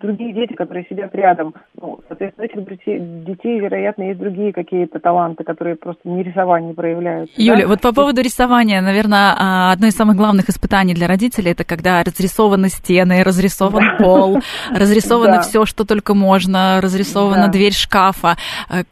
другие 0.00 0.32
дети, 0.32 0.54
которые 0.54 0.86
сидят 0.88 1.14
рядом. 1.14 1.54
Ну, 1.80 2.00
соответственно, 2.08 2.46
этих 2.46 3.24
детей, 3.24 3.60
вероятно, 3.60 4.04
есть 4.04 4.18
другие 4.18 4.52
какие-то 4.52 4.98
таланты, 4.98 5.44
которые 5.44 5.76
просто 5.76 6.08
не 6.08 6.22
рисование 6.22 6.74
проявляют. 6.74 7.30
Юля, 7.36 7.62
да? 7.62 7.68
вот 7.68 7.80
по 7.80 7.92
поводу 7.92 8.22
рисования, 8.22 8.80
наверное, 8.80 9.34
а, 9.38 9.72
одно 9.72 9.86
из 9.86 9.94
самых 9.94 10.16
главных 10.16 10.48
испытаний 10.48 10.94
для 10.94 11.06
родителей 11.06 11.52
это 11.52 11.64
когда 11.64 12.02
разрисованы 12.02 12.68
стены, 12.68 13.22
разрисован 13.22 13.98
пол, 13.98 14.40
разрисовано 14.70 15.42
все, 15.42 15.64
что 15.64 15.84
только 15.84 16.14
можно, 16.14 16.80
разрисована 16.80 17.48
дверь 17.48 17.74
шкафа. 17.74 18.36
А, 18.68 18.82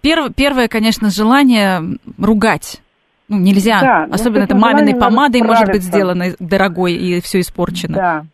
первое, 0.00 0.68
конечно, 0.68 1.10
желание 1.10 1.82
ругать. 2.18 2.80
Ну, 3.28 3.38
нельзя. 3.38 3.80
Да, 3.80 4.14
Особенно 4.14 4.42
это 4.42 4.54
маминой 4.54 4.94
помадой 4.94 5.42
может 5.42 5.68
быть 5.68 5.82
сделано 5.82 6.34
дорогой 6.38 6.94
и 6.94 7.20
все 7.22 7.40
испорчено. 7.40 7.94
Да, 7.94 8.24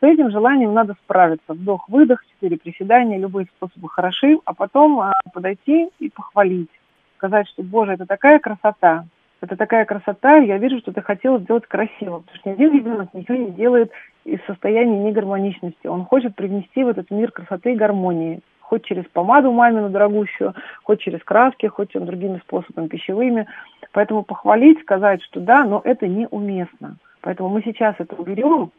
с 0.00 0.02
этим 0.04 0.30
желанием 0.30 0.72
надо 0.74 0.94
справиться. 1.04 1.54
Вдох-выдох, 1.54 2.24
четыре 2.26 2.56
приседания, 2.56 3.18
любые 3.18 3.46
способы 3.56 3.88
хороши, 3.88 4.38
а 4.44 4.54
потом 4.54 5.00
а, 5.00 5.12
подойти 5.32 5.90
и 5.98 6.08
похвалить. 6.08 6.70
Сказать, 7.16 7.48
что, 7.48 7.62
боже, 7.64 7.92
это 7.92 8.06
такая 8.06 8.38
красота, 8.38 9.04
это 9.40 9.56
такая 9.56 9.84
красота, 9.84 10.36
я 10.36 10.58
вижу, 10.58 10.78
что 10.78 10.92
ты 10.92 11.00
хотела 11.00 11.38
сделать 11.38 11.66
красиво. 11.66 12.20
Потому 12.20 12.36
что 12.38 12.48
ни 12.50 12.54
один 12.54 12.72
ребенок 12.74 13.14
ничего 13.14 13.36
не 13.36 13.50
делает 13.50 13.90
из 14.24 14.38
состояния 14.46 14.98
негармоничности. 14.98 15.86
Он 15.86 16.04
хочет 16.04 16.34
привнести 16.34 16.82
в 16.84 16.88
этот 16.88 17.10
мир 17.10 17.30
красоты 17.30 17.72
и 17.72 17.76
гармонии. 17.76 18.40
Хоть 18.60 18.84
через 18.84 19.04
помаду 19.06 19.50
мамину 19.50 19.88
дорогущую, 19.88 20.54
хоть 20.82 21.00
через 21.00 21.22
краски, 21.24 21.66
хоть 21.66 21.92
другими 21.92 22.38
способами 22.38 22.88
пищевыми. 22.88 23.46
Поэтому 23.92 24.22
похвалить, 24.22 24.80
сказать, 24.82 25.22
что 25.22 25.40
да, 25.40 25.64
но 25.64 25.80
это 25.84 26.06
неуместно. 26.06 26.96
Поэтому 27.20 27.48
мы 27.48 27.62
сейчас 27.62 27.94
это 27.98 28.14
уберем, 28.16 28.70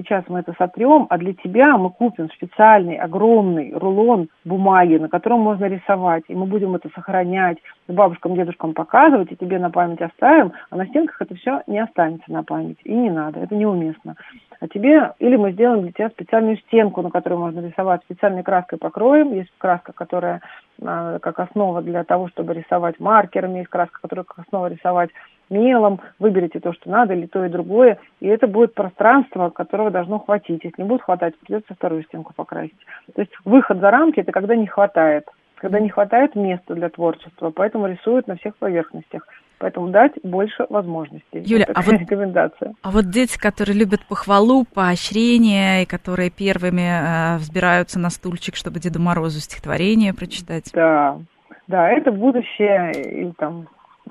сейчас 0.00 0.24
мы 0.28 0.40
это 0.40 0.54
сотрем, 0.58 1.06
а 1.10 1.18
для 1.18 1.34
тебя 1.34 1.76
мы 1.76 1.90
купим 1.90 2.30
специальный 2.30 2.96
огромный 2.96 3.72
рулон 3.72 4.28
бумаги, 4.44 4.96
на 4.96 5.08
котором 5.08 5.40
можно 5.40 5.66
рисовать, 5.66 6.24
и 6.28 6.34
мы 6.34 6.46
будем 6.46 6.74
это 6.74 6.88
сохранять, 6.94 7.58
бабушкам, 7.88 8.34
дедушкам 8.34 8.72
показывать, 8.72 9.30
и 9.32 9.36
тебе 9.36 9.58
на 9.58 9.70
память 9.70 10.00
оставим, 10.00 10.52
а 10.70 10.76
на 10.76 10.86
стенках 10.86 11.20
это 11.20 11.34
все 11.34 11.62
не 11.66 11.78
останется 11.78 12.30
на 12.32 12.42
память, 12.42 12.78
и 12.84 12.94
не 12.94 13.10
надо, 13.10 13.40
это 13.40 13.54
неуместно. 13.54 14.16
А 14.60 14.68
тебе, 14.68 15.12
или 15.18 15.36
мы 15.36 15.52
сделаем 15.52 15.82
для 15.82 15.92
тебя 15.92 16.10
специальную 16.10 16.58
стенку, 16.58 17.00
на 17.00 17.10
которую 17.10 17.40
можно 17.40 17.66
рисовать, 17.66 18.02
специальной 18.04 18.42
краской 18.42 18.78
покроем, 18.78 19.32
есть 19.32 19.50
краска, 19.56 19.92
которая 19.92 20.42
а, 20.82 21.18
как 21.18 21.40
основа 21.40 21.82
для 21.82 22.04
того, 22.04 22.28
чтобы 22.28 22.54
рисовать 22.54 23.00
маркерами, 23.00 23.58
есть 23.58 23.70
краска, 23.70 24.00
которая 24.02 24.24
как 24.24 24.46
основа 24.46 24.66
рисовать 24.66 25.10
мелом, 25.50 26.00
выберите 26.18 26.60
то, 26.60 26.72
что 26.72 26.88
надо, 26.88 27.14
или 27.14 27.26
то 27.26 27.44
и 27.44 27.48
другое, 27.48 27.98
и 28.20 28.28
это 28.28 28.46
будет 28.46 28.74
пространство, 28.74 29.50
которого 29.50 29.90
должно 29.90 30.18
хватить. 30.18 30.64
Если 30.64 30.82
не 30.82 30.88
будет 30.88 31.02
хватать, 31.02 31.36
придется 31.38 31.74
вторую 31.74 32.04
стенку 32.04 32.32
покрасить. 32.34 32.78
То 33.14 33.20
есть 33.20 33.32
выход 33.44 33.80
за 33.80 33.90
рамки– 33.90 34.20
это 34.20 34.32
когда 34.32 34.54
не 34.56 34.66
хватает, 34.66 35.28
когда 35.56 35.80
не 35.80 35.90
хватает 35.90 36.34
места 36.34 36.74
для 36.74 36.88
творчества, 36.88 37.50
поэтому 37.50 37.86
рисуют 37.86 38.26
на 38.26 38.36
всех 38.36 38.56
поверхностях. 38.56 39.26
Поэтому 39.58 39.88
дать 39.88 40.12
больше 40.22 40.64
возможностей. 40.70 41.42
Юля, 41.44 41.66
а 41.74 41.82
вот, 41.82 41.92
рекомендация. 41.92 42.72
а 42.80 42.90
вот 42.90 43.10
дети, 43.10 43.38
которые 43.38 43.76
любят 43.76 44.00
похвалу, 44.08 44.64
поощрение, 44.64 45.82
и 45.82 45.86
которые 45.86 46.30
первыми 46.30 46.80
э, 46.80 47.36
взбираются 47.36 47.98
на 47.98 48.08
стульчик, 48.08 48.56
чтобы 48.56 48.80
Деду 48.80 49.02
Морозу 49.02 49.38
стихотворение 49.38 50.14
прочитать. 50.14 50.70
Да, 50.72 51.18
да, 51.68 51.90
это 51.90 52.10
будущее, 52.10 52.90
или 52.92 53.32
там 53.32 53.68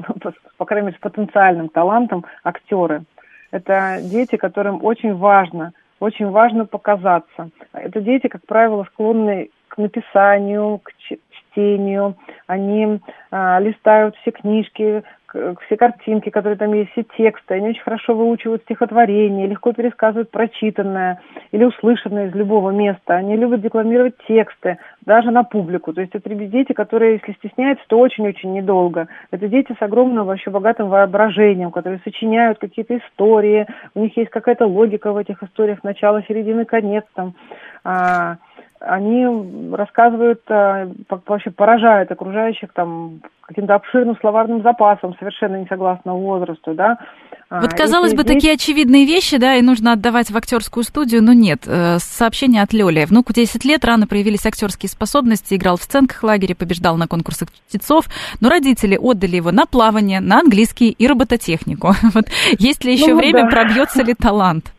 по 0.57 0.65
крайней 0.65 0.87
мере, 0.87 0.97
с 0.97 1.01
потенциальным 1.01 1.69
талантом 1.69 2.25
актеры. 2.43 3.03
Это 3.51 3.99
дети, 4.01 4.35
которым 4.35 4.83
очень 4.83 5.15
важно, 5.15 5.73
очень 5.99 6.29
важно 6.29 6.65
показаться. 6.65 7.49
Это 7.73 8.01
дети, 8.01 8.27
как 8.27 8.45
правило, 8.45 8.83
склонны 8.93 9.49
к 9.67 9.77
написанию, 9.77 10.79
к 10.83 10.91
чтению. 11.31 12.15
Они 12.47 12.99
а, 13.31 13.59
листают 13.59 14.15
все 14.17 14.31
книжки, 14.31 15.03
все 15.33 15.77
картинки, 15.77 16.29
которые 16.29 16.57
там 16.57 16.73
есть, 16.73 16.91
все 16.91 17.03
тексты, 17.17 17.55
они 17.55 17.69
очень 17.69 17.81
хорошо 17.81 18.13
выучивают 18.15 18.63
стихотворение, 18.63 19.47
легко 19.47 19.73
пересказывают 19.73 20.31
прочитанное 20.31 21.21
или 21.51 21.63
услышанное 21.63 22.27
из 22.27 22.35
любого 22.35 22.71
места. 22.71 23.15
Они 23.15 23.35
любят 23.35 23.61
декламировать 23.61 24.15
тексты, 24.27 24.77
даже 25.05 25.31
на 25.31 25.43
публику. 25.43 25.93
То 25.93 26.01
есть 26.01 26.15
это 26.15 26.29
дети, 26.29 26.73
которые, 26.73 27.13
если 27.13 27.33
стесняются, 27.33 27.85
то 27.87 27.99
очень-очень 27.99 28.53
недолго. 28.53 29.07
Это 29.31 29.47
дети 29.47 29.75
с 29.77 29.81
огромным 29.81 30.25
вообще 30.25 30.49
богатым 30.49 30.89
воображением, 30.89 31.71
которые 31.71 31.99
сочиняют 32.03 32.59
какие-то 32.59 32.97
истории, 32.97 33.67
у 33.95 34.01
них 34.01 34.15
есть 34.17 34.29
какая-то 34.29 34.65
логика 34.65 35.11
в 35.11 35.17
этих 35.17 35.41
историях, 35.43 35.83
начало, 35.83 36.23
середины, 36.23 36.65
конец 36.65 37.03
там. 37.15 37.33
А, 37.83 38.37
они 38.79 39.73
рассказывают, 39.73 40.41
э, 40.49 40.87
вообще 41.27 41.51
поражают 41.51 42.11
окружающих 42.11 42.71
там 42.73 43.21
каким-то 43.41 43.75
обширным 43.75 44.15
словарным 44.21 44.61
запасом, 44.61 45.15
совершенно 45.19 45.57
не 45.57 45.65
согласно 45.65 46.13
возрасту, 46.13 46.73
да. 46.73 46.97
А, 47.49 47.61
вот, 47.61 47.73
казалось 47.73 48.13
бы, 48.13 48.21
здесь... 48.21 48.35
такие 48.35 48.53
очевидные 48.53 49.05
вещи, 49.05 49.37
да, 49.37 49.55
и 49.55 49.61
нужно 49.61 49.93
отдавать 49.93 50.29
в 50.29 50.37
актерскую 50.37 50.83
студию, 50.83 51.23
но 51.23 51.33
нет. 51.33 51.63
Э, 51.65 51.97
сообщение 51.99 52.61
от 52.61 52.71
Лёли. 52.71 53.05
Внуку 53.05 53.33
10 53.33 53.65
лет, 53.65 53.83
рано 53.83 54.07
проявились 54.07 54.45
актерские 54.45 54.89
способности, 54.89 55.55
играл 55.55 55.75
в 55.75 55.83
сценках 55.83 56.23
лагеря, 56.23 56.55
побеждал 56.55 56.95
на 56.95 57.07
конкурсах 57.07 57.49
птенцов, 57.51 58.05
но 58.39 58.49
родители 58.49 58.97
отдали 58.97 59.37
его 59.37 59.51
на 59.51 59.65
плавание, 59.65 60.19
на 60.21 60.39
английский 60.39 60.91
и 60.91 61.07
робототехнику. 61.07 61.93
Вот 62.13 62.25
есть 62.59 62.83
ли 62.83 62.93
еще 62.93 63.13
ну, 63.13 63.17
время, 63.17 63.43
да. 63.43 63.49
пробьется 63.49 64.03
ли 64.03 64.13
талант? 64.13 64.73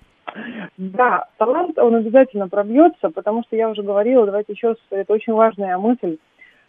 Да, 0.77 1.27
талант, 1.39 1.79
он 1.79 1.95
обязательно 1.95 2.49
пробьется, 2.49 3.11
потому 3.11 3.43
что 3.43 3.57
я 3.57 3.69
уже 3.69 3.83
говорила, 3.83 4.27
давайте 4.27 4.53
еще 4.53 4.69
раз, 4.69 4.77
это 4.91 5.13
очень 5.13 5.33
важная 5.33 5.79
мысль. 5.79 6.19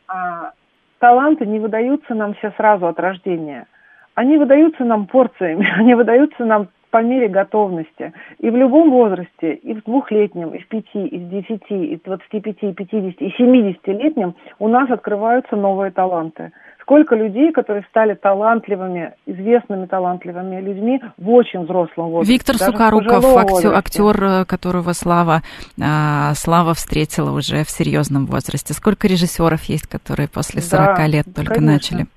А, 0.07 0.51
таланты 0.99 1.45
не 1.45 1.59
выдаются 1.59 2.13
нам 2.13 2.33
все 2.35 2.51
сразу 2.57 2.87
от 2.87 2.99
рождения. 2.99 3.67
Они 4.15 4.37
выдаются 4.37 4.83
нам 4.83 5.07
порциями, 5.07 5.67
они 5.77 5.95
выдаются 5.95 6.45
нам 6.45 6.69
по 6.91 7.01
мере 7.01 7.29
готовности. 7.29 8.13
И 8.39 8.49
в 8.49 8.55
любом 8.55 8.91
возрасте, 8.91 9.53
и 9.53 9.73
в 9.73 9.83
двухлетнем, 9.83 10.49
и 10.49 10.59
в 10.59 10.67
пяти, 10.67 11.07
и 11.07 11.17
в 11.17 11.29
десяти, 11.29 11.85
и 11.85 11.97
в 11.97 12.03
двадцати 12.03 12.41
пяти, 12.41 12.69
и 12.69 12.73
пятидесяти, 12.73 13.23
и 13.23 13.31
семидесятилетнем 13.37 14.35
у 14.59 14.67
нас 14.67 14.89
открываются 14.91 15.55
новые 15.55 15.91
таланты 15.91 16.51
сколько 16.91 17.15
людей, 17.15 17.53
которые 17.53 17.85
стали 17.89 18.15
талантливыми, 18.15 19.13
известными 19.25 19.85
талантливыми 19.85 20.59
людьми 20.59 21.01
в 21.17 21.29
очень 21.29 21.63
взрослом 21.63 22.09
возрасте. 22.09 22.33
Виктор 22.33 22.57
Сухоруков, 22.57 23.23
актер, 23.37 23.73
актер, 23.73 24.23
э, 24.23 24.45
которого 24.45 24.91
Слава, 24.91 25.41
а, 25.81 26.33
Слава 26.33 26.73
встретила 26.73 27.31
уже 27.31 27.63
в 27.63 27.69
серьезном 27.69 28.25
возрасте. 28.25 28.73
Сколько 28.73 29.07
режиссеров 29.07 29.63
есть, 29.63 29.87
которые 29.87 30.27
после 30.27 30.61
40 30.61 30.97
да, 30.97 31.07
лет 31.07 31.25
только 31.33 31.55
конечно. 31.55 31.73
начали? 31.73 32.07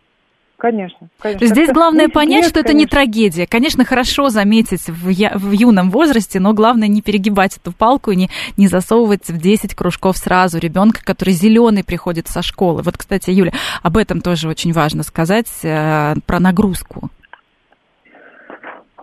Конечно, 0.65 1.09
конечно. 1.21 1.47
Здесь 1.47 1.71
главное 1.71 2.09
понять, 2.09 2.47
что 2.47 2.61
это 2.61 2.69
конечно. 2.69 2.79
не 2.79 2.87
трагедия. 2.87 3.47
Конечно, 3.47 3.85
хорошо 3.85 4.31
заметить 4.31 4.89
в, 4.89 5.11
я, 5.11 5.33
в 5.35 5.51
юном 5.51 5.91
возрасте, 5.91 6.41
но 6.41 6.55
главное 6.55 6.89
не 6.89 7.03
перегибать 7.03 7.59
эту 7.59 7.71
палку 7.71 8.13
и 8.13 8.17
не, 8.17 8.31
не 8.57 8.67
засовывать 8.67 9.29
в 9.29 9.39
10 9.39 9.75
кружков 9.75 10.17
сразу 10.17 10.59
ребенка, 10.59 11.05
который 11.05 11.35
зеленый 11.35 11.85
приходит 11.85 12.29
со 12.29 12.41
школы. 12.41 12.81
Вот, 12.81 12.97
кстати, 12.97 13.29
Юля, 13.29 13.53
об 13.83 13.99
этом 13.99 14.23
тоже 14.23 14.49
очень 14.49 14.73
важно 14.73 15.03
сказать, 15.03 15.53
э, 15.65 16.15
про 16.27 16.41
нагрузку. 16.41 17.11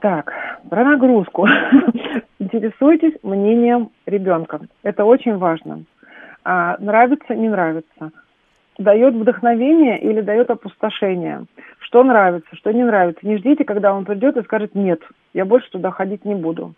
Так, 0.01 0.33
про 0.67 0.83
нагрузку. 0.83 1.47
Интересуйтесь 2.39 3.19
мнением 3.21 3.91
ребенка. 4.07 4.61
Это 4.81 5.05
очень 5.05 5.37
важно. 5.37 5.83
А, 6.43 6.77
нравится, 6.79 7.35
не 7.35 7.49
нравится 7.49 8.09
дает 8.77 9.13
вдохновение 9.13 9.99
или 9.99 10.21
дает 10.21 10.49
опустошение. 10.49 11.45
Что 11.79 12.03
нравится, 12.03 12.55
что 12.55 12.71
не 12.71 12.83
нравится. 12.83 13.25
Не 13.25 13.37
ждите, 13.37 13.63
когда 13.63 13.93
он 13.93 14.05
придет 14.05 14.37
и 14.37 14.43
скажет 14.43 14.75
«нет, 14.75 15.01
я 15.33 15.45
больше 15.45 15.69
туда 15.71 15.91
ходить 15.91 16.25
не 16.25 16.35
буду». 16.35 16.73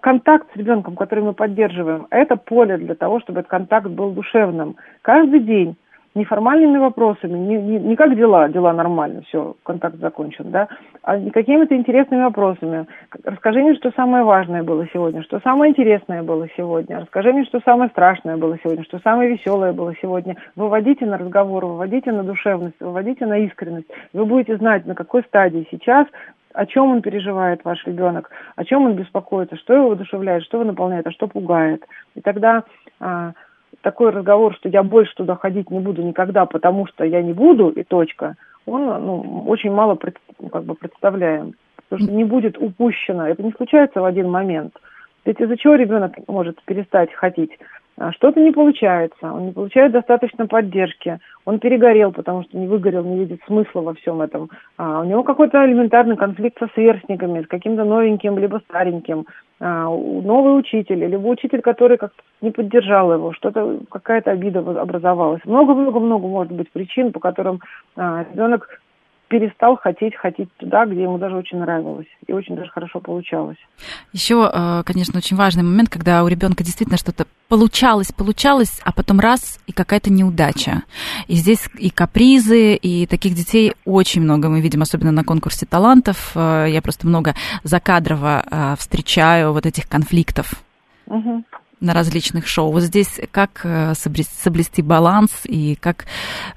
Контакт 0.00 0.46
с 0.52 0.56
ребенком, 0.56 0.94
который 0.94 1.24
мы 1.24 1.32
поддерживаем, 1.32 2.06
это 2.10 2.36
поле 2.36 2.76
для 2.76 2.94
того, 2.94 3.20
чтобы 3.20 3.40
этот 3.40 3.50
контакт 3.50 3.88
был 3.88 4.12
душевным. 4.12 4.76
Каждый 5.02 5.40
день 5.40 5.76
неформальными 6.14 6.78
вопросами, 6.78 7.38
не, 7.38 7.56
не, 7.56 7.78
не 7.78 7.96
как 7.96 8.16
дела, 8.16 8.48
дела 8.48 8.72
нормально, 8.72 9.22
все, 9.22 9.56
контакт 9.62 9.96
закончен, 9.96 10.50
да, 10.50 10.68
а 11.02 11.18
какими-то 11.30 11.76
интересными 11.76 12.22
вопросами. 12.22 12.86
Расскажи 13.24 13.60
мне, 13.60 13.74
что 13.74 13.90
самое 13.92 14.24
важное 14.24 14.62
было 14.62 14.86
сегодня, 14.92 15.22
что 15.22 15.40
самое 15.40 15.70
интересное 15.70 16.22
было 16.22 16.46
сегодня, 16.56 17.00
расскажи 17.00 17.32
мне, 17.32 17.44
что 17.44 17.60
самое 17.64 17.90
страшное 17.90 18.36
было 18.36 18.58
сегодня, 18.62 18.84
что 18.84 18.98
самое 19.00 19.30
веселое 19.30 19.72
было 19.72 19.94
сегодня. 20.00 20.36
Выводите 20.56 21.06
на 21.06 21.18
разговор, 21.18 21.66
выводите 21.66 22.10
на 22.12 22.22
душевность, 22.22 22.80
выводите 22.80 23.26
на 23.26 23.38
искренность. 23.38 23.88
Вы 24.12 24.24
будете 24.24 24.56
знать, 24.56 24.86
на 24.86 24.94
какой 24.94 25.22
стадии 25.22 25.68
сейчас, 25.70 26.06
о 26.54 26.66
чем 26.66 26.90
он 26.90 27.02
переживает, 27.02 27.64
ваш 27.64 27.86
ребенок, 27.86 28.30
о 28.56 28.64
чем 28.64 28.84
он 28.84 28.94
беспокоится, 28.94 29.56
что 29.56 29.74
его 29.74 29.88
воодушевляет, 29.88 30.42
что 30.44 30.56
его 30.56 30.66
наполняет, 30.66 31.06
а 31.06 31.12
что 31.12 31.28
пугает. 31.28 31.84
И 32.14 32.20
тогда 32.20 32.64
а, 33.00 33.32
такой 33.82 34.10
разговор, 34.10 34.54
что 34.54 34.68
я 34.68 34.82
больше 34.82 35.14
туда 35.14 35.36
ходить 35.36 35.70
не 35.70 35.80
буду 35.80 36.02
никогда, 36.02 36.46
потому 36.46 36.86
что 36.86 37.04
я 37.04 37.22
не 37.22 37.32
буду, 37.32 37.68
и 37.68 37.82
точка, 37.82 38.34
он 38.66 38.84
ну, 38.84 39.44
очень 39.46 39.72
мало 39.72 39.98
ну, 40.40 40.48
как 40.48 40.64
бы 40.64 40.74
представляем. 40.74 41.54
Потому 41.88 42.06
что 42.06 42.16
не 42.16 42.24
будет 42.24 42.58
упущено. 42.58 43.26
Это 43.26 43.42
не 43.42 43.52
случается 43.52 44.00
в 44.00 44.04
один 44.04 44.30
момент. 44.30 44.74
Ведь 45.24 45.40
из-за 45.40 45.56
чего 45.56 45.74
ребенок 45.74 46.12
может 46.26 46.62
перестать 46.64 47.12
хотеть? 47.12 47.58
А 48.00 48.12
что-то 48.12 48.40
не 48.40 48.52
получается, 48.52 49.32
он 49.32 49.46
не 49.46 49.52
получает 49.52 49.90
достаточно 49.90 50.46
поддержки, 50.46 51.18
он 51.44 51.58
перегорел, 51.58 52.12
потому 52.12 52.44
что 52.44 52.56
не 52.56 52.68
выгорел, 52.68 53.02
не 53.02 53.18
видит 53.18 53.40
смысла 53.46 53.80
во 53.80 53.94
всем 53.94 54.22
этом. 54.22 54.50
А 54.76 55.00
у 55.00 55.04
него 55.04 55.24
какой-то 55.24 55.66
элементарный 55.66 56.16
конфликт 56.16 56.58
со 56.60 56.68
сверстниками, 56.74 57.42
с 57.42 57.48
каким-то 57.48 57.84
новеньким, 57.84 58.38
либо 58.38 58.60
стареньким, 58.68 59.26
новый 59.60 60.58
учитель, 60.58 61.04
либо 61.04 61.26
учитель, 61.26 61.62
который 61.62 61.98
как-то 61.98 62.22
не 62.40 62.50
поддержал 62.50 63.12
его, 63.12 63.32
что-то, 63.32 63.80
какая-то 63.90 64.30
обида 64.30 64.60
образовалась. 64.80 65.44
Много-много-много 65.44 66.26
может 66.28 66.52
быть 66.52 66.70
причин, 66.70 67.12
по 67.12 67.18
которым 67.18 67.60
а, 67.96 68.24
ребенок 68.30 68.68
перестал 69.28 69.76
хотеть 69.76 70.16
ходить 70.16 70.48
туда, 70.56 70.86
где 70.86 71.02
ему 71.02 71.18
даже 71.18 71.36
очень 71.36 71.58
нравилось 71.58 72.06
и 72.26 72.32
очень 72.32 72.56
даже 72.56 72.70
хорошо 72.70 73.00
получалось. 73.00 73.58
Еще, 74.12 74.50
э, 74.52 74.82
конечно, 74.84 75.18
очень 75.18 75.36
важный 75.36 75.62
момент, 75.62 75.90
когда 75.90 76.24
у 76.24 76.28
ребенка 76.28 76.64
действительно 76.64 76.96
что-то 76.96 77.26
получалось, 77.48 78.12
получалось, 78.12 78.80
а 78.84 78.92
потом 78.92 79.20
раз 79.20 79.60
и 79.66 79.72
какая-то 79.72 80.12
неудача. 80.12 80.82
И 81.26 81.34
здесь 81.34 81.68
и 81.78 81.90
капризы, 81.90 82.74
и 82.74 83.06
таких 83.06 83.34
детей 83.34 83.72
очень 83.84 84.22
много 84.22 84.48
мы 84.48 84.60
видим, 84.60 84.82
особенно 84.82 85.12
на 85.12 85.24
конкурсе 85.24 85.66
талантов. 85.66 86.32
Э, 86.34 86.66
я 86.68 86.82
просто 86.82 87.06
много 87.06 87.34
закадрово 87.64 88.44
э, 88.44 88.74
встречаю 88.76 89.52
вот 89.52 89.66
этих 89.66 89.88
конфликтов. 89.88 90.52
Угу 91.06 91.44
на 91.80 91.94
различных 91.94 92.48
шоу. 92.48 92.72
Вот 92.72 92.82
здесь 92.82 93.20
как 93.30 93.64
соблюсти 93.92 94.82
баланс 94.82 95.42
и 95.44 95.76
как 95.76 96.06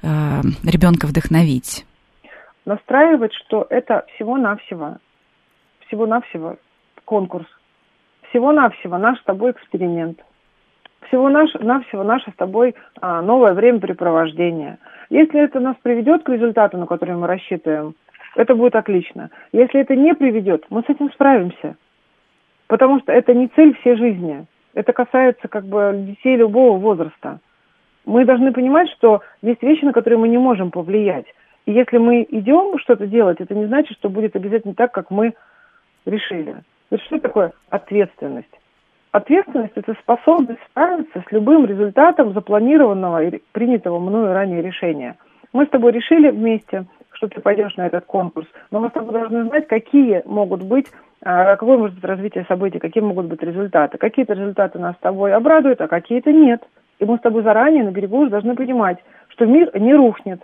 э, 0.02 0.40
ребенка 0.64 1.06
вдохновить? 1.06 1.86
настраивать, 2.64 3.32
что 3.34 3.66
это 3.70 4.04
всего-навсего, 4.14 4.98
всего-навсего 5.86 6.56
конкурс, 7.04 7.46
всего-навсего 8.28 8.98
наш 8.98 9.18
с 9.20 9.24
тобой 9.24 9.52
эксперимент, 9.52 10.20
всего-навсего 11.06 12.02
наше 12.02 12.30
с 12.30 12.34
тобой 12.34 12.74
а, 13.00 13.22
новое 13.22 13.54
времяпрепровождение. 13.54 14.78
Если 15.10 15.40
это 15.40 15.60
нас 15.60 15.76
приведет 15.82 16.22
к 16.22 16.28
результату, 16.28 16.78
на 16.78 16.86
который 16.86 17.16
мы 17.16 17.26
рассчитываем, 17.26 17.94
это 18.34 18.54
будет 18.54 18.76
отлично. 18.76 19.30
Если 19.52 19.80
это 19.80 19.94
не 19.94 20.14
приведет, 20.14 20.64
мы 20.70 20.82
с 20.82 20.88
этим 20.88 21.10
справимся. 21.12 21.76
Потому 22.66 23.00
что 23.00 23.12
это 23.12 23.34
не 23.34 23.48
цель 23.48 23.76
всей 23.78 23.96
жизни. 23.96 24.46
Это 24.74 24.92
касается 24.92 25.48
как 25.48 25.66
бы 25.66 25.92
детей 25.96 26.36
любого 26.36 26.78
возраста. 26.78 27.40
Мы 28.06 28.24
должны 28.24 28.52
понимать, 28.52 28.88
что 28.90 29.20
есть 29.42 29.62
вещи, 29.62 29.84
на 29.84 29.92
которые 29.92 30.18
мы 30.18 30.28
не 30.28 30.38
можем 30.38 30.70
повлиять. 30.70 31.26
И 31.66 31.72
если 31.72 31.98
мы 31.98 32.26
идем 32.28 32.78
что-то 32.78 33.06
делать, 33.06 33.40
это 33.40 33.54
не 33.54 33.66
значит, 33.66 33.96
что 33.98 34.08
будет 34.08 34.34
обязательно 34.34 34.74
так, 34.74 34.92
как 34.92 35.10
мы 35.10 35.34
решили. 36.06 36.54
То 36.88 36.96
есть 36.96 37.04
что 37.04 37.18
такое 37.20 37.52
ответственность? 37.70 38.61
Ответственность– 39.12 39.72
это 39.74 39.94
способность 40.00 40.60
справиться 40.70 41.22
с 41.28 41.32
любым 41.32 41.66
результатом 41.66 42.32
запланированного 42.32 43.24
и 43.24 43.42
принятого 43.52 43.98
мною 43.98 44.32
ранее 44.32 44.62
решения. 44.62 45.16
Мы 45.52 45.66
с 45.66 45.68
тобой 45.68 45.92
решили 45.92 46.30
вместе, 46.30 46.86
что 47.12 47.28
ты 47.28 47.42
пойдешь 47.42 47.76
на 47.76 47.86
этот 47.86 48.06
конкурс, 48.06 48.48
но 48.70 48.80
мы 48.80 48.88
с 48.88 48.92
тобой 48.92 49.12
должны 49.12 49.44
знать, 49.44 49.68
какие 49.68 50.22
могут 50.24 50.62
быть, 50.62 50.86
а, 51.22 51.56
какое 51.56 51.76
может 51.76 51.96
быть 51.96 52.04
развитие 52.04 52.46
событий, 52.48 52.78
какие 52.78 53.02
могут 53.02 53.26
быть 53.26 53.42
результаты. 53.42 53.98
Какие-то 53.98 54.32
результаты 54.32 54.78
нас 54.78 54.96
с 54.96 55.00
тобой 55.00 55.34
обрадуют, 55.34 55.82
а 55.82 55.88
какие-то 55.88 56.32
нет. 56.32 56.62
И 56.98 57.04
мы 57.04 57.18
с 57.18 57.20
тобой 57.20 57.42
заранее 57.42 57.84
на 57.84 57.90
берегу 57.90 58.20
уже 58.20 58.30
должны 58.30 58.54
понимать, 58.54 58.96
что 59.28 59.44
мир 59.44 59.78
не 59.78 59.94
рухнет, 59.94 60.40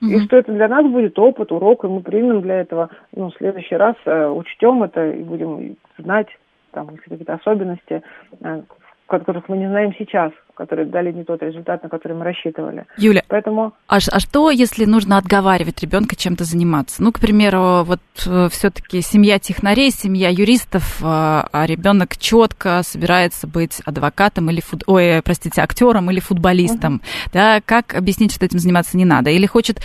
и 0.00 0.18
что 0.20 0.38
это 0.38 0.50
для 0.52 0.66
нас 0.66 0.86
будет 0.86 1.18
опыт, 1.18 1.52
урок, 1.52 1.84
и 1.84 1.88
мы 1.88 2.00
примем 2.00 2.40
для 2.40 2.62
этого, 2.62 2.88
ну, 3.14 3.28
в 3.28 3.36
следующий 3.36 3.76
раз 3.76 3.96
э, 4.06 4.28
учтем 4.28 4.82
это 4.82 5.10
и 5.10 5.22
будем 5.22 5.76
знать 5.98 6.28
там 6.72 6.96
какие-то 6.96 7.34
особенности, 7.34 8.02
э, 8.40 8.62
которых 9.10 9.48
мы 9.48 9.58
не 9.58 9.68
знаем 9.68 9.92
сейчас, 9.98 10.32
которые 10.54 10.86
дали 10.86 11.10
не 11.10 11.24
тот 11.24 11.42
результат, 11.42 11.82
на 11.82 11.88
который 11.88 12.16
мы 12.16 12.24
рассчитывали. 12.24 12.86
Юля, 12.96 13.22
Поэтому... 13.28 13.72
а, 13.88 13.96
а 13.96 14.20
что, 14.20 14.50
если 14.50 14.84
нужно 14.84 15.18
отговаривать 15.18 15.82
ребенка 15.82 16.16
чем-то 16.16 16.44
заниматься? 16.44 17.02
Ну, 17.02 17.12
к 17.12 17.18
примеру, 17.18 17.82
вот 17.82 18.00
э, 18.26 18.48
все-таки 18.50 19.00
семья 19.00 19.38
технарей, 19.38 19.90
семья 19.90 20.28
юристов, 20.28 21.00
э, 21.02 21.04
а 21.04 21.64
ребенок 21.66 22.16
четко 22.16 22.82
собирается 22.82 23.46
быть 23.46 23.80
адвокатом 23.84 24.48
или, 24.50 24.60
фут... 24.60 24.84
Ой, 24.86 25.20
простите, 25.24 25.60
актером 25.60 26.10
или 26.10 26.20
футболистом. 26.20 26.96
Угу. 26.96 27.02
Да, 27.32 27.60
как 27.64 27.94
объяснить, 27.94 28.32
что 28.32 28.44
этим 28.44 28.60
заниматься 28.60 28.96
не 28.96 29.04
надо? 29.04 29.30
Или 29.30 29.46
хочет 29.46 29.78
э, 29.78 29.80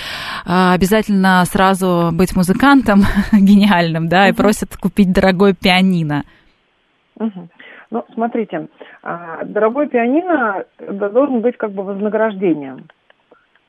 обязательно 0.45 1.43
сразу 1.45 2.11
быть 2.13 2.35
музыкантом 2.35 3.01
гениальным, 3.31 4.07
да, 4.07 4.23
угу. 4.23 4.29
и 4.29 4.33
просит 4.33 4.77
купить 4.77 5.11
дорогой 5.11 5.53
пианино? 5.55 6.23
Ну, 7.17 8.03
смотрите, 8.13 8.67
а, 9.03 9.43
дорогой 9.45 9.87
пианино 9.87 10.65
должен 10.79 11.41
быть 11.41 11.57
как 11.57 11.71
бы 11.71 11.83
вознаграждением. 11.83 12.87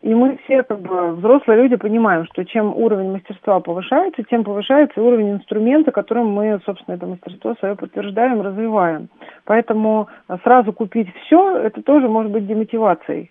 И 0.02 0.14
мы 0.14 0.38
все, 0.44 0.62
как 0.62 0.80
бы, 0.80 1.16
взрослые 1.16 1.62
люди, 1.62 1.74
понимаем, 1.76 2.26
что 2.26 2.44
чем 2.44 2.76
уровень 2.76 3.10
мастерства 3.12 3.60
повышается, 3.60 4.22
тем 4.24 4.44
повышается 4.44 5.02
уровень 5.02 5.32
инструмента, 5.32 5.90
которым 5.90 6.28
мы, 6.28 6.60
собственно, 6.64 6.94
это 6.94 7.06
мастерство 7.06 7.54
свое 7.58 7.74
подтверждаем, 7.74 8.40
развиваем. 8.42 9.08
Поэтому 9.46 10.08
сразу 10.44 10.72
купить 10.72 11.08
все, 11.22 11.56
это 11.58 11.82
тоже 11.82 12.08
может 12.08 12.30
быть 12.30 12.46
демотивацией. 12.46 13.30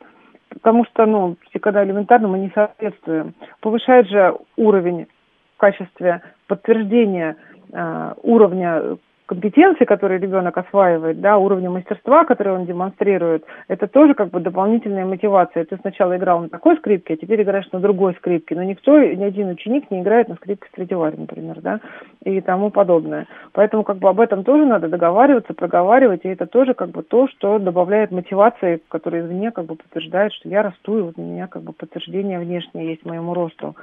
Потому 0.49 0.85
что, 0.85 1.05
ну, 1.05 1.37
когда 1.61 1.83
элементарно 1.83 2.27
мы 2.27 2.39
не 2.39 2.51
соответствуем. 2.53 3.35
Повышает 3.61 4.07
же 4.07 4.35
уровень 4.57 5.07
в 5.55 5.59
качестве 5.59 6.21
подтверждения 6.47 7.37
э, 7.71 8.13
уровня 8.23 8.97
компетенции, 9.25 9.85
которые 9.85 10.19
ребенок 10.19 10.57
осваивает, 10.57 11.19
да, 11.19 11.37
уровня 11.37 11.69
мастерства, 11.69 12.25
который 12.25 12.53
он 12.53 12.65
демонстрирует, 12.65 13.43
это 13.67 13.87
тоже 13.87 14.13
как 14.13 14.29
бы 14.29 14.39
дополнительная 14.39 15.05
мотивация. 15.05 15.65
Ты 15.65 15.77
сначала 15.77 16.17
играл 16.17 16.41
на 16.41 16.49
такой 16.49 16.77
скрипке, 16.77 17.15
а 17.15 17.17
теперь 17.17 17.41
играешь 17.41 17.71
на 17.71 17.79
другой 17.79 18.13
скрипке. 18.15 18.55
Но 18.55 18.63
никто, 18.63 18.99
ни 18.99 19.23
один 19.23 19.49
ученик 19.49 19.89
не 19.89 20.01
играет 20.01 20.29
на 20.29 20.35
скрипке 20.35 20.67
Страдивари, 20.69 21.15
например, 21.15 21.61
да, 21.61 21.79
и 22.23 22.39
тому 22.41 22.69
подобное. 22.69 23.27
Поэтому 23.53 23.83
как 23.83 23.97
бы 23.97 24.09
об 24.09 24.19
этом 24.19 24.43
тоже 24.43 24.65
надо 24.65 24.87
договариваться, 24.87 25.53
проговаривать, 25.53 26.21
и 26.23 26.29
это 26.29 26.45
тоже 26.45 26.73
как 26.73 26.89
бы 26.89 27.03
то, 27.03 27.27
что 27.27 27.59
добавляет 27.59 28.11
мотивации, 28.11 28.81
которая 28.89 29.23
извне 29.23 29.51
как 29.51 29.65
бы 29.65 29.75
подтверждает, 29.75 30.33
что 30.33 30.49
я 30.49 30.61
расту, 30.61 30.99
и 30.99 31.01
вот 31.01 31.13
у 31.17 31.21
меня 31.21 31.47
как 31.47 31.63
бы 31.63 31.73
подтверждение 31.73 32.39
внешнее 32.39 32.89
есть 32.89 33.05
моему 33.05 33.33
росту. 33.33 33.75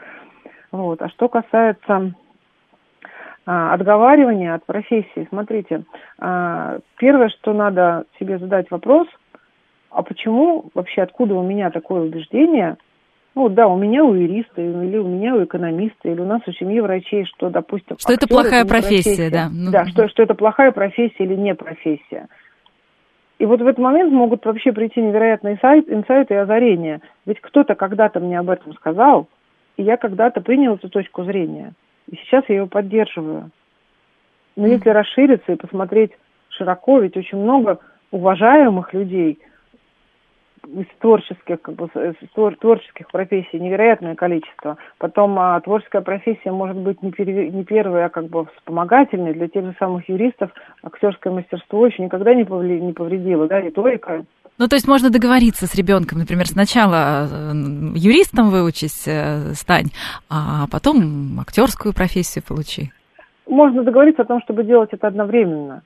Вот. 0.70 1.02
А 1.02 1.08
что 1.10 1.28
касается 1.28 2.14
отговаривания 3.44 4.54
от 4.54 4.64
профессии. 4.64 5.26
Смотрите, 5.28 5.84
а, 6.18 6.78
первое, 6.98 7.28
что 7.28 7.52
надо 7.52 8.04
себе 8.18 8.38
задать 8.38 8.70
вопрос, 8.70 9.08
а 9.90 10.02
почему 10.02 10.66
вообще, 10.74 11.02
откуда 11.02 11.34
у 11.34 11.42
меня 11.42 11.70
такое 11.70 12.02
убеждение, 12.02 12.76
ну 13.34 13.48
да, 13.48 13.66
у 13.66 13.76
меня 13.76 14.04
у 14.04 14.14
юриста, 14.14 14.60
или 14.60 14.96
у 14.98 15.08
меня 15.08 15.34
у 15.34 15.44
экономиста, 15.44 16.08
или 16.08 16.20
у 16.20 16.26
нас 16.26 16.42
у 16.46 16.52
семьи 16.52 16.80
врачей, 16.80 17.24
что, 17.24 17.50
допустим... 17.50 17.96
Что 17.98 18.12
это 18.12 18.28
плохая 18.28 18.60
это 18.60 18.68
профессия, 18.68 19.16
профессия, 19.16 19.30
да. 19.30 19.48
Ну, 19.50 19.70
да, 19.70 19.86
что, 19.86 20.08
что 20.08 20.22
это 20.22 20.34
плохая 20.34 20.70
профессия 20.70 21.24
или 21.24 21.34
не 21.34 21.54
профессия. 21.54 22.28
И 23.38 23.46
вот 23.46 23.60
в 23.60 23.66
этот 23.66 23.78
момент 23.78 24.12
могут 24.12 24.44
вообще 24.44 24.72
прийти 24.72 25.00
невероятные 25.00 25.54
инсайт, 25.54 25.90
инсайты 25.90 26.34
и 26.34 26.36
озарения. 26.36 27.00
Ведь 27.26 27.40
кто-то 27.40 27.74
когда-то 27.74 28.20
мне 28.20 28.38
об 28.38 28.50
этом 28.50 28.74
сказал, 28.74 29.28
и 29.76 29.82
я 29.82 29.96
когда-то 29.96 30.42
принял 30.42 30.74
эту 30.74 30.88
точку 30.88 31.24
зрения. 31.24 31.72
И 32.10 32.16
сейчас 32.16 32.44
я 32.48 32.56
его 32.56 32.66
поддерживаю. 32.66 33.50
Но 34.56 34.66
если 34.66 34.90
расшириться 34.90 35.52
и 35.52 35.56
посмотреть 35.56 36.12
широко, 36.50 37.00
ведь 37.00 37.16
очень 37.16 37.38
много 37.38 37.78
уважаемых 38.10 38.92
людей 38.92 39.38
из 40.66 40.86
творческих, 41.00 41.60
как 41.60 41.74
бы, 41.74 41.86
из 41.86 42.56
творческих 42.58 43.08
профессий 43.10 43.58
невероятное 43.58 44.14
количество. 44.14 44.76
Потом 44.98 45.38
а, 45.38 45.60
творческая 45.60 46.02
профессия 46.02 46.52
может 46.52 46.76
быть 46.76 47.02
не, 47.02 47.10
пере, 47.10 47.50
не 47.50 47.64
первая, 47.64 48.06
а 48.06 48.10
как 48.10 48.26
бы 48.26 48.46
вспомогательной. 48.56 49.32
Для 49.32 49.48
тех 49.48 49.64
же 49.64 49.74
самых 49.78 50.08
юристов 50.08 50.52
актерское 50.82 51.32
мастерство 51.32 51.84
еще 51.86 52.02
никогда 52.02 52.34
не, 52.34 52.44
повли, 52.44 52.80
не 52.80 52.92
повредило, 52.92 53.48
да, 53.48 53.60
риторика 53.60 54.24
ну, 54.58 54.68
то 54.68 54.76
есть 54.76 54.86
можно 54.86 55.10
договориться 55.10 55.66
с 55.66 55.74
ребенком, 55.74 56.18
например, 56.18 56.46
сначала 56.46 57.26
э, 57.30 57.52
юристом 57.96 58.50
выучись, 58.50 59.04
э, 59.06 59.54
стань, 59.54 59.90
а 60.28 60.66
потом 60.70 61.40
актерскую 61.40 61.94
профессию 61.94 62.44
получи. 62.46 62.92
Можно 63.46 63.82
договориться 63.82 64.22
о 64.22 64.26
том, 64.26 64.40
чтобы 64.42 64.64
делать 64.64 64.90
это 64.92 65.08
одновременно. 65.08 65.82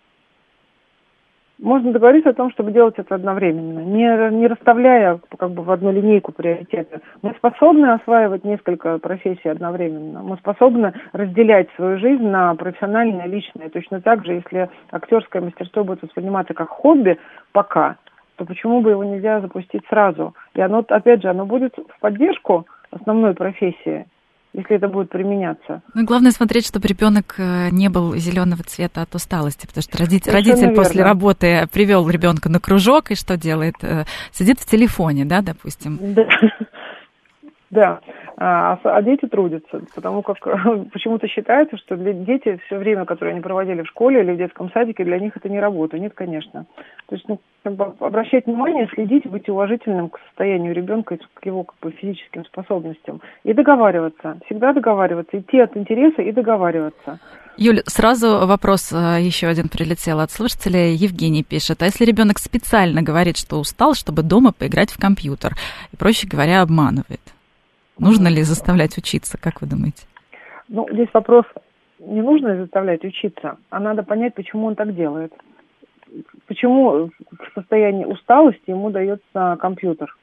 Можно 1.59 1.93
договориться 1.93 2.31
о 2.31 2.35
том, 2.35 2.51
чтобы 2.51 2.71
делать 2.71 2.99
это 2.99 3.15
одновременно, 3.15 3.79
не, 3.79 4.37
не 4.37 4.47
расставляя 4.47 5.19
как 5.39 5.53
бы 5.53 5.63
в 5.63 5.71
одну 5.71 5.91
линейку 5.91 6.33
приоритеты. 6.33 7.01
Мы 7.23 7.33
способны 7.39 7.87
осваивать 7.93 8.45
несколько 8.45 8.99
профессий 8.99 9.49
одновременно. 9.49 10.23
Мы 10.23 10.37
способны 10.37 10.93
разделять 11.13 11.69
свою 11.77 11.99
жизнь 11.99 12.25
на 12.25 12.55
профессиональное 12.57 13.27
и 13.27 13.31
личное. 13.31 13.71
Точно 13.71 14.03
так 14.03 14.27
же, 14.27 14.35
если 14.35 14.69
актерское 14.91 15.41
мастерство 15.41 15.83
будет 15.83 16.03
восприниматься 16.03 16.53
как 16.53 16.69
хобби 16.69 17.19
пока, 17.53 17.97
то 18.37 18.45
почему 18.45 18.81
бы 18.81 18.91
его 18.91 19.05
нельзя 19.05 19.41
запустить 19.41 19.83
сразу? 19.89 20.35
И 20.55 20.61
оно, 20.61 20.85
опять 20.89 21.23
же, 21.23 21.29
оно 21.29 21.47
будет 21.47 21.75
в 21.77 22.01
поддержку 22.01 22.67
основной 22.91 23.35
профессии, 23.35 24.07
если 24.53 24.77
это 24.77 24.89
будет 24.89 25.11
применяться. 25.11 25.83
Ну 25.95 26.03
и 26.03 26.05
главное 26.05 26.31
смотреть, 26.31 26.67
чтобы 26.67 26.89
ребенок 26.89 27.35
э, 27.39 27.71
не 27.71 27.89
был 27.89 28.15
зеленого 28.17 28.63
цвета 28.63 29.03
от 29.03 29.15
усталости, 29.15 29.67
потому 29.67 29.83
что 29.83 29.99
родитель, 29.99 30.33
родитель 30.33 30.75
после 30.75 31.03
работы 31.03 31.67
привел 31.73 32.09
ребенка 32.09 32.49
на 32.49 32.61
кружок 32.61 33.11
и 33.11 33.15
что 33.15 33.37
делает? 33.37 33.75
Э, 33.83 34.05
сидит 34.33 34.59
в 34.59 34.67
телефоне, 34.67 35.25
да, 35.25 35.43
допустим? 35.43 35.99
Да. 36.15 36.27
Да, 37.77 38.01
а, 38.39 38.79
а 38.85 39.03
дети 39.03 39.27
трудятся, 39.27 39.83
потому 39.95 40.23
как 40.23 40.39
почему-то 40.93 41.29
считается, 41.29 41.77
что 41.77 41.95
для 41.95 42.15
дети 42.15 42.59
все 42.67 42.79
время, 42.79 43.05
которое 43.05 43.33
они 43.33 43.43
проводили 43.43 43.83
в 43.83 43.89
школе 43.89 44.23
или 44.23 44.33
в 44.33 44.39
детском 44.39 44.71
садике, 44.73 45.05
для 45.05 45.19
них 45.19 45.37
это 45.37 45.51
не 45.51 45.61
работа. 45.61 45.99
Нет, 45.99 46.15
конечно. 46.15 46.65
То 47.07 47.17
есть, 47.17 47.29
ну, 47.29 47.39
обращать 48.01 48.47
внимание, 48.47 48.89
следить, 48.95 49.27
быть 49.27 49.47
уважительным 49.51 50.09
к 50.09 50.19
состоянию 50.21 50.73
ребенка 50.73 51.17
и 51.17 51.19
к 51.19 51.45
его 51.45 51.65
как 51.65 51.77
бы, 51.83 51.91
физическим 51.91 52.47
способностям. 52.47 53.21
И 53.45 53.53
договариваться, 53.53 54.39
всегда 54.47 54.73
договариваться, 54.73 55.39
идти 55.39 55.61
от 55.61 55.77
интереса 55.77 56.23
и 56.23 56.33
договариваться. 56.33 57.21
Юль, 57.59 57.83
сразу 57.85 58.47
вопрос 58.47 58.91
э, 58.91 59.19
еще 59.21 59.49
один 59.49 59.69
прилетел 59.69 60.21
от 60.21 60.31
слушателя. 60.31 60.95
Евгений 60.95 61.45
пишет, 61.45 61.83
а 61.83 61.85
если 61.85 62.07
ребенок 62.07 62.39
специально 62.39 63.03
говорит, 63.03 63.37
что 63.37 63.57
устал, 63.59 63.93
чтобы 63.93 64.23
дома 64.23 64.53
поиграть 64.53 64.91
в 64.91 64.99
компьютер, 64.99 65.53
и, 65.93 65.97
проще 65.97 66.27
говоря, 66.27 66.63
обманывает? 66.63 67.36
Нужно 67.99 68.29
ли 68.29 68.43
заставлять 68.43 68.99
учиться, 68.99 69.39
как 69.41 69.61
вы 69.61 69.69
думаете? 69.69 70.07
Ну, 70.69 70.87
здесь 70.93 71.09
вопрос, 71.13 71.45
не 71.99 72.21
нужно 72.21 72.57
заставлять 72.57 73.05
учиться, 73.05 73.57
а 73.71 73.81
надо 73.81 74.03
понять, 74.03 74.35
почему 74.35 74.67
он 74.67 74.75
так 74.75 74.95
делает. 74.95 75.33
Почему 76.47 77.07
в 77.07 77.55
состоянии 77.55 78.05
усталости 78.05 78.71
ему 78.71 78.91
дается 78.91 79.57
компьютер. 79.61 80.15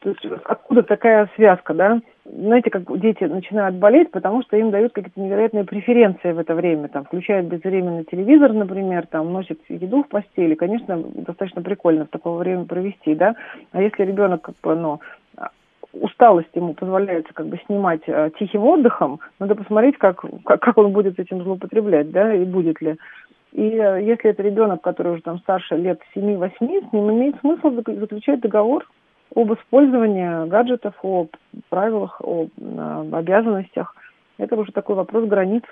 То 0.00 0.10
есть 0.10 0.24
откуда 0.44 0.82
такая 0.82 1.30
связка, 1.36 1.74
да? 1.74 2.00
Знаете, 2.24 2.70
как 2.70 2.98
дети 3.00 3.24
начинают 3.24 3.76
болеть, 3.76 4.10
потому 4.10 4.42
что 4.42 4.56
им 4.56 4.70
дают 4.70 4.92
какие-то 4.94 5.20
невероятные 5.20 5.64
преференции 5.64 6.32
в 6.32 6.38
это 6.38 6.54
время. 6.54 6.88
Там 6.88 7.04
включают 7.04 7.48
безвременный 7.48 8.04
телевизор, 8.04 8.52
например, 8.52 9.06
там 9.06 9.30
носят 9.30 9.58
еду 9.68 10.02
в 10.02 10.08
постели. 10.08 10.54
Конечно, 10.54 10.96
достаточно 10.98 11.60
прикольно 11.60 12.06
в 12.06 12.08
такое 12.08 12.32
время 12.38 12.64
провести, 12.64 13.14
да? 13.14 13.36
А 13.72 13.82
если 13.82 14.04
ребенок 14.04 14.42
как 14.42 14.54
бы, 14.62 14.74
ну, 14.74 15.00
усталость 15.92 16.54
ему 16.54 16.74
позволяется 16.74 17.32
как 17.34 17.46
бы 17.46 17.58
снимать 17.66 18.02
э, 18.06 18.30
тихим 18.38 18.62
отдыхом, 18.62 19.20
надо 19.38 19.54
посмотреть, 19.54 19.98
как, 19.98 20.24
как, 20.44 20.60
как 20.60 20.78
он 20.78 20.92
будет 20.92 21.18
этим 21.18 21.42
злоупотреблять, 21.42 22.10
да, 22.10 22.34
и 22.34 22.44
будет 22.44 22.80
ли. 22.80 22.96
И 23.52 23.62
э, 23.62 24.02
если 24.02 24.30
это 24.30 24.42
ребенок, 24.42 24.82
который 24.82 25.12
уже 25.12 25.22
там 25.22 25.38
старше 25.40 25.76
лет 25.76 26.00
7-8, 26.14 26.50
с 26.56 26.60
ним 26.92 27.10
имеет 27.10 27.38
смысл 27.40 27.70
заключать 27.70 28.40
договор 28.40 28.86
об 29.34 29.52
использовании 29.52 30.48
гаджетов, 30.48 30.94
о 31.02 31.26
правилах, 31.68 32.20
о, 32.20 32.46
о 32.60 33.06
обязанностях. 33.12 33.94
Это 34.38 34.56
уже 34.56 34.72
такой 34.72 34.96
вопрос 34.96 35.28
границ 35.28 35.62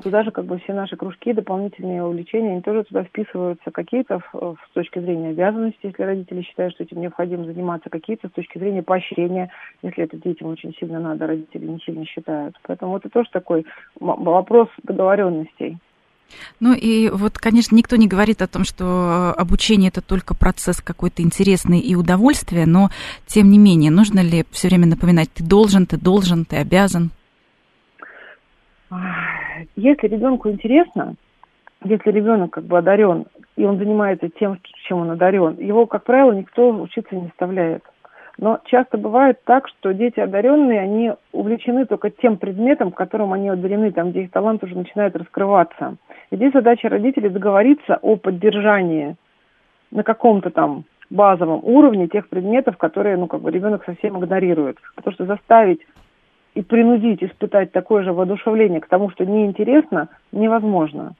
туда 0.00 0.22
же 0.22 0.30
как 0.30 0.44
бы 0.44 0.58
все 0.58 0.72
наши 0.72 0.96
кружки, 0.96 1.32
дополнительные 1.32 2.04
увлечения, 2.04 2.52
они 2.52 2.62
тоже 2.62 2.84
туда 2.84 3.04
вписываются. 3.04 3.70
Какие-то 3.70 4.20
с 4.32 4.72
точки 4.74 4.98
зрения 4.98 5.30
обязанностей, 5.30 5.88
если 5.88 6.02
родители 6.02 6.42
считают, 6.42 6.74
что 6.74 6.84
этим 6.84 7.00
необходимо 7.00 7.44
заниматься, 7.44 7.90
какие-то 7.90 8.28
с 8.28 8.32
точки 8.32 8.58
зрения 8.58 8.82
поощрения, 8.82 9.50
если 9.82 10.04
это 10.04 10.16
детям 10.16 10.48
очень 10.48 10.74
сильно 10.78 11.00
надо, 11.00 11.26
родители 11.26 11.66
не 11.66 11.78
сильно 11.80 12.04
считают. 12.04 12.56
Поэтому 12.62 12.96
это 12.96 13.08
тоже 13.08 13.28
такой 13.32 13.66
вопрос 13.98 14.68
договоренностей. 14.82 15.78
Ну 16.58 16.74
и 16.74 17.08
вот, 17.08 17.38
конечно, 17.38 17.76
никто 17.76 17.94
не 17.94 18.08
говорит 18.08 18.42
о 18.42 18.48
том, 18.48 18.64
что 18.64 19.32
обучение 19.36 19.90
это 19.90 20.02
только 20.02 20.34
процесс 20.34 20.80
какой-то 20.80 21.22
интересный 21.22 21.78
и 21.78 21.94
удовольствие, 21.94 22.66
но 22.66 22.90
тем 23.26 23.48
не 23.48 23.58
менее, 23.58 23.92
нужно 23.92 24.20
ли 24.20 24.44
все 24.50 24.66
время 24.68 24.86
напоминать, 24.86 25.30
ты 25.32 25.44
должен, 25.44 25.86
ты 25.86 25.96
должен, 25.96 26.44
ты 26.44 26.56
обязан? 26.56 27.10
Если 29.74 30.06
ребенку 30.06 30.50
интересно, 30.50 31.14
если 31.84 32.10
ребенок 32.10 32.52
как 32.52 32.64
бы 32.64 32.78
одарен, 32.78 33.26
и 33.56 33.64
он 33.64 33.78
занимается 33.78 34.28
тем, 34.28 34.58
чем 34.86 34.98
он 34.98 35.10
одарен, 35.10 35.56
его, 35.58 35.86
как 35.86 36.04
правило, 36.04 36.32
никто 36.32 36.70
учиться 36.70 37.14
не 37.14 37.26
заставляет. 37.26 37.82
Но 38.38 38.60
часто 38.66 38.98
бывает 38.98 39.38
так, 39.44 39.66
что 39.68 39.94
дети 39.94 40.20
одаренные, 40.20 40.80
они 40.80 41.12
увлечены 41.32 41.86
только 41.86 42.10
тем 42.10 42.36
предметом, 42.36 42.92
которым 42.92 43.32
они 43.32 43.48
одарены, 43.48 43.92
там, 43.92 44.10
где 44.10 44.24
их 44.24 44.30
талант 44.30 44.62
уже 44.62 44.76
начинает 44.76 45.16
раскрываться. 45.16 45.96
И 46.30 46.36
здесь 46.36 46.52
задача 46.52 46.88
родителей 46.90 47.30
договориться 47.30 47.96
о 48.02 48.16
поддержании 48.16 49.16
на 49.90 50.02
каком-то 50.02 50.50
там 50.50 50.84
базовом 51.08 51.60
уровне 51.62 52.08
тех 52.08 52.28
предметов, 52.28 52.76
которые, 52.76 53.16
ну, 53.16 53.26
как 53.26 53.40
бы 53.40 53.50
ребенок 53.50 53.84
совсем 53.84 54.18
игнорирует. 54.18 54.76
Потому 54.96 55.14
что 55.14 55.24
заставить 55.24 55.80
и 56.56 56.62
принудить 56.62 57.22
испытать 57.22 57.70
такое 57.70 58.02
же 58.02 58.14
воодушевление 58.14 58.80
к 58.80 58.88
тому, 58.88 59.10
что 59.10 59.26
неинтересно, 59.26 60.08
невозможно. 60.32 61.12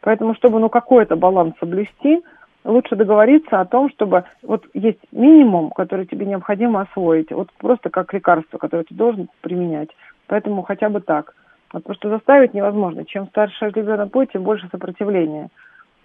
Поэтому, 0.00 0.34
чтобы 0.34 0.60
ну 0.60 0.70
какой-то 0.70 1.14
баланс 1.14 1.54
соблюсти, 1.60 2.22
лучше 2.64 2.96
договориться 2.96 3.60
о 3.60 3.66
том, 3.66 3.90
чтобы 3.90 4.24
вот 4.42 4.64
есть 4.72 5.00
минимум, 5.12 5.70
который 5.70 6.06
тебе 6.06 6.24
необходимо 6.24 6.80
освоить, 6.80 7.30
вот 7.30 7.50
просто 7.58 7.90
как 7.90 8.14
лекарство, 8.14 8.56
которое 8.56 8.84
ты 8.84 8.94
должен 8.94 9.28
применять. 9.42 9.90
Поэтому 10.26 10.62
хотя 10.62 10.88
бы 10.88 11.02
так. 11.02 11.34
Вот 11.70 11.84
просто 11.84 12.08
заставить 12.08 12.54
невозможно. 12.54 13.04
Чем 13.04 13.26
старше 13.26 13.68
ребенок 13.68 14.08
будет, 14.08 14.32
тем 14.32 14.42
больше 14.42 14.68
сопротивления. 14.70 15.50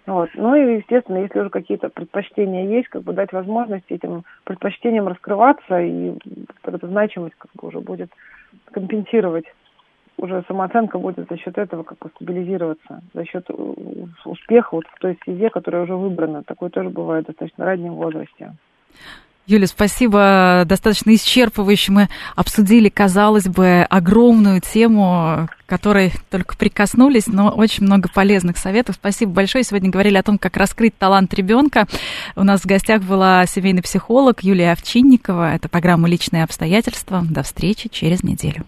Вот. 0.06 0.28
Ну 0.34 0.54
и, 0.54 0.76
естественно, 0.76 1.16
если 1.18 1.40
уже 1.40 1.48
какие-то 1.48 1.88
предпочтения 1.88 2.68
есть, 2.68 2.88
как 2.88 3.02
бы 3.02 3.14
дать 3.14 3.32
возможность 3.32 3.90
этим 3.90 4.24
предпочтениям 4.44 5.08
раскрываться, 5.08 5.80
и 5.80 6.12
эта 6.62 6.86
значимость 6.86 7.36
как 7.38 7.50
бы 7.54 7.68
уже 7.68 7.80
будет 7.80 8.10
компенсировать 8.70 9.46
уже 10.16 10.44
самооценка 10.46 10.98
будет 10.98 11.28
за 11.28 11.36
счет 11.36 11.58
этого 11.58 11.82
как 11.82 11.98
бы 11.98 12.10
стабилизироваться, 12.14 13.02
за 13.12 13.24
счет 13.24 13.48
успеха 14.24 14.76
вот 14.76 14.84
в 14.86 14.98
той 15.00 15.16
стезе, 15.22 15.50
которая 15.50 15.82
уже 15.82 15.96
выбрана. 15.96 16.42
Такое 16.44 16.70
тоже 16.70 16.88
бывает 16.90 17.24
в 17.24 17.28
достаточно 17.28 17.64
раннем 17.64 17.94
возрасте. 17.94 18.52
Юля, 19.46 19.66
спасибо. 19.66 20.64
Достаточно 20.66 21.14
исчерпывающе 21.14 21.92
мы 21.92 22.08
обсудили, 22.34 22.88
казалось 22.88 23.44
бы, 23.44 23.86
огромную 23.90 24.62
тему, 24.62 25.50
которой 25.66 26.12
только 26.30 26.56
прикоснулись, 26.56 27.26
но 27.26 27.50
очень 27.50 27.84
много 27.84 28.08
полезных 28.08 28.56
советов. 28.56 28.94
Спасибо 28.94 29.32
большое. 29.32 29.62
Сегодня 29.62 29.90
говорили 29.90 30.16
о 30.16 30.22
том, 30.22 30.38
как 30.38 30.56
раскрыть 30.56 30.96
талант 30.96 31.34
ребенка. 31.34 31.86
У 32.36 32.42
нас 32.42 32.62
в 32.62 32.66
гостях 32.66 33.02
была 33.02 33.44
семейный 33.44 33.82
психолог 33.82 34.42
Юлия 34.42 34.72
Овчинникова. 34.72 35.54
Это 35.54 35.68
программа 35.68 36.08
«Личные 36.08 36.44
обстоятельства». 36.44 37.22
До 37.28 37.42
встречи 37.42 37.90
через 37.90 38.22
неделю. 38.22 38.64